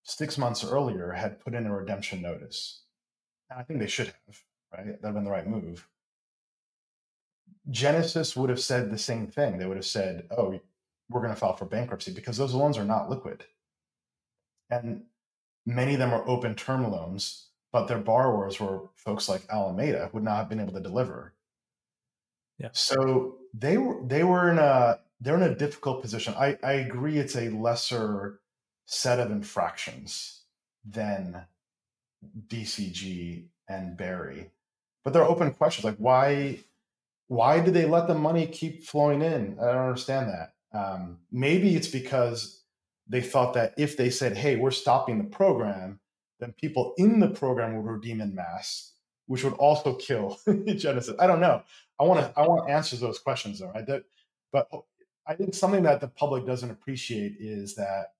six 0.04 0.38
months 0.38 0.64
earlier 0.64 1.12
had 1.12 1.40
put 1.40 1.54
in 1.54 1.66
a 1.66 1.76
redemption 1.76 2.22
notice. 2.22 2.84
I 3.56 3.64
think 3.64 3.80
they 3.80 3.88
should 3.88 4.08
have, 4.08 4.44
right? 4.74 4.86
That'd 4.86 5.04
have 5.04 5.14
been 5.14 5.24
the 5.24 5.32
right 5.32 5.48
move. 5.48 5.88
Genesis 7.70 8.36
would 8.36 8.50
have 8.50 8.60
said 8.60 8.92
the 8.92 8.98
same 8.98 9.28
thing. 9.28 9.58
They 9.58 9.66
would 9.66 9.78
have 9.78 9.86
said, 9.86 10.28
"Oh, 10.32 10.60
we're 11.10 11.22
going 11.22 11.34
to 11.34 11.40
file 11.40 11.56
for 11.56 11.66
bankruptcy 11.66 12.12
because 12.12 12.38
those 12.38 12.54
loans 12.54 12.78
are 12.78 12.86
not 12.86 13.10
liquid." 13.10 13.46
And 14.70 15.06
many 15.66 15.94
of 15.94 16.00
them 16.00 16.14
are 16.14 16.28
open 16.28 16.56
term 16.56 16.90
loans 16.92 17.50
but 17.72 17.88
their 17.88 18.00
borrowers 18.00 18.60
were 18.60 18.90
folks 18.96 19.30
like 19.30 19.44
Alameda 19.50 20.10
would 20.14 20.24
not 20.24 20.38
have 20.38 20.50
been 20.50 20.60
able 20.60 20.74
to 20.74 20.80
deliver. 20.80 21.34
Yeah. 22.58 22.70
So 22.74 23.38
they 23.54 23.78
were 23.78 24.02
they 24.06 24.24
were 24.24 24.50
in 24.52 24.60
a 24.60 25.00
they're 25.22 25.36
in 25.36 25.44
a 25.44 25.56
difficult 25.56 26.02
position. 26.02 26.34
I, 26.38 26.58
I 26.64 26.74
agree 26.74 27.18
it's 27.18 27.36
a 27.36 27.50
lesser 27.50 28.40
set 28.86 29.20
of 29.20 29.32
infractions 29.32 30.42
than 30.84 31.44
DCG 32.48 33.46
and 33.68 33.96
Barry. 33.96 34.52
But 35.04 35.14
there 35.14 35.22
are 35.22 35.30
open 35.30 35.52
questions 35.52 35.86
like 35.86 35.98
why 35.98 36.60
why 37.30 37.60
did 37.60 37.76
they 37.76 37.86
let 37.86 38.08
the 38.08 38.16
money 38.16 38.48
keep 38.48 38.84
flowing 38.84 39.22
in? 39.22 39.56
I 39.62 39.68
don't 39.68 39.88
understand 39.88 40.30
that. 40.30 40.54
Um, 40.78 41.20
maybe 41.32 41.76
it's 41.76 41.88
because 41.88 42.64
they 43.08 43.22
thought 43.22 43.54
that 43.54 43.74
if 43.78 43.96
they 43.96 44.10
said, 44.10 44.36
"Hey, 44.36 44.56
we're 44.56 44.72
stopping 44.72 45.20
the 45.20 45.30
program," 45.30 46.00
then 46.40 46.54
people 46.54 46.94
in 46.98 47.20
the 47.20 47.30
program 47.30 47.76
would 47.76 47.90
redeem 47.90 48.20
in 48.20 48.34
mass, 48.34 48.94
which 49.28 49.44
would 49.44 49.54
also 49.54 49.94
kill 49.94 50.40
Genesis. 50.76 51.16
I 51.20 51.28
don't 51.28 51.40
know. 51.40 51.62
I 52.00 52.04
want 52.04 52.20
to. 52.20 52.34
I 52.40 52.48
want 52.48 52.70
answers 52.70 53.00
to 53.00 53.06
those 53.06 53.20
questions, 53.20 53.60
though. 53.60 53.72
Right? 53.72 53.86
That, 53.86 54.04
but 54.52 54.68
I 55.28 55.36
think 55.36 55.54
something 55.54 55.84
that 55.84 56.02
the 56.02 56.08
public 56.08 56.48
doesn't 56.48 56.72
appreciate 56.72 57.36
is 57.40 57.76
that 57.76 58.14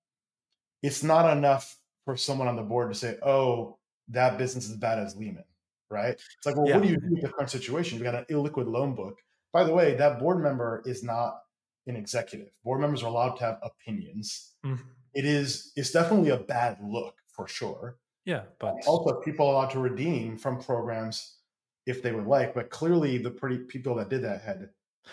it's 0.82 1.02
not 1.02 1.36
enough 1.36 1.76
for 2.04 2.16
someone 2.16 2.46
on 2.46 2.56
the 2.56 2.62
board 2.62 2.92
to 2.92 2.98
say, 2.98 3.18
"Oh, 3.24 3.78
that 4.08 4.38
business 4.38 4.68
is 4.68 4.76
bad 4.76 5.00
as 5.00 5.16
Lehman." 5.16 5.44
Right? 5.90 6.14
It's 6.14 6.46
like, 6.46 6.56
well, 6.56 6.68
yeah. 6.68 6.76
what 6.76 6.84
do 6.84 6.88
you 6.88 6.96
do 6.96 7.08
with 7.10 7.22
the 7.22 7.28
current 7.28 7.50
situation? 7.50 7.98
You've 7.98 8.04
got 8.04 8.14
an 8.14 8.26
illiquid 8.30 8.70
loan 8.70 8.94
book. 8.94 9.18
By 9.52 9.64
the 9.64 9.72
way, 9.72 9.94
that 9.96 10.20
board 10.20 10.40
member 10.42 10.82
is 10.86 11.02
not 11.02 11.40
an 11.86 11.96
executive. 11.96 12.48
Board 12.64 12.80
members 12.80 13.02
are 13.02 13.06
allowed 13.08 13.36
to 13.36 13.44
have 13.44 13.58
opinions. 13.62 14.54
Mm-hmm. 14.64 14.82
It 15.14 15.24
is. 15.24 15.72
It's 15.76 15.90
definitely 15.90 16.30
a 16.30 16.38
bad 16.38 16.78
look 16.82 17.16
for 17.28 17.48
sure. 17.48 17.96
Yeah, 18.24 18.42
but 18.58 18.74
also 18.86 19.20
people 19.20 19.48
are 19.48 19.54
allowed 19.54 19.70
to 19.70 19.80
redeem 19.80 20.36
from 20.36 20.60
programs 20.60 21.38
if 21.86 22.02
they 22.02 22.12
would 22.12 22.26
like. 22.26 22.54
But 22.54 22.70
clearly, 22.70 23.18
the 23.18 23.30
pretty 23.30 23.58
people 23.58 23.96
that 23.96 24.08
did 24.08 24.22
that 24.22 24.42
had 24.42 24.68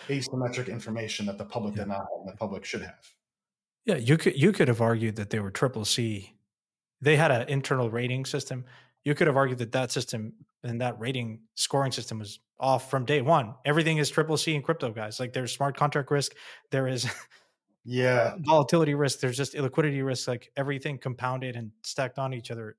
asymmetric 0.08 0.70
information 0.70 1.26
that 1.26 1.38
the 1.38 1.46
public 1.46 1.76
yeah. 1.76 1.84
did 1.84 1.88
not 1.90 1.98
have, 1.98 2.20
and 2.20 2.30
the 2.30 2.38
public 2.38 2.66
should 2.66 2.82
have. 2.82 3.14
Yeah, 3.86 3.96
you 3.96 4.18
could 4.18 4.38
you 4.38 4.52
could 4.52 4.68
have 4.68 4.82
argued 4.82 5.16
that 5.16 5.30
they 5.30 5.40
were 5.40 5.52
triple 5.52 5.86
C. 5.86 6.34
They 7.02 7.16
had 7.16 7.32
an 7.32 7.48
internal 7.48 7.90
rating 7.90 8.26
system. 8.26 8.66
You 9.08 9.16
could 9.16 9.28
have 9.28 9.38
argued 9.38 9.60
that 9.60 9.72
that 9.72 9.90
system 9.90 10.34
and 10.66 10.82
that 10.82 11.00
rating 11.00 11.40
scoring 11.56 11.94
system 11.94 12.20
was 12.20 12.42
off 12.60 12.90
from 12.90 13.06
day 13.06 13.22
one. 13.22 13.54
Everything 13.64 14.00
is 14.00 14.10
triple 14.10 14.36
C 14.36 14.54
in 14.54 14.62
crypto, 14.62 14.92
guys. 14.92 15.18
Like 15.18 15.32
there's 15.32 15.54
smart 15.54 15.78
contract 15.78 16.12
risk, 16.12 16.34
there 16.72 16.90
is 16.90 17.10
yeah 17.86 18.36
volatility 18.40 18.96
risk, 18.96 19.22
there's 19.22 19.38
just 19.38 19.54
illiquidity 19.54 20.06
risk. 20.06 20.28
Like 20.28 20.52
everything 20.58 20.98
compounded 20.98 21.56
and 21.56 21.72
stacked 21.84 22.20
on 22.20 22.34
each 22.34 22.52
other. 22.52 22.76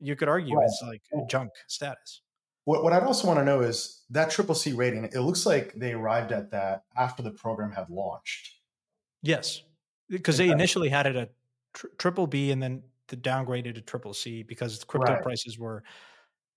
You 0.00 0.16
could 0.16 0.30
argue 0.30 0.56
right. 0.56 0.64
it's 0.64 0.82
like 0.86 1.02
junk 1.28 1.50
status. 1.66 2.22
What, 2.64 2.82
what 2.82 2.94
I'd 2.94 3.02
also 3.02 3.26
want 3.26 3.38
to 3.38 3.44
know 3.44 3.60
is 3.60 4.06
that 4.08 4.30
triple 4.30 4.54
C 4.54 4.72
rating, 4.72 5.04
it 5.04 5.20
looks 5.20 5.44
like 5.44 5.74
they 5.74 5.92
arrived 5.92 6.32
at 6.32 6.50
that 6.52 6.84
after 6.96 7.22
the 7.22 7.32
program 7.32 7.72
had 7.72 7.90
launched. 7.90 8.54
Yes, 9.20 9.60
because 10.08 10.38
they 10.38 10.48
initially 10.48 10.88
had 10.88 11.06
it 11.06 11.16
at 11.16 11.32
triple 11.98 12.26
B 12.26 12.52
and 12.52 12.62
then 12.62 12.84
the 13.08 13.16
downgraded 13.16 13.74
to 13.74 13.80
triple 13.80 14.14
C 14.14 14.42
because 14.42 14.84
crypto 14.84 15.14
right. 15.14 15.22
prices 15.22 15.58
were 15.58 15.82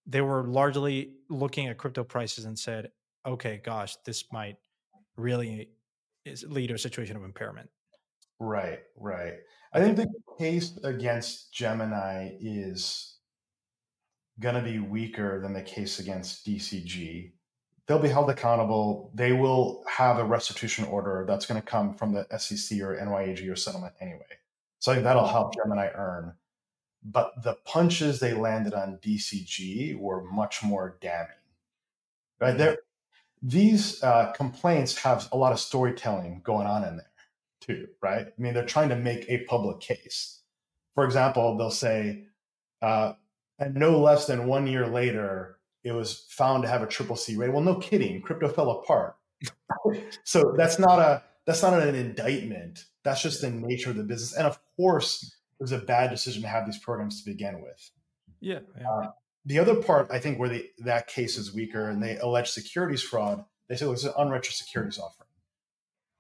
they 0.05 0.21
were 0.21 0.43
largely 0.47 1.13
looking 1.29 1.67
at 1.67 1.77
crypto 1.77 2.03
prices 2.03 2.45
and 2.45 2.57
said, 2.57 2.89
okay, 3.25 3.61
gosh, 3.63 3.95
this 4.05 4.25
might 4.31 4.57
really 5.15 5.69
lead 6.47 6.67
to 6.67 6.73
a 6.73 6.79
situation 6.79 7.15
of 7.15 7.23
impairment. 7.23 7.69
Right, 8.39 8.79
right. 8.97 9.35
I 9.73 9.79
think 9.79 9.97
the 9.97 10.07
case 10.39 10.77
against 10.83 11.53
Gemini 11.53 12.31
is 12.39 13.17
going 14.39 14.55
to 14.55 14.61
be 14.61 14.79
weaker 14.79 15.39
than 15.39 15.53
the 15.53 15.61
case 15.61 15.99
against 15.99 16.45
DCG. 16.45 17.31
They'll 17.85 17.99
be 17.99 18.09
held 18.09 18.29
accountable. 18.29 19.11
They 19.13 19.33
will 19.33 19.83
have 19.87 20.17
a 20.17 20.25
restitution 20.25 20.85
order 20.85 21.25
that's 21.27 21.45
going 21.45 21.61
to 21.61 21.65
come 21.65 21.93
from 21.93 22.13
the 22.13 22.25
SEC 22.37 22.81
or 22.81 22.97
NYAG 22.97 23.49
or 23.49 23.55
settlement 23.55 23.93
anyway. 24.01 24.25
So 24.81 24.91
I 24.91 24.95
think 24.95 25.05
that'll 25.05 25.27
help 25.27 25.53
Gemini 25.55 25.89
earn. 25.93 26.33
But 27.03 27.43
the 27.43 27.55
punches 27.65 28.19
they 28.19 28.33
landed 28.33 28.73
on 28.73 28.99
DCG 29.01 29.97
were 29.97 30.23
much 30.23 30.63
more 30.63 30.97
damning. 31.01 31.29
Right 32.39 32.57
there, 32.57 32.77
these 33.43 34.01
uh, 34.03 34.31
complaints 34.33 34.97
have 34.97 35.29
a 35.31 35.37
lot 35.37 35.51
of 35.51 35.59
storytelling 35.59 36.41
going 36.43 36.65
on 36.65 36.83
in 36.83 36.97
there 36.97 37.05
too. 37.59 37.87
Right? 38.01 38.27
I 38.27 38.41
mean, 38.41 38.55
they're 38.55 38.65
trying 38.65 38.89
to 38.89 38.95
make 38.95 39.25
a 39.29 39.45
public 39.45 39.79
case. 39.79 40.41
For 40.95 41.05
example, 41.05 41.57
they'll 41.57 41.69
say, 41.69 42.25
uh, 42.81 43.13
and 43.59 43.75
no 43.75 43.99
less 43.99 44.25
than 44.25 44.47
one 44.47 44.65
year 44.65 44.87
later, 44.87 45.59
it 45.83 45.91
was 45.91 46.25
found 46.29 46.63
to 46.63 46.69
have 46.69 46.81
a 46.81 46.87
triple 46.87 47.15
C 47.15 47.35
rating. 47.35 47.53
Well, 47.53 47.63
no 47.63 47.75
kidding, 47.75 48.21
crypto 48.21 48.47
fell 48.47 48.71
apart. 48.71 49.15
so 50.23 50.55
that's 50.57 50.79
not 50.79 50.97
a 50.97 51.23
that's 51.45 51.61
not 51.61 51.79
an 51.79 51.93
indictment. 51.93 52.85
That's 53.03 53.21
just 53.21 53.41
the 53.41 53.49
nature 53.49 53.89
of 53.89 53.97
the 53.97 54.03
business. 54.03 54.35
And 54.35 54.47
of 54.47 54.59
course, 54.75 55.35
it 55.59 55.63
was 55.63 55.71
a 55.71 55.79
bad 55.79 56.09
decision 56.09 56.41
to 56.43 56.47
have 56.47 56.65
these 56.65 56.77
programs 56.77 57.21
to 57.21 57.29
begin 57.29 57.61
with. 57.61 57.91
Yeah. 58.39 58.59
yeah. 58.79 58.89
Uh, 58.89 59.11
the 59.45 59.59
other 59.59 59.75
part, 59.75 60.09
I 60.11 60.19
think, 60.19 60.39
where 60.39 60.49
the, 60.49 60.69
that 60.79 61.07
case 61.07 61.37
is 61.37 61.53
weaker 61.53 61.89
and 61.89 62.01
they 62.01 62.17
allege 62.17 62.49
securities 62.49 63.01
fraud, 63.01 63.43
they 63.67 63.75
say 63.75 63.85
well, 63.85 63.93
it's 63.93 64.03
an 64.03 64.13
unregistered 64.17 64.65
securities 64.65 64.99
offering. 64.99 65.27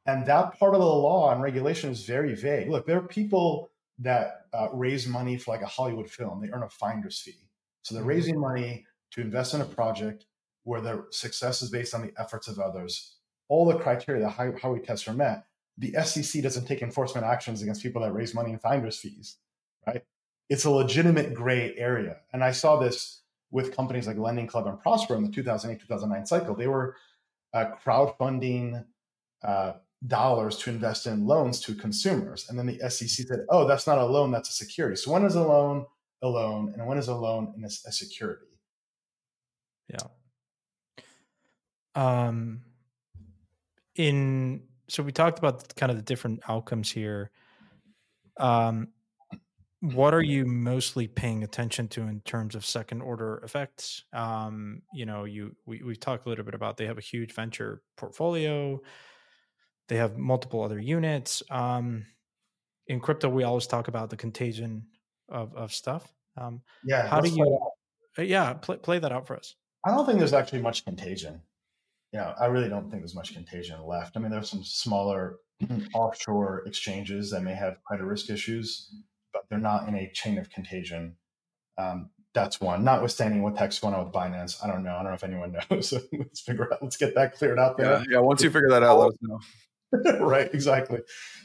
And 0.05 0.25
that 0.25 0.57
part 0.57 0.73
of 0.73 0.79
the 0.79 0.85
law 0.85 1.31
and 1.31 1.41
regulation 1.41 1.91
is 1.91 2.05
very 2.05 2.33
vague. 2.33 2.69
Look, 2.69 2.87
there 2.87 2.97
are 2.97 3.07
people 3.07 3.69
that 3.99 4.45
uh, 4.53 4.67
raise 4.73 5.07
money 5.07 5.37
for 5.37 5.51
like 5.51 5.61
a 5.61 5.67
Hollywood 5.67 6.09
film. 6.09 6.41
They 6.41 6.49
earn 6.49 6.63
a 6.63 6.69
finder's 6.69 7.19
fee. 7.19 7.35
So 7.83 7.93
they're 7.93 8.01
mm-hmm. 8.01 8.09
raising 8.09 8.39
money 8.39 8.85
to 9.11 9.21
invest 9.21 9.53
in 9.53 9.61
a 9.61 9.65
project 9.65 10.25
where 10.63 10.81
their 10.81 11.05
success 11.11 11.61
is 11.61 11.69
based 11.69 11.93
on 11.93 12.01
the 12.01 12.13
efforts 12.17 12.47
of 12.47 12.59
others. 12.59 13.15
All 13.47 13.65
the 13.65 13.77
criteria, 13.77 14.23
that 14.23 14.59
how 14.61 14.71
we 14.71 14.79
test 14.79 15.07
are 15.07 15.13
met. 15.13 15.45
The 15.77 15.93
SEC 16.03 16.43
doesn't 16.43 16.65
take 16.65 16.81
enforcement 16.81 17.25
actions 17.25 17.61
against 17.61 17.81
people 17.81 18.01
that 18.01 18.13
raise 18.13 18.33
money 18.33 18.51
in 18.51 18.59
finder's 18.59 18.97
fees, 18.97 19.37
right? 19.87 20.03
It's 20.49 20.65
a 20.65 20.69
legitimate 20.69 21.33
gray 21.33 21.73
area. 21.77 22.17
And 22.33 22.43
I 22.43 22.51
saw 22.51 22.77
this 22.77 23.21
with 23.51 23.75
companies 23.75 24.07
like 24.07 24.17
Lending 24.17 24.47
Club 24.47 24.67
and 24.67 24.79
Prosper 24.79 25.15
in 25.15 25.23
the 25.23 25.31
2008 25.31 25.81
2009 25.81 26.25
cycle. 26.25 26.55
They 26.55 26.67
were 26.67 26.95
uh, 27.53 27.71
crowdfunding 27.83 28.85
uh, 29.43 29.73
dollars 30.07 30.57
to 30.57 30.69
invest 30.69 31.07
in 31.07 31.25
loans 31.25 31.59
to 31.61 31.75
consumers. 31.75 32.49
And 32.49 32.57
then 32.57 32.65
the 32.65 32.89
SEC 32.89 33.27
said, 33.27 33.45
oh, 33.49 33.67
that's 33.67 33.87
not 33.87 33.97
a 33.97 34.05
loan, 34.05 34.31
that's 34.31 34.49
a 34.49 34.53
security. 34.53 34.95
So 34.95 35.11
when 35.11 35.25
is 35.25 35.35
a 35.35 35.41
loan 35.41 35.85
a 36.21 36.27
loan 36.27 36.73
and 36.77 36.85
when 36.85 36.97
is 36.97 37.07
a 37.07 37.15
loan 37.15 37.53
in 37.57 37.63
a, 37.63 37.67
a 37.67 37.91
security? 37.91 38.45
Yeah. 39.89 40.07
Um, 41.95 42.61
in 43.95 44.63
so 44.91 45.01
we 45.01 45.13
talked 45.13 45.39
about 45.39 45.73
kind 45.75 45.89
of 45.89 45.95
the 45.95 46.03
different 46.03 46.41
outcomes 46.49 46.91
here. 46.91 47.31
Um, 48.37 48.89
what 49.79 50.13
are 50.13 50.21
you 50.21 50.45
mostly 50.45 51.07
paying 51.07 51.43
attention 51.43 51.87
to 51.89 52.01
in 52.01 52.19
terms 52.21 52.55
of 52.55 52.65
second 52.65 53.01
order 53.01 53.41
effects? 53.43 54.03
Um, 54.11 54.81
you 54.93 55.05
know, 55.05 55.23
you 55.23 55.55
we 55.65 55.81
we 55.81 55.95
talked 55.95 56.25
a 56.25 56.29
little 56.29 56.43
bit 56.43 56.55
about 56.55 56.75
they 56.75 56.87
have 56.87 56.97
a 56.97 57.01
huge 57.01 57.33
venture 57.33 57.81
portfolio. 57.95 58.81
They 59.87 59.95
have 59.95 60.17
multiple 60.17 60.61
other 60.61 60.79
units. 60.79 61.41
Um, 61.49 62.05
in 62.87 62.99
crypto, 62.99 63.29
we 63.29 63.43
always 63.43 63.67
talk 63.67 63.87
about 63.87 64.09
the 64.09 64.17
contagion 64.17 64.85
of, 65.29 65.55
of 65.55 65.73
stuff. 65.73 66.13
Um, 66.35 66.61
yeah. 66.83 67.07
How 67.07 67.21
do 67.21 67.29
you? 67.29 67.59
Uh, 68.19 68.23
yeah, 68.23 68.53
play, 68.53 68.75
play 68.75 68.99
that 68.99 69.13
out 69.13 69.25
for 69.25 69.37
us. 69.37 69.55
I 69.85 69.91
don't 69.91 70.05
think 70.05 70.19
there's 70.19 70.33
actually 70.33 70.61
much 70.61 70.83
contagion. 70.83 71.41
Yeah, 72.13 72.33
I 72.39 72.47
really 72.47 72.69
don't 72.69 72.89
think 72.89 73.01
there's 73.01 73.15
much 73.15 73.33
contagion 73.33 73.85
left. 73.85 74.17
I 74.17 74.19
mean, 74.19 74.31
there's 74.31 74.49
some 74.49 74.63
smaller 74.63 75.37
offshore 75.93 76.63
exchanges 76.65 77.31
that 77.31 77.41
may 77.41 77.53
have 77.53 77.81
credit 77.83 78.03
risk 78.03 78.29
issues, 78.29 78.93
but 79.33 79.43
they're 79.49 79.59
not 79.59 79.87
in 79.87 79.95
a 79.95 80.11
chain 80.13 80.37
of 80.37 80.49
contagion. 80.49 81.15
Um, 81.77 82.09
that's 82.33 82.61
one. 82.61 82.83
Notwithstanding 82.83 83.43
what 83.43 83.55
text 83.55 83.81
going 83.81 83.93
on 83.93 84.05
with 84.05 84.13
Binance, 84.13 84.63
I 84.63 84.67
don't 84.67 84.83
know. 84.83 84.93
I 84.93 85.03
don't 85.03 85.11
know 85.11 85.13
if 85.13 85.23
anyone 85.23 85.55
knows. 85.71 85.93
Let's 86.11 86.41
figure 86.41 86.71
out. 86.71 86.81
Let's 86.81 86.97
get 86.97 87.15
that 87.15 87.35
cleared 87.35 87.59
out 87.59 87.77
there. 87.77 87.99
Yeah, 87.99 88.03
yeah. 88.09 88.19
Once 88.19 88.43
you 88.43 88.49
figure 88.49 88.69
that 88.69 88.83
out, 88.83 88.99
let 88.99 89.09
us 89.09 89.17
know. 89.21 89.39
right, 90.25 90.53
exactly. 90.53 90.99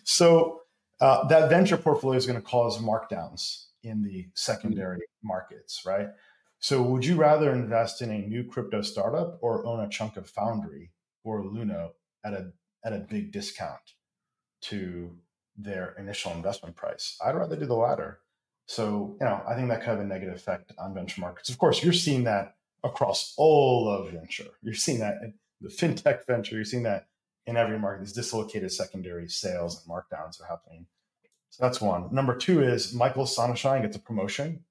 So 0.04 0.60
uh, 1.00 1.26
that 1.28 1.48
venture 1.48 1.76
portfolio 1.76 2.16
is 2.16 2.26
going 2.26 2.40
to 2.40 2.46
cause 2.46 2.78
markdowns 2.78 3.66
in 3.82 4.02
the 4.02 4.26
secondary 4.34 5.00
markets, 5.22 5.82
right? 5.84 6.08
So 6.58 6.82
would 6.82 7.04
you 7.04 7.16
rather 7.16 7.52
invest 7.52 8.02
in 8.02 8.10
a 8.10 8.26
new 8.26 8.44
crypto 8.44 8.82
startup 8.82 9.38
or 9.40 9.64
own 9.66 9.80
a 9.80 9.88
chunk 9.88 10.16
of 10.16 10.28
Foundry 10.30 10.90
or 11.24 11.42
Luno 11.42 11.90
at 12.24 12.32
a 12.32 12.52
at 12.84 12.92
a 12.92 12.98
big 12.98 13.32
discount 13.32 13.94
to 14.62 15.16
their 15.56 15.94
initial 15.98 16.32
investment 16.32 16.76
price? 16.76 17.18
I'd 17.24 17.34
rather 17.34 17.56
do 17.56 17.66
the 17.66 17.74
latter. 17.74 18.20
So, 18.66 19.16
you 19.20 19.26
know, 19.26 19.42
I 19.46 19.54
think 19.54 19.68
that 19.68 19.80
could 19.80 19.90
have 19.90 20.00
a 20.00 20.04
negative 20.04 20.34
effect 20.34 20.72
on 20.76 20.92
venture 20.92 21.20
markets. 21.20 21.50
Of 21.50 21.58
course, 21.58 21.84
you're 21.84 21.92
seeing 21.92 22.24
that 22.24 22.56
across 22.82 23.34
all 23.36 23.88
of 23.88 24.10
venture. 24.10 24.50
You're 24.62 24.74
seeing 24.74 24.98
that 25.00 25.18
in 25.22 25.34
the 25.60 25.68
fintech 25.68 26.26
venture, 26.26 26.56
you're 26.56 26.64
seeing 26.64 26.82
that 26.82 27.06
in 27.46 27.56
every 27.56 27.78
market, 27.78 28.00
these 28.00 28.12
dislocated 28.12 28.72
secondary 28.72 29.28
sales 29.28 29.80
and 29.80 29.94
markdowns 29.94 30.40
are 30.40 30.46
happening. 30.46 30.86
So 31.50 31.62
that's 31.62 31.80
one. 31.80 32.12
Number 32.12 32.36
two 32.36 32.60
is 32.62 32.92
Michael 32.92 33.24
Sonnenshein 33.24 33.82
gets 33.82 33.96
a 33.96 34.00
promotion. 34.00 34.64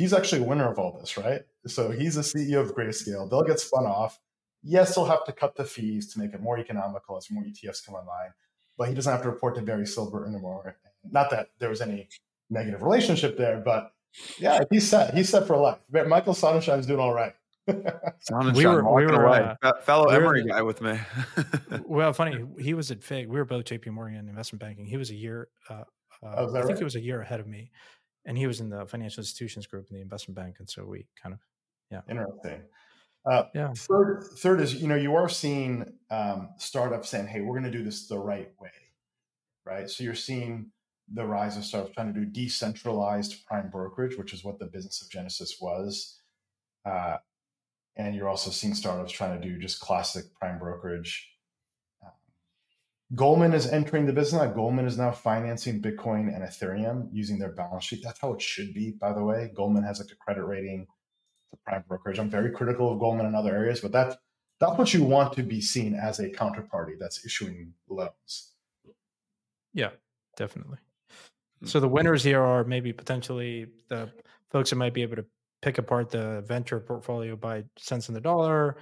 He's 0.00 0.14
actually 0.14 0.40
a 0.40 0.44
winner 0.44 0.66
of 0.66 0.78
all 0.78 0.96
this, 0.98 1.18
right? 1.18 1.42
So 1.66 1.90
he's 1.90 2.14
the 2.14 2.22
CEO 2.22 2.60
of 2.60 2.74
Grayscale. 2.74 3.28
They'll 3.28 3.44
get 3.44 3.60
spun 3.60 3.84
off. 3.84 4.18
Yes, 4.62 4.94
they'll 4.94 5.04
have 5.04 5.26
to 5.26 5.32
cut 5.32 5.56
the 5.56 5.64
fees 5.64 6.10
to 6.14 6.18
make 6.18 6.32
it 6.32 6.40
more 6.40 6.58
economical 6.58 7.18
as 7.18 7.30
more 7.30 7.42
ETFs 7.42 7.84
come 7.84 7.96
online, 7.96 8.32
but 8.78 8.88
he 8.88 8.94
doesn't 8.94 9.12
have 9.12 9.20
to 9.24 9.28
report 9.28 9.56
to 9.56 9.60
Barry 9.60 9.84
Silbert 9.84 10.26
anymore. 10.26 10.78
Not 11.04 11.28
that 11.32 11.48
there 11.58 11.68
was 11.68 11.82
any 11.82 12.08
negative 12.48 12.82
relationship 12.82 13.36
there, 13.36 13.60
but 13.62 13.92
yeah, 14.38 14.60
he's 14.70 14.88
set. 14.88 15.12
He's 15.12 15.28
set 15.28 15.46
for 15.46 15.58
life. 15.58 15.76
Michael 15.90 16.32
Sonnenshein's 16.32 16.86
doing 16.86 17.00
all 17.00 17.12
right. 17.12 17.34
Sonnenshein 17.68 18.56
we 18.56 18.64
were, 18.64 18.94
we 18.94 19.04
were 19.04 19.26
away. 19.26 19.54
Uh, 19.62 19.72
fellow 19.82 20.08
we 20.08 20.14
Emory 20.14 20.46
guy 20.46 20.62
with 20.62 20.80
me. 20.80 20.98
well, 21.84 22.14
funny, 22.14 22.42
he 22.58 22.72
was 22.72 22.90
at 22.90 23.04
FIG. 23.04 23.28
We 23.28 23.38
were 23.38 23.44
both 23.44 23.66
JP 23.66 23.88
Morgan 23.88 24.30
investment 24.30 24.60
banking. 24.62 24.86
He 24.86 24.96
was 24.96 25.10
a 25.10 25.14
year, 25.14 25.48
uh, 25.68 25.74
uh, 25.74 26.34
oh, 26.38 26.48
I 26.48 26.52
right? 26.52 26.64
think 26.64 26.78
he 26.78 26.84
was 26.84 26.96
a 26.96 27.00
year 27.00 27.20
ahead 27.20 27.38
of 27.38 27.46
me. 27.46 27.70
And 28.26 28.36
he 28.36 28.46
was 28.46 28.60
in 28.60 28.68
the 28.68 28.86
financial 28.86 29.22
institutions 29.22 29.66
group 29.66 29.88
in 29.90 29.96
the 29.96 30.02
investment 30.02 30.36
bank. 30.36 30.56
And 30.58 30.68
so 30.68 30.84
we 30.84 31.06
kind 31.20 31.32
of, 31.32 31.40
yeah. 31.90 32.00
Interesting. 32.08 32.62
Uh, 33.26 33.44
yeah. 33.54 33.72
Third, 33.74 34.24
third 34.36 34.60
is, 34.60 34.74
you 34.80 34.88
know, 34.88 34.96
you 34.96 35.14
are 35.14 35.28
seeing 35.28 35.92
um, 36.10 36.50
startups 36.58 37.08
saying, 37.08 37.26
hey, 37.26 37.40
we're 37.40 37.58
going 37.58 37.70
to 37.70 37.76
do 37.78 37.84
this 37.84 38.06
the 38.08 38.18
right 38.18 38.50
way. 38.60 38.70
Right. 39.66 39.88
So 39.90 40.04
you're 40.04 40.14
seeing 40.14 40.70
the 41.12 41.26
rise 41.26 41.56
of 41.56 41.64
startups 41.64 41.94
trying 41.94 42.12
to 42.12 42.20
do 42.20 42.26
decentralized 42.26 43.44
prime 43.46 43.68
brokerage, 43.70 44.16
which 44.16 44.32
is 44.32 44.44
what 44.44 44.58
the 44.58 44.66
business 44.66 45.02
of 45.02 45.10
Genesis 45.10 45.58
was. 45.60 46.20
Uh, 46.84 47.16
and 47.96 48.14
you're 48.14 48.28
also 48.28 48.50
seeing 48.50 48.74
startups 48.74 49.12
trying 49.12 49.40
to 49.40 49.48
do 49.48 49.58
just 49.58 49.80
classic 49.80 50.24
prime 50.38 50.58
brokerage. 50.58 51.29
Goldman 53.14 53.52
is 53.52 53.66
entering 53.66 54.06
the 54.06 54.12
business. 54.12 54.52
Goldman 54.54 54.86
is 54.86 54.96
now 54.96 55.10
financing 55.10 55.82
Bitcoin 55.82 56.34
and 56.34 56.44
Ethereum 56.44 57.08
using 57.12 57.38
their 57.38 57.52
balance 57.52 57.84
sheet. 57.84 58.02
That's 58.04 58.20
how 58.20 58.32
it 58.34 58.42
should 58.42 58.72
be, 58.72 58.92
by 58.92 59.12
the 59.12 59.24
way. 59.24 59.50
Goldman 59.54 59.82
has 59.82 59.98
like 59.98 60.12
a 60.12 60.16
credit 60.16 60.44
rating, 60.44 60.86
the 61.50 61.56
prime 61.64 61.84
brokerage. 61.88 62.20
I'm 62.20 62.30
very 62.30 62.52
critical 62.52 62.92
of 62.92 63.00
Goldman 63.00 63.26
in 63.26 63.34
other 63.34 63.54
areas, 63.54 63.80
but 63.80 63.90
that's 63.90 64.16
that's 64.60 64.78
what 64.78 64.94
you 64.94 65.02
want 65.02 65.32
to 65.32 65.42
be 65.42 65.60
seen 65.60 65.94
as 65.94 66.20
a 66.20 66.28
counterparty 66.28 66.98
that's 67.00 67.24
issuing 67.24 67.72
loans. 67.88 68.52
Yeah, 69.72 69.90
definitely. 70.36 70.78
Hmm. 71.60 71.66
So 71.66 71.80
the 71.80 71.88
winners 71.88 72.22
here 72.22 72.42
are 72.42 72.62
maybe 72.62 72.92
potentially 72.92 73.66
the 73.88 74.10
folks 74.50 74.70
that 74.70 74.76
might 74.76 74.94
be 74.94 75.02
able 75.02 75.16
to 75.16 75.24
pick 75.62 75.78
apart 75.78 76.10
the 76.10 76.42
venture 76.46 76.78
portfolio 76.78 77.36
by 77.36 77.64
cents 77.76 78.08
on 78.08 78.14
the 78.14 78.20
dollar. 78.20 78.76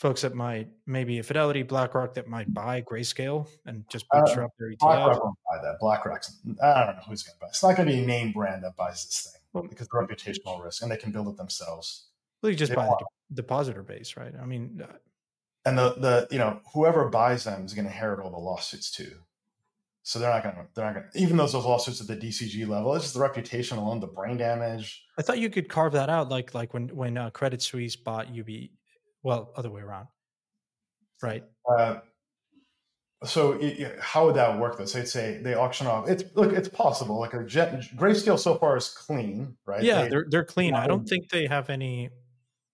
Folks 0.00 0.22
that 0.22 0.34
might 0.34 0.66
maybe 0.86 1.18
a 1.18 1.22
Fidelity, 1.22 1.62
BlackRock 1.62 2.14
that 2.14 2.26
might 2.26 2.54
buy 2.54 2.80
Grayscale 2.80 3.46
and 3.66 3.84
just 3.90 4.06
bootstrap 4.10 4.48
uh, 4.48 4.52
their 4.58 4.70
ETF. 4.70 4.78
BlackRock 4.80 5.24
won't 5.24 5.38
buy 5.46 5.58
that. 5.62 5.76
BlackRock's 5.78 6.38
I 6.62 6.86
don't 6.86 6.96
know 6.96 7.02
who's 7.06 7.22
going 7.22 7.34
to 7.34 7.38
buy. 7.38 7.48
It's 7.48 7.62
not 7.62 7.76
going 7.76 7.86
to 7.86 7.92
be 7.92 8.02
a 8.02 8.06
name 8.06 8.32
brand 8.32 8.64
that 8.64 8.76
buys 8.76 9.04
this 9.04 9.30
thing 9.30 9.42
well, 9.52 9.68
because 9.68 9.88
the 9.88 9.98
reputational 9.98 10.64
risk, 10.64 10.80
and 10.80 10.90
they 10.90 10.96
can 10.96 11.12
build 11.12 11.28
it 11.28 11.36
themselves. 11.36 12.06
Well, 12.40 12.48
you 12.48 12.56
just 12.56 12.70
they 12.70 12.76
buy 12.76 12.88
the 13.28 13.34
depositor 13.34 13.82
base, 13.82 14.16
right? 14.16 14.32
I 14.40 14.46
mean, 14.46 14.82
uh, 14.82 14.94
and 15.66 15.76
the 15.76 15.94
the 15.98 16.28
you 16.30 16.38
know 16.38 16.60
whoever 16.72 17.10
buys 17.10 17.44
them 17.44 17.66
is 17.66 17.74
going 17.74 17.84
to 17.84 17.90
inherit 17.90 18.20
all 18.20 18.30
the 18.30 18.38
lawsuits 18.38 18.90
too. 18.90 19.12
So 20.02 20.18
they're 20.18 20.30
not 20.30 20.42
going 20.42 20.54
to, 20.54 20.66
they're 20.74 20.86
not 20.86 20.94
going 20.94 21.06
to, 21.12 21.20
even 21.20 21.36
those 21.36 21.52
those 21.52 21.66
lawsuits 21.66 22.00
at 22.00 22.06
the 22.06 22.16
DCG 22.16 22.66
level, 22.66 22.94
it's 22.94 23.04
just 23.04 23.14
the 23.14 23.20
reputation 23.20 23.76
alone, 23.76 24.00
the 24.00 24.06
brain 24.06 24.38
damage. 24.38 25.04
I 25.18 25.22
thought 25.22 25.38
you 25.38 25.50
could 25.50 25.68
carve 25.68 25.92
that 25.92 26.08
out, 26.08 26.30
like 26.30 26.54
like 26.54 26.72
when 26.72 26.88
when 26.88 27.18
uh, 27.18 27.28
Credit 27.30 27.60
Suisse 27.60 27.96
bought 27.96 28.28
UB, 28.28 28.48
well, 29.22 29.52
other 29.56 29.70
way 29.70 29.82
around, 29.82 30.08
right? 31.22 31.44
Uh, 31.68 31.98
so 33.24 33.52
it, 33.60 33.98
how 34.00 34.26
would 34.26 34.36
that 34.36 34.58
work? 34.58 34.78
Though, 34.78 34.86
so 34.86 34.98
they'd 34.98 35.08
say 35.08 35.40
they 35.42 35.54
auction 35.54 35.86
off. 35.86 36.08
It's 36.08 36.24
look, 36.34 36.52
it's 36.52 36.68
possible. 36.68 37.18
Like 37.18 37.34
a 37.34 37.44
jet, 37.44 37.80
grayscale 37.96 38.38
so 38.38 38.56
far 38.56 38.76
is 38.76 38.88
clean, 38.88 39.56
right? 39.66 39.82
Yeah, 39.82 40.08
they, 40.08 40.16
are 40.16 40.26
they're 40.28 40.44
clean. 40.44 40.74
I 40.74 40.86
don't 40.86 41.06
think 41.06 41.28
they 41.28 41.46
have 41.46 41.68
any 41.68 42.10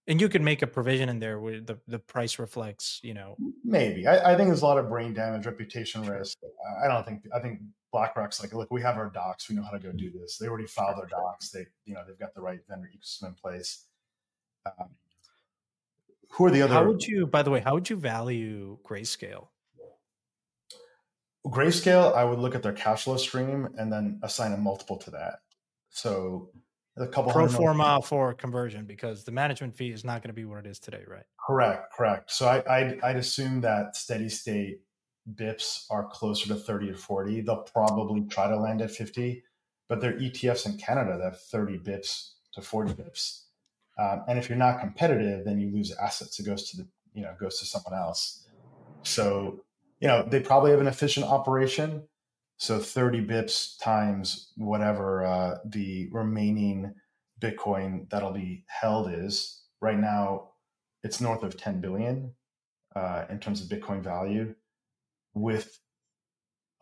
and 0.09 0.21
you 0.21 0.29
can 0.29 0.45
make 0.45 0.63
a 0.63 0.67
provision 0.67 1.09
in 1.09 1.19
there 1.19 1.41
where 1.41 1.61
the, 1.61 1.79
the 1.89 1.99
price 1.99 2.39
reflects, 2.39 3.01
you 3.03 3.13
know. 3.13 3.37
Maybe. 3.65 4.07
I, 4.07 4.33
I 4.33 4.37
think 4.37 4.49
there's 4.49 4.63
a 4.63 4.67
lot 4.67 4.79
of 4.79 4.89
brain 4.89 5.13
damage, 5.13 5.47
reputation 5.47 6.07
risk. 6.07 6.39
I 6.83 6.87
don't 6.87 7.05
think 7.05 7.23
I 7.35 7.41
think 7.41 7.61
BlackRock's 7.93 8.41
like, 8.41 8.55
look, 8.55 8.71
we 8.71 8.83
have 8.83 8.97
our 8.97 9.11
docs, 9.11 9.49
we 9.49 9.57
know 9.57 9.63
how 9.63 9.71
to 9.71 9.79
go 9.79 9.91
do 9.93 10.11
this. 10.11 10.39
They 10.39 10.47
already 10.47 10.67
filed 10.67 10.99
their 10.99 11.07
docs. 11.07 11.51
They, 11.51 11.67
you 11.85 11.95
know, 11.95 12.03
they've 12.07 12.19
got 12.19 12.35
the 12.35 12.41
right 12.41 12.61
vendor 12.69 12.89
ecosystem 12.89 13.29
in 13.29 13.35
place. 13.35 13.87
Um, 14.67 14.91
who 16.37 16.45
are 16.45 16.51
the 16.51 16.63
other? 16.63 16.75
How 16.75 16.87
would 16.87 17.03
you, 17.03 17.27
by 17.27 17.43
the 17.43 17.51
way, 17.51 17.61
how 17.61 17.75
would 17.75 17.89
you 17.89 17.97
value 17.97 18.79
Grayscale? 18.85 19.49
Grayscale, 21.47 22.15
I 22.15 22.25
would 22.25 22.39
look 22.39 22.55
at 22.55 22.63
their 22.63 22.73
cash 22.73 23.05
flow 23.05 23.17
stream 23.17 23.69
and 23.79 23.91
then 23.91 24.21
assign 24.23 24.53
a 24.53 24.57
multiple 24.57 24.97
to 24.99 25.11
that. 25.13 25.41
So 25.91 26.51
a 26.99 27.07
couple 27.07 27.33
pro 27.33 27.49
forma 27.49 28.03
for 28.05 28.35
conversion 28.35 28.85
because 28.85 29.25
the 29.25 29.33
management 29.33 29.75
fee 29.75 29.93
is 29.93 30.05
not 30.05 30.23
going 30.23 30.29
to 30.29 30.35
be 30.35 30.45
what 30.45 30.59
it 30.59 30.67
is 30.67 30.79
today, 30.79 31.05
right? 31.07 31.25
Correct, 31.47 31.93
correct. 31.95 32.31
So 32.31 32.47
I, 32.47 32.79
I'd, 32.79 33.01
I'd 33.03 33.17
assume 33.17 33.63
that 33.63 33.97
steady 33.97 34.29
state 34.29 34.81
bips 35.37 35.87
are 35.91 36.07
closer 36.09 36.49
to 36.49 36.55
30 36.55 36.89
to 36.89 36.99
40. 36.99 37.41
They'll 37.43 37.63
probably 37.63 38.27
try 38.29 38.49
to 38.49 38.57
land 38.57 38.83
at 38.83 38.91
50, 38.91 39.43
but 39.89 40.03
their 40.03 40.15
ETFs 40.15 40.67
in 40.67 40.77
Canada 40.77 41.17
that 41.17 41.25
have 41.25 41.41
30 41.41 41.79
bips 41.79 42.33
to 42.53 42.61
40 42.61 42.93
bips. 42.93 43.46
Um, 43.99 44.25
and 44.29 44.39
if 44.39 44.49
you're 44.49 44.59
not 44.59 44.81
competitive, 44.81 45.45
then 45.45 45.59
you 45.59 45.71
lose 45.71 45.93
assets. 45.93 46.39
It 46.39 46.47
goes 46.47 46.71
to 46.71 46.79
the, 46.79 46.89
you 47.15 47.23
know, 47.23 47.35
goes 47.41 47.59
to 47.61 47.67
someone 47.67 47.95
else. 47.95 48.47
So, 49.03 49.61
you 50.01 50.09
know, 50.09 50.27
they 50.29 50.41
probably 50.41 50.71
have 50.73 50.81
an 50.81 50.87
efficient 50.87 51.27
operation 51.27 52.03
so 52.59 52.79
30 52.79 53.27
bips 53.27 53.79
times 53.81 54.53
whatever 54.57 55.25
uh, 55.25 55.59
the 55.65 56.09
remaining 56.11 56.95
Bitcoin 57.41 58.09
that'll 58.09 58.33
be 58.33 58.65
held 58.67 59.13
is. 59.13 59.63
Right 59.81 59.99
now, 59.99 60.51
it's 61.03 61.21
north 61.21 61.43
of 61.43 61.57
10 61.57 61.81
billion 61.81 62.33
uh, 62.95 63.27
in 63.29 63.39
terms 63.39 63.61
of 63.61 63.69
Bitcoin 63.69 64.03
value, 64.03 64.55
with 65.35 65.79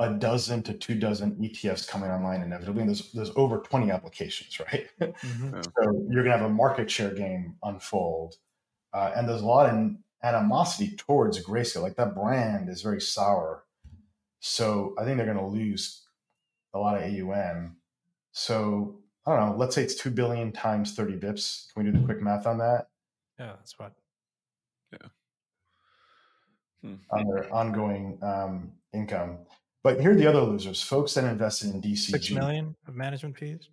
a 0.00 0.10
dozen 0.10 0.62
to 0.64 0.74
two 0.74 0.94
dozen 0.94 1.36
ETFs 1.36 1.88
coming 1.88 2.10
online 2.10 2.42
inevitably. 2.42 2.82
And 2.82 2.90
there's, 2.90 3.12
there's 3.12 3.30
over 3.36 3.58
20 3.58 3.90
applications, 3.90 4.58
right? 4.72 4.88
Mm-hmm. 5.00 5.60
so 5.62 6.06
you're 6.10 6.24
going 6.24 6.36
to 6.36 6.38
have 6.38 6.50
a 6.50 6.54
market 6.54 6.90
share 6.90 7.14
game 7.14 7.56
unfold. 7.62 8.36
Uh, 8.92 9.12
and 9.16 9.28
there's 9.28 9.42
a 9.42 9.46
lot 9.46 9.68
of 9.68 9.90
animosity 10.22 10.96
towards 10.96 11.44
Grayscale. 11.44 11.82
Like 11.82 11.96
that 11.96 12.14
brand 12.14 12.68
is 12.68 12.82
very 12.82 13.00
sour 13.00 13.64
so 14.46 14.94
I 14.98 15.04
think 15.04 15.16
they're 15.16 15.24
going 15.24 15.38
to 15.38 15.46
lose 15.46 16.02
a 16.74 16.78
lot 16.78 16.98
of 16.98 17.02
AUM. 17.02 17.76
So 18.32 19.00
I 19.26 19.34
don't 19.34 19.48
know. 19.48 19.56
Let's 19.56 19.74
say 19.74 19.82
it's 19.82 19.94
two 19.94 20.10
billion 20.10 20.52
times 20.52 20.92
thirty 20.94 21.14
bips. 21.14 21.72
Can 21.72 21.82
we 21.82 21.90
do 21.90 21.98
the 21.98 22.04
quick 22.04 22.20
math 22.20 22.46
on 22.46 22.58
that? 22.58 22.88
Yeah, 23.38 23.52
that's 23.56 23.78
what. 23.78 23.94
Yeah. 24.92 25.08
Hmm. 26.82 26.94
On 27.10 27.24
their 27.26 27.54
ongoing 27.54 28.18
um, 28.20 28.72
income, 28.92 29.38
but 29.84 30.00
here 30.00 30.10
are 30.10 30.16
the 30.16 30.26
other 30.26 30.40
losers: 30.40 30.82
folks 30.82 31.14
that 31.14 31.24
invested 31.24 31.70
in 31.72 31.80
DCG. 31.80 32.10
Six 32.10 32.30
million 32.32 32.74
of 32.88 32.96
management 32.96 33.38
fees. 33.38 33.68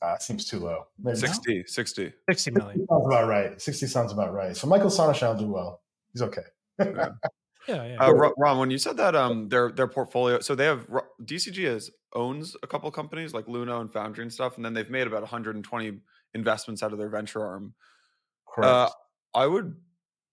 Uh, 0.00 0.18
seems 0.18 0.44
too 0.44 0.58
low. 0.58 0.84
Maybe 1.02 1.16
60, 1.16 1.64
60. 1.66 2.12
60 2.28 2.50
million. 2.50 2.86
Sounds 2.86 3.06
about 3.06 3.26
right. 3.26 3.60
60 3.60 3.86
sounds 3.86 4.12
about 4.12 4.34
right. 4.34 4.54
So 4.54 4.66
Michael 4.66 4.90
Sonnenshein 4.90 5.34
will 5.34 5.40
do 5.40 5.50
well. 5.50 5.80
He's 6.12 6.22
okay. 6.22 6.42
yeah. 6.78 7.08
Yeah, 7.66 7.86
yeah. 7.86 7.96
Uh, 7.98 8.30
Ram, 8.36 8.58
when 8.58 8.70
you 8.70 8.76
said 8.76 8.98
that 8.98 9.14
um 9.14 9.48
their 9.48 9.70
their 9.70 9.86
portfolio, 9.86 10.40
so 10.40 10.54
they 10.54 10.66
have 10.66 10.86
DCG 11.22 11.64
has 11.64 11.90
owns 12.12 12.54
a 12.62 12.66
couple 12.66 12.90
companies 12.90 13.32
like 13.32 13.46
Luno 13.46 13.80
and 13.80 13.90
Foundry 13.92 14.22
and 14.22 14.30
stuff, 14.30 14.56
and 14.56 14.64
then 14.64 14.74
they've 14.74 14.90
made 14.90 15.06
about 15.06 15.22
120 15.22 15.98
investments 16.34 16.82
out 16.82 16.92
of 16.92 16.98
their 16.98 17.08
venture 17.08 17.42
arm. 17.42 17.74
Correct. 18.46 18.70
Uh, 18.70 18.90
I 19.34 19.46
would 19.46 19.76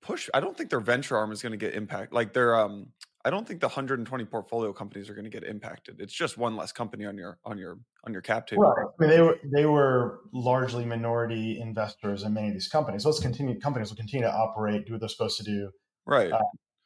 push. 0.02 0.30
I 0.34 0.42
don't 0.42 0.58
think 0.58 0.70
their 0.70 0.82
venture 0.82 1.16
arm 1.16 1.32
is 1.32 1.42
going 1.42 1.52
to 1.52 1.58
get 1.58 1.74
impact. 1.74 2.12
Like 2.12 2.34
their 2.34 2.60
um, 2.60 2.88
I 3.24 3.30
don't 3.30 3.48
think 3.48 3.60
the 3.60 3.68
120 3.68 4.26
portfolio 4.26 4.74
companies 4.74 5.10
are 5.10 5.14
going 5.14 5.26
to 5.26 5.30
get 5.30 5.44
impacted. 5.44 6.00
It's 6.00 6.14
just 6.14 6.38
one 6.38 6.56
less 6.56 6.72
company 6.72 7.06
on 7.06 7.18
your 7.18 7.38
on 7.46 7.58
your 7.58 7.80
on 8.06 8.14
your 8.14 8.22
cap 8.22 8.48
table. 8.48 8.64
Right. 8.64 8.88
I 8.88 9.02
mean, 9.02 9.10
they 9.10 9.22
were 9.22 9.40
they 9.54 9.66
were 9.66 10.22
largely 10.34 10.86
minority 10.86 11.60
investors 11.60 12.24
in 12.24 12.34
many 12.34 12.48
of 12.48 12.54
these 12.54 12.68
companies. 12.68 13.04
Those 13.04 13.20
continued 13.20 13.62
companies 13.62 13.90
will 13.90 13.98
continue 13.98 14.26
to 14.26 14.34
operate, 14.34 14.86
do 14.86 14.94
what 14.94 15.00
they're 15.00 15.10
supposed 15.10 15.38
to 15.38 15.44
do. 15.44 15.70
Right. 16.06 16.32
Uh, 16.32 16.40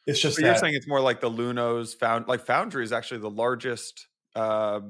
it's 0.08 0.20
just 0.20 0.40
you're 0.40 0.56
saying 0.56 0.76
it's 0.76 0.88
more 0.88 1.02
like 1.02 1.20
the 1.20 1.30
Lunos 1.32 1.98
found 1.98 2.28
like 2.28 2.46
Foundry 2.46 2.84
is 2.84 2.92
actually 2.92 3.22
the 3.22 3.30
largest 3.30 4.08
uh, 4.36 4.82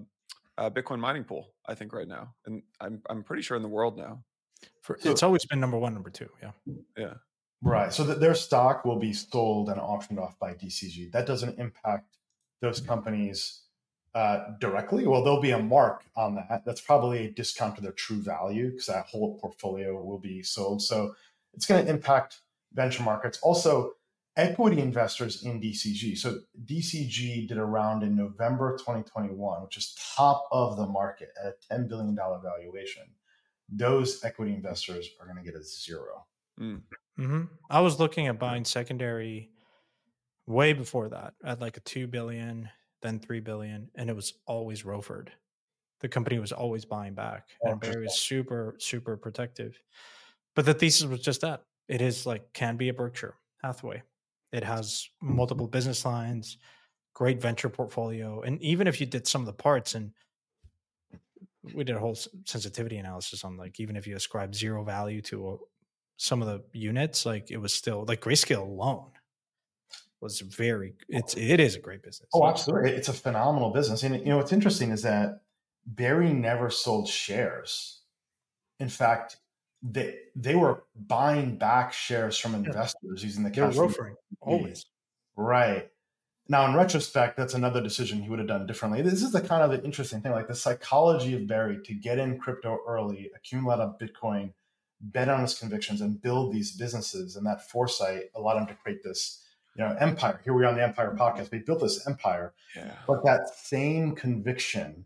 uh, 0.57 0.69
Bitcoin 0.69 0.99
mining 0.99 1.23
pool, 1.23 1.51
I 1.65 1.75
think, 1.75 1.93
right 1.93 2.07
now, 2.07 2.33
and 2.45 2.63
I'm 2.81 3.01
I'm 3.09 3.23
pretty 3.23 3.41
sure 3.41 3.55
in 3.55 3.63
the 3.63 3.69
world 3.69 3.97
now. 3.97 4.23
For, 4.81 4.97
so, 4.99 5.11
it's 5.11 5.23
always 5.23 5.45
been 5.45 5.59
number 5.59 5.77
one, 5.77 5.93
number 5.93 6.09
two. 6.09 6.29
Yeah. 6.41 6.51
Yeah. 6.97 7.13
Right. 7.65 7.91
So 7.91 8.03
that 8.03 8.19
their 8.19 8.35
stock 8.35 8.85
will 8.85 8.99
be 8.99 9.11
sold 9.11 9.69
and 9.69 9.79
auctioned 9.79 10.19
off 10.19 10.37
by 10.37 10.53
DCG. 10.53 11.11
That 11.11 11.25
doesn't 11.25 11.57
impact 11.57 12.17
those 12.61 12.79
companies 12.79 13.63
uh, 14.13 14.51
directly. 14.59 15.07
Well, 15.07 15.23
there'll 15.23 15.41
be 15.41 15.51
a 15.51 15.59
mark 15.59 16.05
on 16.15 16.35
that. 16.35 16.63
That's 16.63 16.79
probably 16.79 17.25
a 17.25 17.31
discount 17.31 17.75
to 17.77 17.81
their 17.81 17.91
true 17.91 18.21
value 18.21 18.69
because 18.69 18.85
that 18.85 19.07
whole 19.07 19.39
portfolio 19.39 19.99
will 20.01 20.19
be 20.19 20.43
sold. 20.43 20.83
So 20.83 21.15
it's 21.53 21.65
going 21.65 21.83
to 21.83 21.91
impact 21.91 22.41
venture 22.73 23.01
markets. 23.01 23.39
Also, 23.41 23.93
equity 24.37 24.79
investors 24.79 25.43
in 25.43 25.59
DCG. 25.59 26.17
So 26.19 26.41
DCG 26.65 27.47
did 27.47 27.57
a 27.57 27.65
round 27.65 28.03
in 28.03 28.15
November 28.15 28.77
2021, 28.77 29.63
which 29.63 29.77
is 29.77 29.97
top 30.15 30.47
of 30.51 30.77
the 30.77 30.85
market 30.85 31.29
at 31.43 31.55
a 31.71 31.73
$10 31.73 31.89
billion 31.89 32.15
valuation. 32.15 33.03
those 33.69 34.23
equity 34.23 34.53
investors 34.53 35.09
are 35.19 35.25
going 35.25 35.37
to 35.37 35.43
get 35.43 35.59
a 35.59 35.63
zero. 35.63 36.25
Mm. 36.59 36.81
hmm 37.17 37.43
I 37.69 37.81
was 37.81 37.99
looking 37.99 38.27
at 38.27 38.39
buying 38.39 38.65
secondary 38.65 39.51
way 40.47 40.73
before 40.73 41.09
that 41.09 41.33
at 41.43 41.59
like 41.59 41.77
a 41.77 41.81
two 41.81 42.07
billion, 42.07 42.69
then 43.01 43.19
three 43.19 43.39
billion, 43.39 43.89
and 43.95 44.09
it 44.09 44.15
was 44.15 44.33
always 44.45 44.83
ROFR. 44.83 45.27
The 46.01 46.07
company 46.09 46.39
was 46.39 46.51
always 46.51 46.85
buying 46.85 47.13
back, 47.13 47.49
Oh, 47.65 47.71
and 47.71 47.79
Barry 47.79 48.03
was 48.03 48.19
super, 48.19 48.75
super 48.79 49.17
protective. 49.17 49.81
But 50.55 50.65
the 50.65 50.73
thesis 50.73 51.05
was 51.05 51.21
just 51.21 51.41
that 51.41 51.63
it 51.87 52.01
is 52.01 52.25
like 52.25 52.53
can 52.53 52.77
be 52.77 52.89
a 52.89 52.93
Berkshire 52.93 53.35
Hathaway. 53.63 54.03
It 54.51 54.63
has 54.63 55.09
multiple 55.21 55.67
business 55.67 56.05
lines, 56.05 56.57
great 57.13 57.41
venture 57.41 57.69
portfolio, 57.69 58.41
and 58.41 58.61
even 58.61 58.87
if 58.87 58.99
you 58.99 59.05
did 59.05 59.27
some 59.27 59.41
of 59.41 59.47
the 59.47 59.53
parts 59.53 59.95
and 59.95 60.13
we 61.73 61.83
did 61.83 61.95
a 61.95 61.99
whole 61.99 62.15
sensitivity 62.45 62.97
analysis 62.97 63.43
on 63.43 63.57
like 63.57 63.79
even 63.79 63.95
if 63.95 64.05
you 64.05 64.15
ascribe 64.15 64.53
zero 64.53 64.83
value 64.83 65.21
to 65.21 65.49
a, 65.49 65.57
some 66.17 66.41
of 66.41 66.47
the 66.47 66.63
units, 66.77 67.25
like 67.25 67.51
it 67.51 67.57
was 67.57 67.73
still 67.73 68.05
like 68.07 68.21
Grayscale 68.21 68.61
alone 68.61 69.11
was 70.25 70.39
very 70.39 70.95
it's 71.07 71.35
oh. 71.35 71.39
it 71.39 71.59
is 71.59 71.75
a 71.75 71.79
great 71.79 72.01
business. 72.01 72.29
Oh, 72.33 72.47
absolutely. 72.47 72.91
It's 72.91 73.09
a 73.09 73.13
phenomenal 73.13 73.71
business. 73.71 74.03
And 74.03 74.19
you 74.19 74.25
know 74.25 74.37
what's 74.37 74.53
interesting 74.53 74.91
is 74.91 75.03
that 75.03 75.41
Barry 75.85 76.33
never 76.33 76.69
sold 76.69 77.07
shares. 77.07 78.01
In 78.79 78.89
fact, 78.89 79.37
they 79.83 80.17
they 80.35 80.55
were 80.55 80.83
buying 80.95 81.57
back 81.57 81.93
shares 81.93 82.37
from 82.37 82.55
investors 82.55 83.23
using 83.23 83.43
the 83.43 83.51
cash. 83.51 83.75
from- 83.75 84.17
always. 84.41 84.85
Right. 85.35 85.89
Now, 86.47 86.67
in 86.67 86.75
retrospect, 86.75 87.37
that's 87.37 87.55
another 87.55 87.81
decision 87.81 88.21
he 88.21 88.29
would 88.29 88.39
have 88.39 88.47
done 88.47 88.67
differently. 88.67 89.01
This 89.01 89.23
is 89.23 89.31
the 89.31 89.41
kind 89.41 89.63
of 89.63 89.71
the 89.71 89.83
interesting 89.83 90.21
thing, 90.21 90.31
like 90.31 90.47
the 90.47 90.55
psychology 90.55 91.35
of 91.35 91.47
Barry 91.47 91.79
to 91.83 91.93
get 91.93 92.19
in 92.19 92.37
crypto 92.37 92.77
early, 92.87 93.31
accumulate 93.35 93.79
a 93.79 93.95
Bitcoin, 93.99 94.53
bet 95.01 95.29
on 95.29 95.41
his 95.41 95.57
convictions, 95.57 96.01
and 96.01 96.21
build 96.21 96.53
these 96.53 96.71
businesses. 96.75 97.35
And 97.35 97.45
that 97.45 97.69
foresight 97.69 98.25
allowed 98.35 98.57
him 98.59 98.67
to 98.67 98.73
create 98.75 99.03
this, 99.03 99.43
you 99.77 99.83
know, 99.83 99.95
empire. 99.99 100.39
Here 100.43 100.53
we 100.53 100.63
are 100.63 100.67
on 100.67 100.75
the 100.75 100.83
Empire 100.83 101.15
podcast. 101.19 101.51
We 101.51 101.59
built 101.59 101.81
this 101.81 102.07
empire, 102.07 102.53
Yeah. 102.75 102.93
but 103.07 103.23
that 103.25 103.49
same 103.49 104.15
conviction 104.15 105.05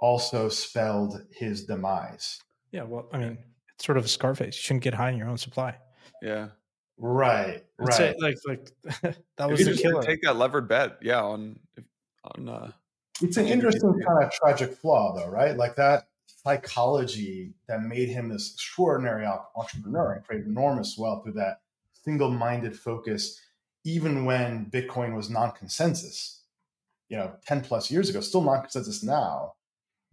also 0.00 0.48
spelled 0.48 1.22
his 1.30 1.64
demise. 1.64 2.40
Yeah, 2.72 2.82
well, 2.84 3.08
I 3.12 3.18
mean, 3.18 3.38
it's 3.74 3.84
sort 3.84 3.98
of 3.98 4.04
a 4.04 4.08
Scarface. 4.08 4.56
You 4.56 4.62
shouldn't 4.62 4.82
get 4.84 4.94
high 4.94 5.10
in 5.10 5.16
your 5.18 5.28
own 5.28 5.38
supply. 5.38 5.76
Yeah. 6.22 6.48
Right. 6.98 7.64
Right. 7.78 8.00
a- 8.00 8.16
like 8.20 8.38
like 8.46 8.70
that 9.36 9.50
was 9.50 9.60
you 9.60 9.66
the 9.74 9.80
killer. 9.80 10.02
take 10.02 10.22
that 10.22 10.36
levered 10.36 10.68
bet, 10.68 10.98
yeah, 11.02 11.22
on 11.22 11.58
on 12.24 12.48
uh 12.48 12.70
It's 13.20 13.36
an 13.36 13.46
interesting 13.46 13.92
kind 14.06 14.24
of 14.24 14.30
tragic 14.32 14.72
flaw, 14.76 15.14
though, 15.16 15.28
right? 15.28 15.56
Like 15.56 15.76
that 15.76 16.04
psychology 16.44 17.54
that 17.68 17.82
made 17.82 18.08
him 18.08 18.28
this 18.28 18.52
extraordinary 18.54 19.26
entrepreneur 19.56 20.12
and 20.12 20.24
created 20.24 20.48
enormous 20.48 20.96
wealth 20.98 21.24
through 21.24 21.34
that 21.34 21.60
single-minded 22.04 22.78
focus, 22.78 23.40
even 23.84 24.24
when 24.24 24.66
Bitcoin 24.66 25.14
was 25.14 25.30
non-consensus. 25.30 26.42
You 27.08 27.18
know, 27.18 27.34
ten 27.46 27.60
plus 27.60 27.90
years 27.90 28.08
ago, 28.08 28.20
still 28.20 28.40
non-consensus 28.40 29.02
now. 29.02 29.54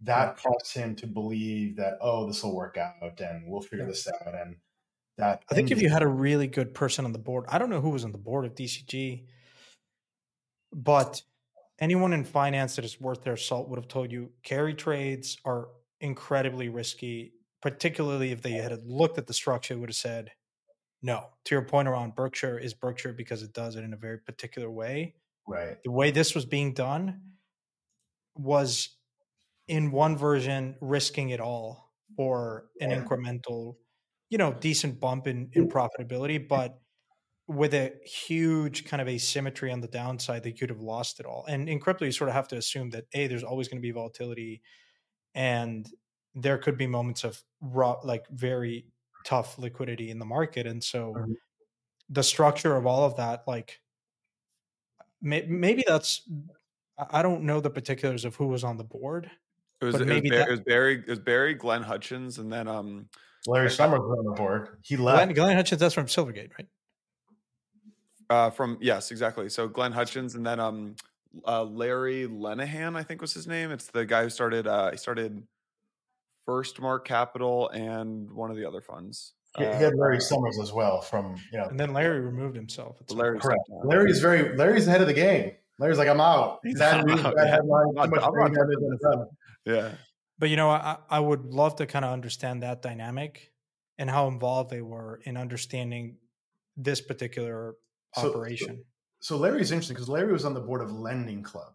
That 0.02 0.36
caused 0.36 0.74
him 0.74 0.96
to 0.96 1.06
believe 1.06 1.76
that 1.76 1.98
oh, 2.00 2.26
this 2.26 2.42
will 2.42 2.54
work 2.54 2.76
out, 2.78 3.20
and 3.20 3.50
we'll 3.50 3.60
figure 3.60 3.86
this 3.86 4.08
out, 4.08 4.34
and 4.34 4.56
that. 5.16 5.42
I 5.50 5.54
think 5.54 5.70
if 5.70 5.82
you 5.82 5.90
had 5.90 6.02
a 6.02 6.08
really 6.08 6.46
good 6.46 6.74
person 6.74 7.04
on 7.04 7.12
the 7.12 7.18
board, 7.18 7.44
I 7.48 7.58
don't 7.58 7.70
know 7.70 7.80
who 7.80 7.90
was 7.90 8.04
on 8.04 8.12
the 8.12 8.18
board 8.18 8.44
of 8.44 8.54
DCG, 8.54 9.24
but 10.72 11.22
anyone 11.78 12.12
in 12.12 12.24
finance 12.24 12.76
that 12.76 12.84
is 12.84 13.00
worth 13.00 13.22
their 13.22 13.36
salt 13.36 13.68
would 13.68 13.78
have 13.78 13.88
told 13.88 14.12
you 14.12 14.30
carry 14.42 14.74
trades 14.74 15.38
are 15.44 15.68
incredibly 16.00 16.68
risky, 16.68 17.34
particularly 17.62 18.32
if 18.32 18.42
they 18.42 18.52
had 18.52 18.84
looked 18.84 19.18
at 19.18 19.26
the 19.26 19.34
structure, 19.34 19.78
would 19.78 19.88
have 19.90 19.96
said, 19.96 20.32
no. 21.02 21.30
To 21.46 21.54
your 21.54 21.64
point 21.64 21.88
around 21.88 22.14
Berkshire, 22.16 22.58
is 22.58 22.74
Berkshire 22.74 23.12
because 23.14 23.42
it 23.42 23.52
does 23.54 23.76
it 23.76 23.84
in 23.84 23.92
a 23.94 23.98
very 23.98 24.18
particular 24.18 24.70
way. 24.70 25.16
right, 25.46 25.78
The 25.84 25.92
way 25.92 26.10
this 26.10 26.34
was 26.34 26.46
being 26.46 26.74
done 26.74 27.34
was 28.36 28.96
in 29.68 29.90
one 29.90 30.16
version 30.16 30.76
risking 30.80 31.30
it 31.30 31.40
all 31.40 31.94
for 32.16 32.70
an 32.80 32.90
Yeah. 32.90 33.04
incremental, 33.04 33.76
you 34.30 34.38
know, 34.38 34.52
decent 34.52 35.00
bump 35.00 35.26
in, 35.26 35.50
in 35.54 35.68
profitability, 35.68 36.46
but 36.46 36.80
with 37.48 37.74
a 37.74 37.98
huge 38.04 38.84
kind 38.86 39.00
of 39.02 39.08
asymmetry 39.08 39.72
on 39.72 39.80
the 39.80 39.88
downside, 39.88 40.42
they 40.44 40.52
could 40.52 40.70
have 40.70 40.80
lost 40.80 41.20
it 41.20 41.26
all. 41.26 41.44
And 41.46 41.68
in 41.68 41.80
crypto, 41.80 42.04
you 42.06 42.12
sort 42.12 42.28
of 42.30 42.34
have 42.34 42.48
to 42.48 42.56
assume 42.56 42.90
that 42.90 43.06
a 43.14 43.26
there's 43.26 43.44
always 43.44 43.68
going 43.68 43.78
to 43.78 43.86
be 43.86 43.90
volatility, 43.92 44.62
and 45.34 45.88
there 46.34 46.58
could 46.58 46.76
be 46.78 46.86
moments 46.86 47.24
of 47.24 47.42
raw, 47.60 47.98
like 48.04 48.26
very 48.30 48.86
tough 49.24 49.58
liquidity 49.58 50.10
in 50.10 50.18
the 50.18 50.24
market, 50.24 50.66
and 50.66 50.82
so 50.82 51.14
Mhm. 51.14 51.34
the 52.08 52.22
structure 52.22 52.76
of 52.76 52.86
all 52.86 53.04
of 53.04 53.16
that, 53.16 53.46
like 53.46 53.80
may, 55.20 55.42
maybe 55.46 55.84
that's 55.86 56.28
I 56.98 57.18
I 57.20 57.22
don't 57.22 57.42
know 57.44 57.60
the 57.60 57.70
particulars 57.70 58.24
of 58.24 58.36
who 58.36 58.46
was 58.48 58.64
on 58.64 58.76
the 58.76 58.84
board. 58.84 59.30
it 59.80 59.84
was, 59.84 59.94
But 59.94 60.02
it, 60.02 60.04
was 60.04 60.14
maybe 60.14 60.30
that- 60.30 60.48
it 60.48 60.50
was 60.50 60.60
Barry 60.60 60.94
it 60.94 61.08
was 61.08 61.18
Barry, 61.18 61.54
Glenn 61.54 61.82
Hutchins, 61.82 62.38
and 62.38 62.52
then 62.52 62.68
um 62.68 63.08
Larry 63.46 63.70
Summers 63.70 64.00
was 64.00 64.18
on 64.18 64.24
the 64.26 64.32
board. 64.32 64.78
He 64.82 64.96
left. 64.96 65.16
Glenn, 65.16 65.34
Glenn 65.34 65.56
Hutchins, 65.56 65.80
that's 65.80 65.94
from 65.94 66.06
Silvergate, 66.06 66.50
right? 66.58 66.68
uh 68.28 68.50
from 68.50 68.78
yes, 68.80 69.10
exactly. 69.10 69.48
So 69.48 69.66
Glenn 69.68 69.92
Hutchins 69.92 70.34
and 70.36 70.46
then 70.46 70.60
um 70.60 70.94
uh 71.46 71.64
Larry 71.64 72.26
Lenihan, 72.26 72.96
I 72.96 73.02
think 73.02 73.20
was 73.20 73.32
his 73.34 73.46
name. 73.46 73.70
It's 73.70 73.86
the 73.86 74.04
guy 74.04 74.22
who 74.24 74.30
started 74.30 74.66
uh 74.66 74.90
he 74.90 74.96
started 74.96 75.42
FirstMark 76.48 77.04
Capital 77.04 77.68
and 77.70 78.30
one 78.32 78.50
of 78.50 78.56
the 78.56 78.64
other 78.66 78.80
funds. 78.80 79.34
He, 79.56 79.64
he 79.64 79.68
Uh, 79.70 79.74
had 79.76 79.94
Larry 79.96 80.20
Summers 80.20 80.58
as 80.60 80.72
well 80.72 81.00
from 81.00 81.36
you 81.52 81.58
know 81.58 81.64
And 81.66 81.78
then 81.78 81.92
Larry 81.92 82.20
removed 82.20 82.56
himself. 82.56 82.96
at 83.00 83.08
some 83.10 83.18
Larry 83.18 83.32
point. 83.38 83.42
Correct. 83.42 83.60
stepped 83.66 83.80
down. 83.82 83.88
Larry's 83.88 84.20
very 84.20 84.56
Larry's 84.56 84.86
ahead 84.86 85.00
of 85.00 85.06
the 85.06 85.14
game. 85.14 85.52
Larry's 85.78 85.98
like, 85.98 86.08
I'm 86.08 86.20
out. 86.20 86.60
He's 86.62 86.78
Bad 86.78 87.00
out, 87.00 87.08
yeah. 87.08 87.14
I'm 87.14 87.22
too 87.22 87.32
much 87.32 87.94
not- 88.20 88.24
I'm 88.24 88.32
brain 88.32 88.52
not 88.52 88.54
damage, 88.54 88.54
touching 88.54 88.84
and 88.84 88.92
this. 88.92 89.00
done. 89.00 89.26
Yeah. 89.64 89.92
But 90.38 90.50
you 90.50 90.56
know, 90.56 90.70
I, 90.70 90.98
I 91.08 91.20
would 91.20 91.46
love 91.46 91.76
to 91.76 91.86
kind 91.86 92.04
of 92.04 92.12
understand 92.12 92.62
that 92.62 92.82
dynamic 92.82 93.52
and 93.98 94.08
how 94.10 94.28
involved 94.28 94.70
they 94.70 94.82
were 94.82 95.20
in 95.24 95.36
understanding 95.36 96.16
this 96.76 97.00
particular 97.00 97.74
So- 98.14 98.22
so- 98.22 98.30
operation. 98.30 98.84
So 99.20 99.36
Larry's 99.36 99.70
interesting 99.70 99.94
because 99.94 100.08
Larry 100.08 100.32
was 100.32 100.44
on 100.44 100.54
the 100.54 100.60
board 100.60 100.80
of 100.80 100.92
Lending 100.92 101.42
Club. 101.42 101.72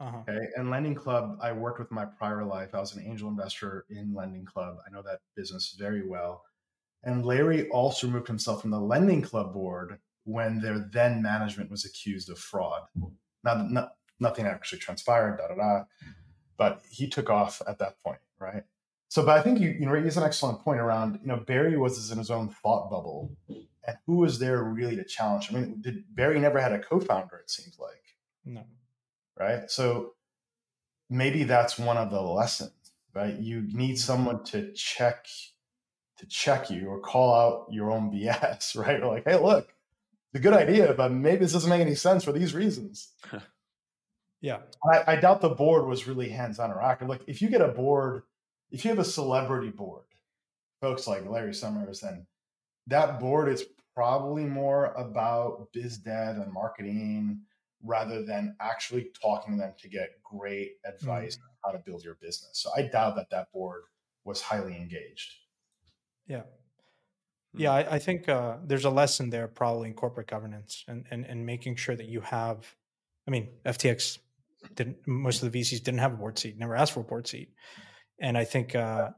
uh-huh. 0.00 0.18
Okay. 0.28 0.46
And 0.56 0.70
Lending 0.70 0.94
Club, 0.94 1.38
I 1.40 1.52
worked 1.52 1.78
with 1.78 1.90
my 1.90 2.04
prior 2.04 2.44
life. 2.44 2.74
I 2.74 2.80
was 2.80 2.96
an 2.96 3.04
angel 3.06 3.28
investor 3.28 3.84
in 3.90 4.14
Lending 4.14 4.44
Club. 4.44 4.78
I 4.86 4.90
know 4.90 5.02
that 5.02 5.20
business 5.36 5.76
very 5.78 6.06
well. 6.06 6.42
And 7.04 7.24
Larry 7.24 7.68
also 7.68 8.06
removed 8.06 8.28
himself 8.28 8.62
from 8.62 8.70
the 8.70 8.80
Lending 8.80 9.20
Club 9.22 9.52
board 9.52 9.98
when 10.24 10.58
their 10.60 10.78
then 10.78 11.22
management 11.22 11.70
was 11.70 11.84
accused 11.84 12.30
of 12.30 12.38
fraud. 12.38 12.82
Now, 13.44 13.66
no, 13.68 13.88
nothing 14.20 14.46
actually 14.46 14.78
transpired, 14.78 15.38
da 15.38 15.48
da 15.48 15.54
da. 15.54 15.84
But 16.56 16.82
he 16.90 17.08
took 17.08 17.28
off 17.28 17.60
at 17.68 17.78
that 17.78 18.00
point, 18.02 18.20
right? 18.38 18.62
So, 19.08 19.24
but 19.24 19.38
I 19.38 19.42
think 19.42 19.60
you 19.60 19.70
you 19.70 19.86
know 19.86 19.92
raise 19.92 20.16
an 20.16 20.22
excellent 20.22 20.60
point 20.60 20.80
around 20.80 21.18
you 21.20 21.28
know 21.28 21.36
Barry 21.36 21.76
was 21.76 22.10
in 22.10 22.18
his 22.18 22.30
own 22.30 22.48
thought 22.48 22.90
bubble, 22.90 23.36
and 23.86 23.96
who 24.06 24.16
was 24.16 24.38
there 24.38 24.62
really 24.62 24.96
to 24.96 25.04
challenge? 25.04 25.48
I 25.50 25.54
mean, 25.54 25.80
did 25.80 26.04
Barry 26.14 26.38
never 26.40 26.60
had 26.60 26.72
a 26.72 26.78
co-founder? 26.78 27.36
It 27.36 27.50
seems 27.50 27.78
like 27.78 28.02
No. 28.44 28.64
right? 29.38 29.70
So 29.70 30.14
maybe 31.10 31.44
that's 31.44 31.78
one 31.78 31.96
of 31.96 32.10
the 32.10 32.20
lessons, 32.20 32.72
right? 33.14 33.34
You 33.34 33.62
need 33.72 33.98
someone 33.98 34.42
to 34.44 34.72
check 34.72 35.26
to 36.18 36.26
check 36.26 36.70
you 36.70 36.86
or 36.88 37.00
call 37.00 37.34
out 37.34 37.66
your 37.72 37.90
own 37.90 38.10
BS, 38.14 38.76
right? 38.76 39.02
Or 39.02 39.14
like, 39.14 39.24
hey, 39.24 39.36
look, 39.36 39.66
it's 40.32 40.38
a 40.40 40.42
good 40.42 40.54
idea, 40.54 40.94
but 40.94 41.12
maybe 41.12 41.38
this 41.38 41.52
doesn't 41.52 41.68
make 41.70 41.80
any 41.80 41.94
sense 41.96 42.24
for 42.24 42.32
these 42.32 42.54
reasons. 42.54 43.12
Yeah. 44.40 44.58
I, 44.92 45.12
I 45.14 45.16
doubt 45.16 45.40
the 45.40 45.48
board 45.48 45.86
was 45.86 46.06
really 46.06 46.28
hands-on 46.28 46.70
or 46.70 46.82
active. 46.82 47.08
Like 47.08 47.22
if 47.26 47.40
you 47.40 47.48
get 47.48 47.60
a 47.62 47.68
board, 47.68 48.22
if 48.70 48.84
you 48.84 48.90
have 48.90 48.98
a 48.98 49.04
celebrity 49.04 49.70
board, 49.70 50.04
folks 50.80 51.06
like 51.06 51.26
Larry 51.28 51.54
Summers, 51.54 52.00
then 52.00 52.26
that 52.88 53.18
board 53.20 53.48
is 53.48 53.64
probably 53.94 54.44
more 54.44 54.86
about 54.94 55.68
biz 55.72 55.98
dev 55.98 56.36
and 56.36 56.52
marketing 56.52 57.40
rather 57.82 58.24
than 58.24 58.56
actually 58.60 59.10
talking 59.20 59.54
to 59.54 59.60
them 59.60 59.74
to 59.78 59.88
get 59.88 60.10
great 60.22 60.76
advice 60.84 61.36
on 61.36 61.72
how 61.72 61.78
to 61.78 61.84
build 61.84 62.02
your 62.02 62.14
business. 62.14 62.50
So 62.54 62.70
I 62.76 62.82
doubt 62.82 63.16
that 63.16 63.30
that 63.30 63.52
board 63.52 63.82
was 64.24 64.40
highly 64.40 64.76
engaged. 64.76 65.34
Yeah. 66.26 66.42
Hmm. 67.52 67.60
Yeah, 67.60 67.72
I, 67.72 67.94
I 67.94 67.98
think 67.98 68.28
uh, 68.28 68.56
there's 68.64 68.84
a 68.84 68.90
lesson 68.90 69.30
there 69.30 69.48
probably 69.48 69.88
in 69.88 69.94
corporate 69.94 70.26
governance 70.26 70.84
and, 70.88 71.04
and 71.10 71.24
and 71.24 71.44
making 71.44 71.76
sure 71.76 71.94
that 71.94 72.08
you 72.08 72.20
have. 72.22 72.74
I 73.28 73.30
mean, 73.30 73.48
FTX 73.64 74.18
didn't. 74.74 74.96
Most 75.06 75.42
of 75.42 75.52
the 75.52 75.60
VCs 75.60 75.82
didn't 75.82 76.00
have 76.00 76.14
a 76.14 76.16
board 76.16 76.38
seat, 76.38 76.58
never 76.58 76.74
asked 76.74 76.92
for 76.92 77.00
a 77.00 77.04
board 77.04 77.26
seat, 77.26 77.52
and 78.18 78.36
I 78.36 78.44
think, 78.44 78.74
uh, 78.74 79.10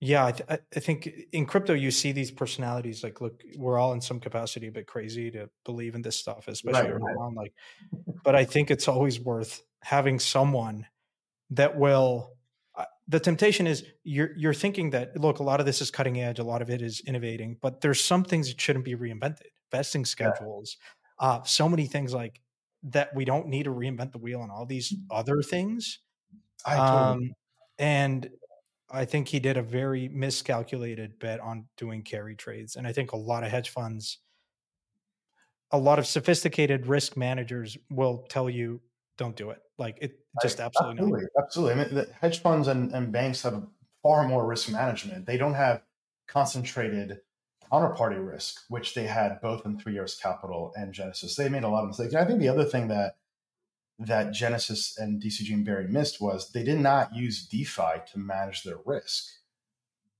yeah, 0.00 0.26
I, 0.26 0.32
th- 0.32 0.60
I 0.76 0.80
think 0.80 1.08
in 1.32 1.44
crypto 1.46 1.74
you 1.74 1.90
see 1.90 2.12
these 2.12 2.30
personalities. 2.30 3.02
Like, 3.02 3.20
look, 3.20 3.42
we're 3.56 3.78
all 3.78 3.92
in 3.92 4.00
some 4.00 4.20
capacity 4.20 4.68
a 4.68 4.72
bit 4.72 4.86
crazy 4.86 5.30
to 5.32 5.50
believe 5.64 5.94
in 5.94 6.02
this 6.02 6.16
stuff, 6.16 6.46
especially 6.46 6.92
Right, 6.92 7.00
right. 7.00 7.16
on. 7.16 7.34
Like, 7.34 7.52
but 8.24 8.36
I 8.36 8.44
think 8.44 8.70
it's 8.70 8.86
always 8.88 9.18
worth 9.20 9.62
having 9.82 10.18
someone 10.20 10.86
that 11.50 11.76
will. 11.76 12.32
uh, 12.76 12.84
the 13.08 13.18
temptation 13.18 13.66
is 13.66 13.84
you're 14.04 14.30
you're 14.36 14.54
thinking 14.54 14.90
that 14.90 15.16
look, 15.18 15.40
a 15.40 15.42
lot 15.42 15.58
of 15.60 15.66
this 15.66 15.80
is 15.80 15.90
cutting 15.90 16.20
edge, 16.20 16.38
a 16.38 16.44
lot 16.44 16.62
of 16.62 16.70
it 16.70 16.80
is 16.82 17.00
innovating, 17.06 17.56
but 17.60 17.80
there's 17.80 18.02
some 18.02 18.22
things 18.22 18.48
that 18.48 18.60
shouldn't 18.60 18.84
be 18.84 18.94
reinvented. 18.94 19.46
Vesting 19.72 20.04
schedules, 20.04 20.76
yeah. 21.20 21.26
uh, 21.28 21.42
so 21.42 21.68
many 21.68 21.86
things 21.86 22.14
like 22.14 22.40
that 22.84 23.14
we 23.14 23.24
don't 23.24 23.48
need 23.48 23.64
to 23.64 23.70
reinvent 23.70 24.12
the 24.12 24.18
wheel 24.18 24.42
and 24.42 24.50
all 24.52 24.64
these 24.64 24.94
other 25.10 25.42
things. 25.42 25.98
I 26.64 26.76
totally. 26.76 27.00
um, 27.28 27.32
and 27.78 28.30
I 28.90 29.04
think 29.04 29.28
he 29.28 29.38
did 29.38 29.56
a 29.56 29.62
very 29.62 30.08
miscalculated 30.08 31.18
bet 31.18 31.40
on 31.40 31.66
doing 31.76 32.02
carry 32.02 32.34
trades. 32.34 32.76
And 32.76 32.86
I 32.86 32.92
think 32.92 33.12
a 33.12 33.16
lot 33.16 33.44
of 33.44 33.50
hedge 33.50 33.70
funds, 33.70 34.18
a 35.70 35.78
lot 35.78 35.98
of 35.98 36.06
sophisticated 36.06 36.86
risk 36.86 37.16
managers 37.16 37.76
will 37.90 38.24
tell 38.28 38.48
you, 38.48 38.80
don't 39.18 39.36
do 39.36 39.50
it. 39.50 39.58
Like 39.78 39.98
it 40.00 40.20
just 40.42 40.60
absolutely, 40.60 41.02
absolutely, 41.02 41.20
not. 41.20 41.44
absolutely. 41.44 41.72
I 41.72 41.84
mean, 41.84 41.94
the 41.94 42.08
hedge 42.20 42.40
funds 42.40 42.68
and, 42.68 42.92
and 42.92 43.12
banks 43.12 43.42
have 43.42 43.66
far 44.02 44.26
more 44.26 44.46
risk 44.46 44.70
management. 44.70 45.26
They 45.26 45.36
don't 45.36 45.54
have 45.54 45.82
concentrated 46.26 47.20
counterparty 47.70 48.24
risk, 48.26 48.62
which 48.68 48.94
they 48.94 49.04
had 49.04 49.40
both 49.42 49.66
in 49.66 49.78
Three 49.78 49.96
Arrows 49.96 50.14
Capital 50.14 50.72
and 50.76 50.92
Genesis. 50.92 51.36
They 51.36 51.48
made 51.48 51.64
a 51.64 51.68
lot 51.68 51.82
of 51.82 51.88
mistakes. 51.88 52.14
And 52.14 52.22
I 52.22 52.26
think 52.26 52.40
the 52.40 52.48
other 52.48 52.64
thing 52.64 52.88
that 52.88 53.16
that 53.98 54.32
Genesis 54.32 54.96
and 54.98 55.20
DCG 55.20 55.52
and 55.52 55.64
Barry 55.64 55.88
missed 55.88 56.20
was 56.20 56.52
they 56.52 56.62
did 56.62 56.78
not 56.78 57.14
use 57.14 57.46
DeFi 57.46 58.02
to 58.12 58.18
manage 58.18 58.62
their 58.62 58.78
risk. 58.84 59.24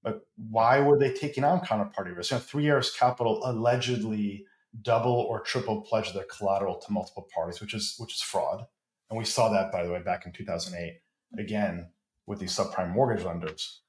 But 0.03 0.27
why 0.37 0.81
were 0.81 0.99
they 0.99 1.13
taking 1.13 1.45
on 1.45 1.61
counterparty 1.61 2.17
risk? 2.17 2.31
You 2.31 2.37
know, 2.37 2.43
Three 2.43 2.69
Arrows 2.69 2.95
Capital 2.95 3.41
allegedly 3.45 4.47
double 4.83 5.13
or 5.13 5.41
triple 5.41 5.83
pledged 5.83 6.15
their 6.15 6.25
collateral 6.25 6.77
to 6.77 6.93
multiple 6.93 7.29
parties, 7.35 7.61
which 7.61 7.75
is 7.75 7.95
which 7.99 8.15
is 8.15 8.23
fraud. 8.23 8.65
And 9.11 9.19
we 9.19 9.25
saw 9.25 9.49
that, 9.51 9.73
by 9.73 9.85
the 9.85 9.93
way, 9.93 10.01
back 10.01 10.27
in 10.27 10.33
2008, 10.33 11.01
again 11.39 11.89
with 12.27 12.39
these 12.39 12.57
subprime 12.57 12.93
mortgage 12.93 13.25
lenders. 13.25 13.81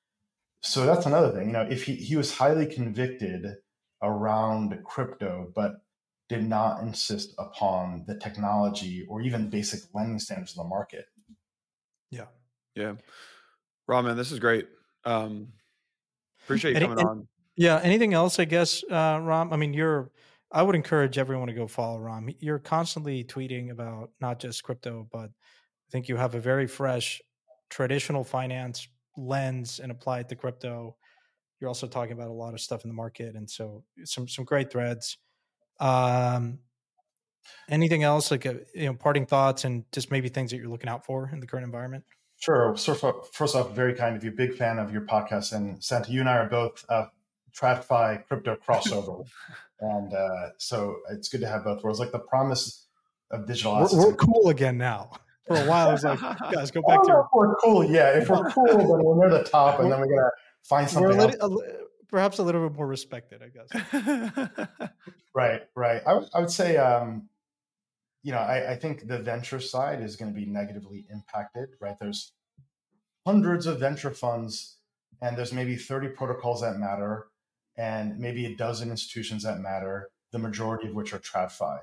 So 0.61 0.85
that's 0.85 1.05
another 1.05 1.29
thing. 1.31 1.47
You 1.47 1.53
know, 1.53 1.67
if 1.69 1.83
he, 1.83 1.95
he 1.95 2.15
was 2.15 2.33
highly 2.37 2.65
convicted 2.65 3.57
around 4.01 4.79
crypto, 4.85 5.51
but 5.53 5.81
did 6.30 6.47
not 6.47 6.82
insist 6.82 7.34
upon 7.39 8.03
the 8.07 8.15
technology 8.15 9.05
or 9.09 9.19
even 9.21 9.49
basic 9.49 9.82
lending 9.93 10.19
standards 10.19 10.55
in 10.55 10.63
the 10.63 10.69
market. 10.69 11.07
Yeah. 12.11 12.27
Yeah. 12.75 12.93
Ram, 13.88 14.15
this 14.15 14.32
is 14.32 14.39
great. 14.39 14.67
Um, 15.05 15.47
appreciate 16.45 16.71
you 16.71 16.77
Any, 16.77 16.88
coming 16.88 17.05
on. 17.05 17.27
Yeah. 17.55 17.80
Anything 17.84 18.13
else, 18.13 18.39
I 18.39 18.45
guess, 18.45 18.84
uh, 18.84 19.19
Ram? 19.21 19.51
I 19.51 19.57
mean, 19.57 19.73
you're, 19.73 20.11
I 20.51 20.61
would 20.61 20.75
encourage 20.75 21.17
everyone 21.17 21.47
to 21.47 21.53
go 21.53 21.67
follow 21.67 21.97
Ram. 21.99 22.30
You're 22.39 22.59
constantly 22.59 23.23
tweeting 23.23 23.71
about 23.71 24.11
not 24.21 24.39
just 24.39 24.63
crypto, 24.63 25.07
but 25.11 25.32
I 25.32 25.91
think 25.91 26.07
you 26.07 26.15
have 26.15 26.36
a 26.36 26.39
very 26.39 26.67
fresh 26.67 27.21
traditional 27.69 28.23
finance 28.23 28.88
lens 29.17 29.80
and 29.80 29.91
apply 29.91 30.19
it 30.19 30.30
to 30.30 30.36
crypto. 30.36 30.95
You're 31.59 31.67
also 31.67 31.88
talking 31.88 32.13
about 32.13 32.30
a 32.30 32.34
lot 32.34 32.53
of 32.53 32.61
stuff 32.61 32.84
in 32.84 32.89
the 32.89 32.95
market. 32.95 33.36
And 33.36 33.49
so 33.49 33.84
some, 34.05 34.27
some 34.27 34.45
great 34.45 34.71
threads. 34.71 35.17
Um, 35.80 36.59
anything 37.69 38.03
else 38.03 38.32
like, 38.32 38.45
a, 38.45 38.51
uh, 38.51 38.63
you 38.73 38.86
know, 38.86 38.93
parting 38.93 39.25
thoughts 39.25 39.63
and 39.63 39.86
just 39.91 40.11
maybe 40.11 40.30
things 40.30 40.51
that 40.51 40.57
you're 40.57 40.69
looking 40.69 40.89
out 40.89 41.05
for 41.05 41.30
in 41.32 41.39
the 41.39 41.47
current 41.47 41.65
environment? 41.65 42.03
Sure. 42.39 42.75
First 42.75 43.55
off, 43.55 43.75
very 43.75 43.93
kind 43.93 44.15
of 44.15 44.23
you. 44.23 44.32
Big 44.32 44.55
fan 44.55 44.80
of 44.80 44.91
your 44.91 45.01
podcast. 45.01 45.53
And 45.53 45.84
Santi, 45.84 46.13
you 46.13 46.21
and 46.21 46.30
I 46.30 46.38
are 46.38 46.49
both 46.49 46.86
uh, 46.89 47.05
TradFi 47.53 48.25
crypto 48.27 48.55
crossover. 48.55 49.25
and 49.82 50.13
uh, 50.13 50.49
so 50.57 50.97
it's 51.11 51.27
good 51.27 51.41
to 51.41 51.47
have 51.47 51.65
both 51.65 51.84
worlds. 51.84 51.99
Like 51.99 52.11
the 52.11 52.19
promise 52.19 52.88
of 53.32 53.45
digital 53.45 53.75
assets. 53.75 53.93
We're, 53.93 54.09
we're 54.09 54.15
cool 54.15 54.49
again 54.49 54.77
now. 54.77 55.11
For 55.47 55.57
a 55.57 55.65
while, 55.65 55.89
I 55.89 55.91
was 55.91 56.03
like, 56.03 56.19
guys, 56.51 56.71
go 56.71 56.82
back 56.88 57.03
to. 57.03 57.23
We're 57.34 57.55
cool. 57.55 57.84
Yeah. 57.84 58.17
If 58.17 58.30
we're 58.30 58.49
cool, 58.51 58.67
then 58.67 58.88
we're 58.88 59.27
near 59.27 59.38
the 59.38 59.43
top 59.43 59.80
and 59.80 59.91
then 59.91 59.99
we're 59.99 60.07
to 60.07 60.32
find 60.63 60.89
something. 60.89 61.17
We're 61.17 61.25
a 61.25 61.27
little, 61.27 61.61
perhaps 62.10 62.39
a 62.39 62.43
little 62.43 62.68
bit 62.68 62.78
more 62.78 62.88
respected, 62.88 63.41
I 63.41 63.49
guess. 63.49 64.89
right, 65.36 65.62
right. 65.76 66.01
I, 66.05 66.12
w- 66.12 66.30
I 66.34 66.39
would 66.39 66.51
say, 66.51 66.78
um, 66.78 67.30
you 68.24 68.32
know, 68.32 68.39
I, 68.39 68.72
I 68.72 68.76
think 68.76 69.07
the 69.07 69.20
venture 69.20 69.60
side 69.60 70.01
is 70.01 70.16
going 70.16 70.34
to 70.34 70.39
be 70.39 70.45
negatively 70.45 71.05
impacted, 71.12 71.70
right? 71.80 71.95
There's 71.99 72.34
hundreds 73.26 73.66
of 73.66 73.80
venture 73.80 74.12
funds, 74.12 74.78
and 75.22 75.38
there's 75.38 75.53
maybe 75.53 75.76
30 75.76 76.10
protocols 76.10 76.62
that 76.62 76.78
matter, 76.78 77.28
and 77.78 78.20
maybe 78.20 78.45
a 78.45 78.55
dozen 78.55 78.91
institutions 78.91 79.43
that 79.43 79.60
matter, 79.60 80.10
the 80.32 80.39
majority 80.39 80.89
of 80.89 80.95
which 80.95 81.14
are 81.14 81.20
TradFi. 81.20 81.80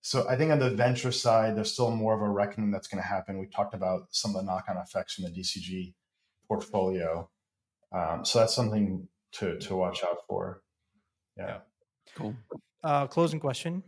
So 0.00 0.28
I 0.28 0.36
think 0.36 0.52
on 0.52 0.58
the 0.58 0.70
venture 0.70 1.12
side, 1.12 1.56
there's 1.56 1.72
still 1.72 1.90
more 1.90 2.14
of 2.14 2.22
a 2.22 2.28
reckoning 2.28 2.70
that's 2.70 2.86
going 2.86 3.02
to 3.02 3.08
happen. 3.08 3.38
We 3.38 3.46
talked 3.46 3.74
about 3.74 4.08
some 4.10 4.34
of 4.34 4.36
the 4.36 4.50
knock-on 4.50 4.76
effects 4.76 5.14
from 5.14 5.24
the 5.24 5.30
DCG 5.30 5.94
portfolio. 6.46 7.28
Um, 7.92 8.24
so 8.24 8.38
that's 8.38 8.54
something 8.54 9.08
to 9.32 9.58
to 9.58 9.76
watch 9.76 10.02
out 10.04 10.18
for. 10.26 10.62
Yeah. 11.36 11.46
yeah. 11.46 11.58
Cool. 12.14 12.34
Uh, 12.82 13.06
closing 13.06 13.40
question: 13.40 13.82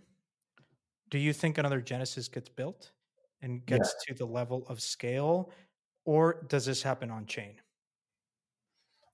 Do 1.10 1.18
you 1.18 1.32
think 1.32 1.58
another 1.58 1.80
Genesis 1.80 2.28
gets 2.28 2.48
built 2.48 2.92
and 3.42 3.64
gets 3.66 3.94
yeah. 4.08 4.14
to 4.14 4.18
the 4.18 4.26
level 4.26 4.66
of 4.68 4.80
scale, 4.80 5.50
or 6.04 6.44
does 6.48 6.66
this 6.66 6.82
happen 6.82 7.10
on 7.10 7.26
chain? 7.26 7.54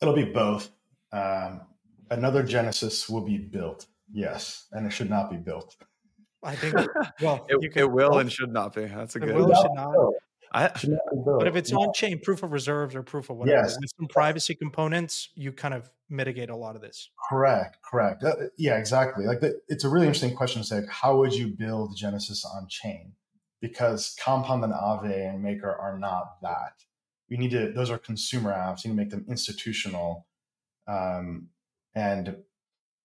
It'll 0.02 0.14
be 0.14 0.24
both. 0.24 0.70
Um, 1.12 1.62
another 2.10 2.42
Genesis 2.42 3.08
will 3.08 3.22
be 3.22 3.38
built, 3.38 3.86
yes, 4.12 4.66
and 4.72 4.86
it 4.86 4.90
should 4.90 5.10
not 5.10 5.30
be 5.30 5.36
built. 5.36 5.76
I 6.42 6.54
think 6.54 6.74
well, 7.20 7.46
it, 7.48 7.76
it 7.76 7.90
will 7.90 8.10
both. 8.10 8.20
and 8.20 8.32
should 8.32 8.52
not 8.52 8.74
be. 8.74 8.84
That's 8.86 9.16
a 9.16 9.18
it 9.18 9.26
good. 9.26 9.34
Will, 9.34 9.54
should 9.54 9.72
not. 9.74 9.94
I, 10.52 10.68
but 10.68 11.46
if 11.46 11.56
it's 11.56 11.72
on 11.72 11.92
chain 11.92 12.20
proof 12.20 12.42
of 12.42 12.52
reserves 12.52 12.94
or 12.94 13.02
proof 13.02 13.30
of 13.30 13.36
whatever, 13.36 13.62
yes. 13.62 13.76
with 13.80 13.90
some 13.98 14.06
privacy 14.06 14.54
components, 14.54 15.30
you 15.34 15.52
kind 15.52 15.74
of 15.74 15.90
mitigate 16.08 16.50
a 16.50 16.56
lot 16.56 16.76
of 16.76 16.82
this. 16.82 17.10
Correct, 17.28 17.78
correct. 17.82 18.22
Uh, 18.22 18.34
yeah, 18.56 18.78
exactly. 18.78 19.26
Like 19.26 19.40
the, 19.40 19.60
it's 19.68 19.84
a 19.84 19.88
really 19.88 20.06
interesting 20.06 20.36
question 20.36 20.62
to 20.62 20.66
say, 20.66 20.76
like, 20.80 20.88
how 20.88 21.16
would 21.18 21.34
you 21.34 21.48
build 21.48 21.96
Genesis 21.96 22.44
on 22.44 22.66
chain? 22.68 23.12
Because 23.60 24.14
Compound 24.20 24.64
and 24.64 24.72
Aave 24.72 25.30
and 25.30 25.42
Maker 25.42 25.70
are 25.70 25.98
not 25.98 26.40
that. 26.42 26.74
We 27.28 27.36
need 27.36 27.50
to; 27.50 27.72
those 27.72 27.90
are 27.90 27.98
consumer 27.98 28.52
apps. 28.52 28.84
You 28.84 28.90
need 28.90 28.96
to 28.96 29.02
make 29.02 29.10
them 29.10 29.26
institutional, 29.28 30.26
um, 30.86 31.48
and 31.94 32.36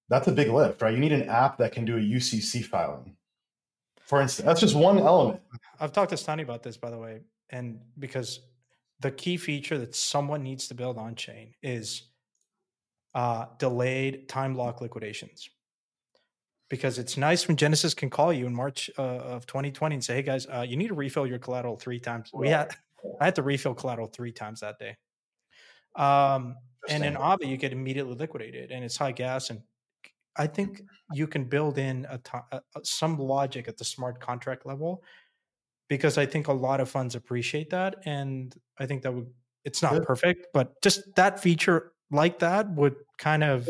that's 0.10 0.28
a 0.28 0.32
big 0.32 0.50
lift, 0.50 0.82
right? 0.82 0.94
You 0.94 1.00
need 1.00 1.14
an 1.14 1.30
app 1.30 1.58
that 1.58 1.72
can 1.72 1.86
do 1.86 1.98
a 1.98 2.02
UCC 2.02 2.64
filing 2.64 3.16
for 4.12 4.22
instance. 4.22 4.45
That's 4.45 4.59
just 4.59 4.76
one 4.76 4.99
element. 4.99 5.39
I've 5.80 5.93
talked 5.93 6.09
to 6.09 6.18
Stani 6.18 6.41
about 6.41 6.64
this, 6.64 6.76
by 6.76 6.89
the 6.89 6.97
way, 6.97 7.22
and 7.49 7.80
because 7.97 8.41
the 8.99 9.09
key 9.09 9.38
feature 9.38 9.78
that 9.78 9.95
someone 9.95 10.43
needs 10.43 10.68
to 10.68 10.74
build 10.74 10.97
on 10.97 11.16
chain 11.16 11.53
is 11.64 12.09
uh, 13.16 13.45
delayed 13.57 14.28
time 14.28 14.53
lock 14.53 14.82
liquidations. 14.82 15.49
Because 16.70 16.99
it's 16.99 17.16
nice 17.16 17.47
when 17.47 17.55
Genesis 17.55 17.93
can 17.93 18.09
call 18.09 18.34
you 18.34 18.47
in 18.47 18.53
March 18.53 18.89
uh, 18.99 19.01
of 19.01 19.45
2020 19.45 19.95
and 19.95 20.03
say, 20.03 20.16
"Hey 20.16 20.24
guys, 20.24 20.45
uh, 20.45 20.66
you 20.68 20.76
need 20.76 20.89
to 20.89 20.93
refill 20.93 21.26
your 21.26 21.39
collateral 21.39 21.78
three 21.78 21.99
times." 22.01 22.32
We 22.34 22.49
had 22.49 22.76
I 23.22 23.24
had 23.24 23.36
to 23.36 23.43
refill 23.43 23.74
collateral 23.74 24.07
three 24.07 24.34
times 24.34 24.59
that 24.59 24.78
day. 24.78 24.97
Um, 25.95 26.57
and 26.89 27.05
in 27.05 27.14
Aave, 27.14 27.47
you 27.47 27.55
get 27.55 27.72
immediately 27.72 28.16
liquidated, 28.16 28.72
and 28.72 28.84
it's 28.84 28.97
high 28.97 29.14
gas 29.14 29.51
and 29.51 29.62
I 30.38 30.48
think 30.48 30.82
you 31.14 31.28
can 31.28 31.46
build 31.46 31.78
in 31.78 32.06
a, 32.10 32.20
a, 32.52 32.62
some 32.84 33.18
logic 33.18 33.68
at 33.68 33.78
the 33.78 33.84
smart 33.84 34.20
contract 34.20 34.66
level 34.66 35.04
because 35.90 36.18
I 36.18 36.26
think 36.26 36.48
a 36.48 36.54
lot 36.54 36.80
of 36.80 36.90
funds 36.90 37.16
appreciate 37.16 37.70
that, 37.72 37.96
and 38.06 38.56
I 38.80 38.86
think 38.86 39.02
that 39.04 39.14
would 39.14 39.28
it's 39.66 39.82
not 39.82 40.04
perfect, 40.04 40.48
but 40.54 40.82
just 40.82 41.02
that 41.16 41.40
feature 41.40 41.92
like 42.12 42.40
that 42.40 42.72
would 42.76 42.96
kind 43.18 43.44
of 43.44 43.70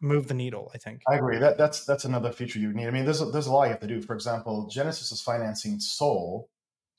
move 0.00 0.28
the 0.28 0.34
needle. 0.34 0.70
I 0.74 0.78
think. 0.78 1.02
I 1.08 1.16
agree. 1.16 1.38
That 1.38 1.58
that's 1.58 1.84
that's 1.84 2.04
another 2.04 2.32
feature 2.32 2.58
you 2.58 2.72
need. 2.72 2.86
I 2.86 2.90
mean, 2.90 3.04
there's 3.04 3.20
a, 3.20 3.26
there's 3.26 3.46
a 3.46 3.52
lot 3.52 3.64
you 3.64 3.70
have 3.70 3.80
to 3.80 3.86
do. 3.86 4.00
For 4.00 4.14
example, 4.14 4.66
Genesis 4.68 5.12
is 5.12 5.20
financing 5.20 5.78
Sol, 5.78 6.48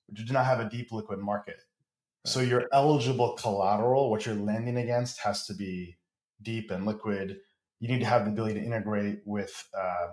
which 0.07 0.25
do 0.25 0.33
not 0.33 0.45
have 0.45 0.59
a 0.59 0.69
deep 0.69 0.91
liquid 0.91 1.19
market. 1.19 1.63
So 2.25 2.41
your 2.41 2.67
eligible 2.73 3.33
collateral, 3.33 4.09
what 4.11 4.25
you're 4.25 4.35
lending 4.35 4.77
against, 4.77 5.19
has 5.21 5.45
to 5.47 5.53
be 5.53 5.97
deep 6.41 6.69
and 6.69 6.85
liquid 6.85 7.39
you 7.79 7.87
need 7.87 7.99
to 7.99 8.05
have 8.05 8.25
the 8.25 8.31
ability 8.31 8.55
to 8.55 8.65
integrate 8.65 9.19
with 9.25 9.67
uh, 9.77 10.07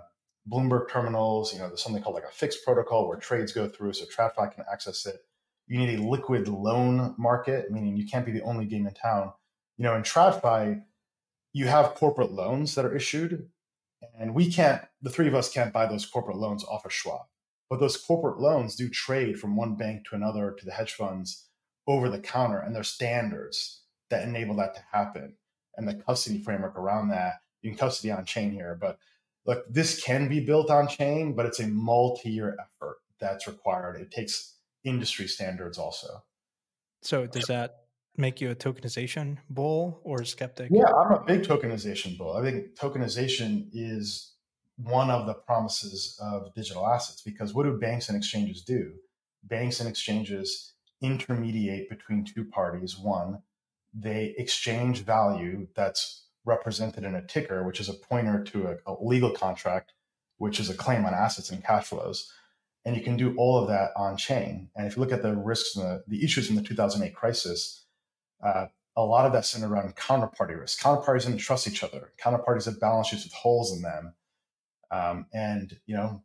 Bloomberg 0.49 0.89
terminals. 0.89 1.53
You 1.53 1.59
know, 1.59 1.67
there's 1.67 1.83
something 1.83 2.01
called 2.01 2.15
like 2.15 2.23
a 2.23 2.33
FIX 2.33 2.57
protocol 2.63 3.07
where 3.07 3.17
trades 3.17 3.51
go 3.51 3.67
through, 3.67 3.93
so 3.93 4.05
TradFi 4.05 4.53
can 4.53 4.63
access 4.71 5.05
it. 5.05 5.17
You 5.67 5.77
need 5.77 5.99
a 5.99 6.03
liquid 6.03 6.47
loan 6.47 7.13
market, 7.17 7.71
meaning 7.71 7.97
you 7.97 8.07
can't 8.07 8.25
be 8.25 8.31
the 8.31 8.43
only 8.43 8.65
game 8.65 8.87
in 8.87 8.93
town. 8.93 9.33
You 9.77 9.83
know, 9.83 9.95
in 9.95 10.03
TradFi, 10.03 10.81
you 11.53 11.67
have 11.67 11.95
corporate 11.95 12.31
loans 12.31 12.75
that 12.75 12.85
are 12.85 12.95
issued, 12.95 13.49
and 14.17 14.33
we 14.33 14.49
can't. 14.51 14.81
The 15.01 15.09
three 15.09 15.27
of 15.27 15.35
us 15.35 15.51
can't 15.51 15.73
buy 15.73 15.87
those 15.87 16.05
corporate 16.05 16.37
loans 16.37 16.63
off 16.63 16.85
of 16.85 16.93
Schwab, 16.93 17.25
but 17.69 17.81
those 17.81 17.97
corporate 17.97 18.39
loans 18.39 18.75
do 18.75 18.89
trade 18.89 19.39
from 19.39 19.57
one 19.57 19.75
bank 19.75 20.05
to 20.07 20.15
another 20.15 20.55
to 20.57 20.65
the 20.65 20.71
hedge 20.71 20.93
funds 20.93 21.49
over 21.85 22.09
the 22.09 22.19
counter, 22.19 22.59
and 22.59 22.73
there's 22.73 22.87
standards 22.87 23.81
that 24.09 24.25
enable 24.25 24.55
that 24.55 24.73
to 24.75 24.81
happen, 24.93 25.33
and 25.75 25.85
the 25.85 25.95
custody 25.95 26.41
framework 26.41 26.77
around 26.77 27.09
that 27.09 27.41
can 27.63 27.75
custody 27.75 28.11
on 28.11 28.25
chain 28.25 28.51
here, 28.51 28.77
but 28.79 28.99
look, 29.45 29.65
this 29.69 30.01
can 30.01 30.27
be 30.27 30.39
built 30.39 30.69
on 30.69 30.87
chain, 30.87 31.33
but 31.33 31.45
it's 31.45 31.59
a 31.59 31.67
multi-year 31.67 32.57
effort 32.59 32.97
that's 33.19 33.47
required. 33.47 33.99
It 33.99 34.11
takes 34.11 34.55
industry 34.83 35.27
standards 35.27 35.77
also. 35.77 36.23
So 37.01 37.25
does 37.25 37.45
that 37.45 37.83
make 38.17 38.41
you 38.41 38.49
a 38.51 38.55
tokenization 38.55 39.37
bull 39.49 40.01
or 40.03 40.23
skeptic? 40.23 40.69
Yeah, 40.71 40.91
I'm 40.91 41.13
a 41.13 41.23
big 41.23 41.43
tokenization 41.43 42.17
bull. 42.17 42.35
I 42.35 42.41
think 42.41 42.75
tokenization 42.75 43.67
is 43.73 44.33
one 44.77 45.09
of 45.09 45.25
the 45.25 45.33
promises 45.33 46.19
of 46.21 46.53
digital 46.53 46.87
assets 46.87 47.21
because 47.21 47.53
what 47.53 47.63
do 47.63 47.77
banks 47.77 48.09
and 48.09 48.17
exchanges 48.17 48.61
do? 48.61 48.93
Banks 49.43 49.79
and 49.79 49.89
exchanges 49.89 50.73
intermediate 51.01 51.89
between 51.89 52.25
two 52.25 52.45
parties. 52.45 52.97
One, 52.97 53.41
they 53.93 54.35
exchange 54.37 55.03
value 55.03 55.67
that's 55.75 56.26
represented 56.47 57.03
in 57.03 57.13
a 57.13 57.21
ticker, 57.21 57.63
which 57.63 57.79
is 57.79 57.89
a 57.89 57.93
pointer 57.93 58.43
to 58.45 58.67
a, 58.67 58.91
a 58.91 58.95
legal 59.01 59.31
contract, 59.31 59.93
which 60.37 60.59
is 60.59 60.69
a 60.69 60.73
claim 60.73 61.05
on 61.05 61.13
assets 61.13 61.51
and 61.51 61.63
cash 61.63 61.87
flows. 61.87 62.31
And 62.85 62.95
you 62.95 63.03
can 63.03 63.17
do 63.17 63.35
all 63.37 63.59
of 63.59 63.67
that 63.67 63.91
on 63.97 64.15
chain. 64.15 64.69
And 64.75 64.87
if 64.87 64.95
you 64.95 65.01
look 65.01 65.11
at 65.11 65.21
the 65.21 65.35
risks 65.35 65.75
and 65.75 65.85
the, 65.85 66.03
the 66.07 66.23
issues 66.23 66.49
in 66.49 66.55
the 66.55 66.61
2008 66.63 67.13
crisis, 67.13 67.85
uh, 68.43 68.67
a 68.95 69.03
lot 69.03 69.25
of 69.25 69.33
that 69.33 69.45
centered 69.45 69.69
around 69.71 69.95
counterparty 69.95 70.59
risk. 70.59 70.79
Counterparties 70.81 71.25
didn't 71.25 71.39
trust 71.39 71.67
each 71.67 71.83
other. 71.83 72.13
Counterparties 72.23 72.65
had 72.65 72.79
balance 72.79 73.07
sheets 73.07 73.25
with 73.25 73.33
holes 73.33 73.75
in 73.75 73.81
them. 73.81 74.13
Um, 74.89 75.25
and, 75.33 75.77
you 75.85 75.95
know, 75.95 76.23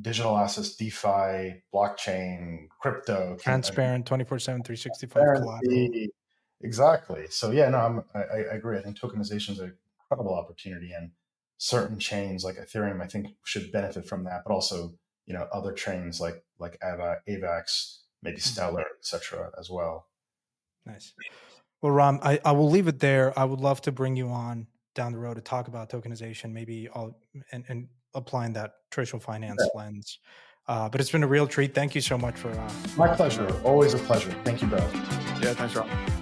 digital 0.00 0.36
assets, 0.36 0.74
DeFi, 0.76 1.62
blockchain, 1.72 2.68
crypto, 2.80 3.36
transparent, 3.38 4.06
24 4.06 4.38
7, 4.38 4.62
365 4.62 5.22
collateral. 5.42 6.06
Exactly. 6.62 7.26
So, 7.30 7.50
yeah, 7.50 7.68
no, 7.68 7.78
I'm, 7.78 8.04
I, 8.14 8.20
I 8.20 8.54
agree. 8.54 8.78
I 8.78 8.82
think 8.82 8.98
tokenization 8.98 9.50
is 9.50 9.58
an 9.58 9.74
incredible 10.00 10.34
opportunity. 10.34 10.92
And 10.92 11.10
certain 11.58 11.98
chains 11.98 12.44
like 12.44 12.56
Ethereum, 12.56 13.02
I 13.02 13.06
think, 13.06 13.28
should 13.44 13.72
benefit 13.72 14.06
from 14.06 14.24
that, 14.24 14.42
but 14.46 14.52
also, 14.52 14.94
you 15.26 15.34
know, 15.34 15.48
other 15.52 15.72
chains 15.72 16.20
like 16.20 16.44
like 16.58 16.78
Ava, 16.82 17.18
AVAX, 17.28 17.98
maybe 18.22 18.36
mm-hmm. 18.36 18.40
Stellar, 18.40 18.86
etc. 18.98 19.50
as 19.58 19.70
well. 19.70 20.06
Nice. 20.84 21.12
Well, 21.82 21.92
Ram, 21.92 22.20
I, 22.22 22.40
I 22.44 22.52
will 22.52 22.70
leave 22.70 22.88
it 22.88 23.00
there. 23.00 23.38
I 23.38 23.44
would 23.44 23.60
love 23.60 23.80
to 23.82 23.92
bring 23.92 24.16
you 24.16 24.28
on 24.28 24.66
down 24.94 25.12
the 25.12 25.18
road 25.18 25.34
to 25.34 25.40
talk 25.40 25.68
about 25.68 25.90
tokenization, 25.90 26.52
maybe 26.52 26.88
all 26.88 27.20
and, 27.52 27.64
and 27.68 27.88
applying 28.14 28.52
that 28.54 28.74
traditional 28.90 29.20
finance 29.20 29.60
yeah. 29.60 29.78
lens. 29.78 30.18
Uh, 30.68 30.88
but 30.88 31.00
it's 31.00 31.10
been 31.10 31.22
a 31.22 31.28
real 31.28 31.46
treat. 31.46 31.74
Thank 31.74 31.94
you 31.94 32.00
so 32.00 32.18
much 32.18 32.36
for. 32.36 32.50
Uh, 32.50 32.72
My 32.96 33.08
pleasure. 33.14 33.46
Always 33.62 33.94
a 33.94 33.98
pleasure. 33.98 34.34
Thank 34.44 34.62
you, 34.62 34.68
both. 34.68 34.92
Yeah, 35.40 35.54
thanks, 35.54 35.76
Ram. 35.76 36.15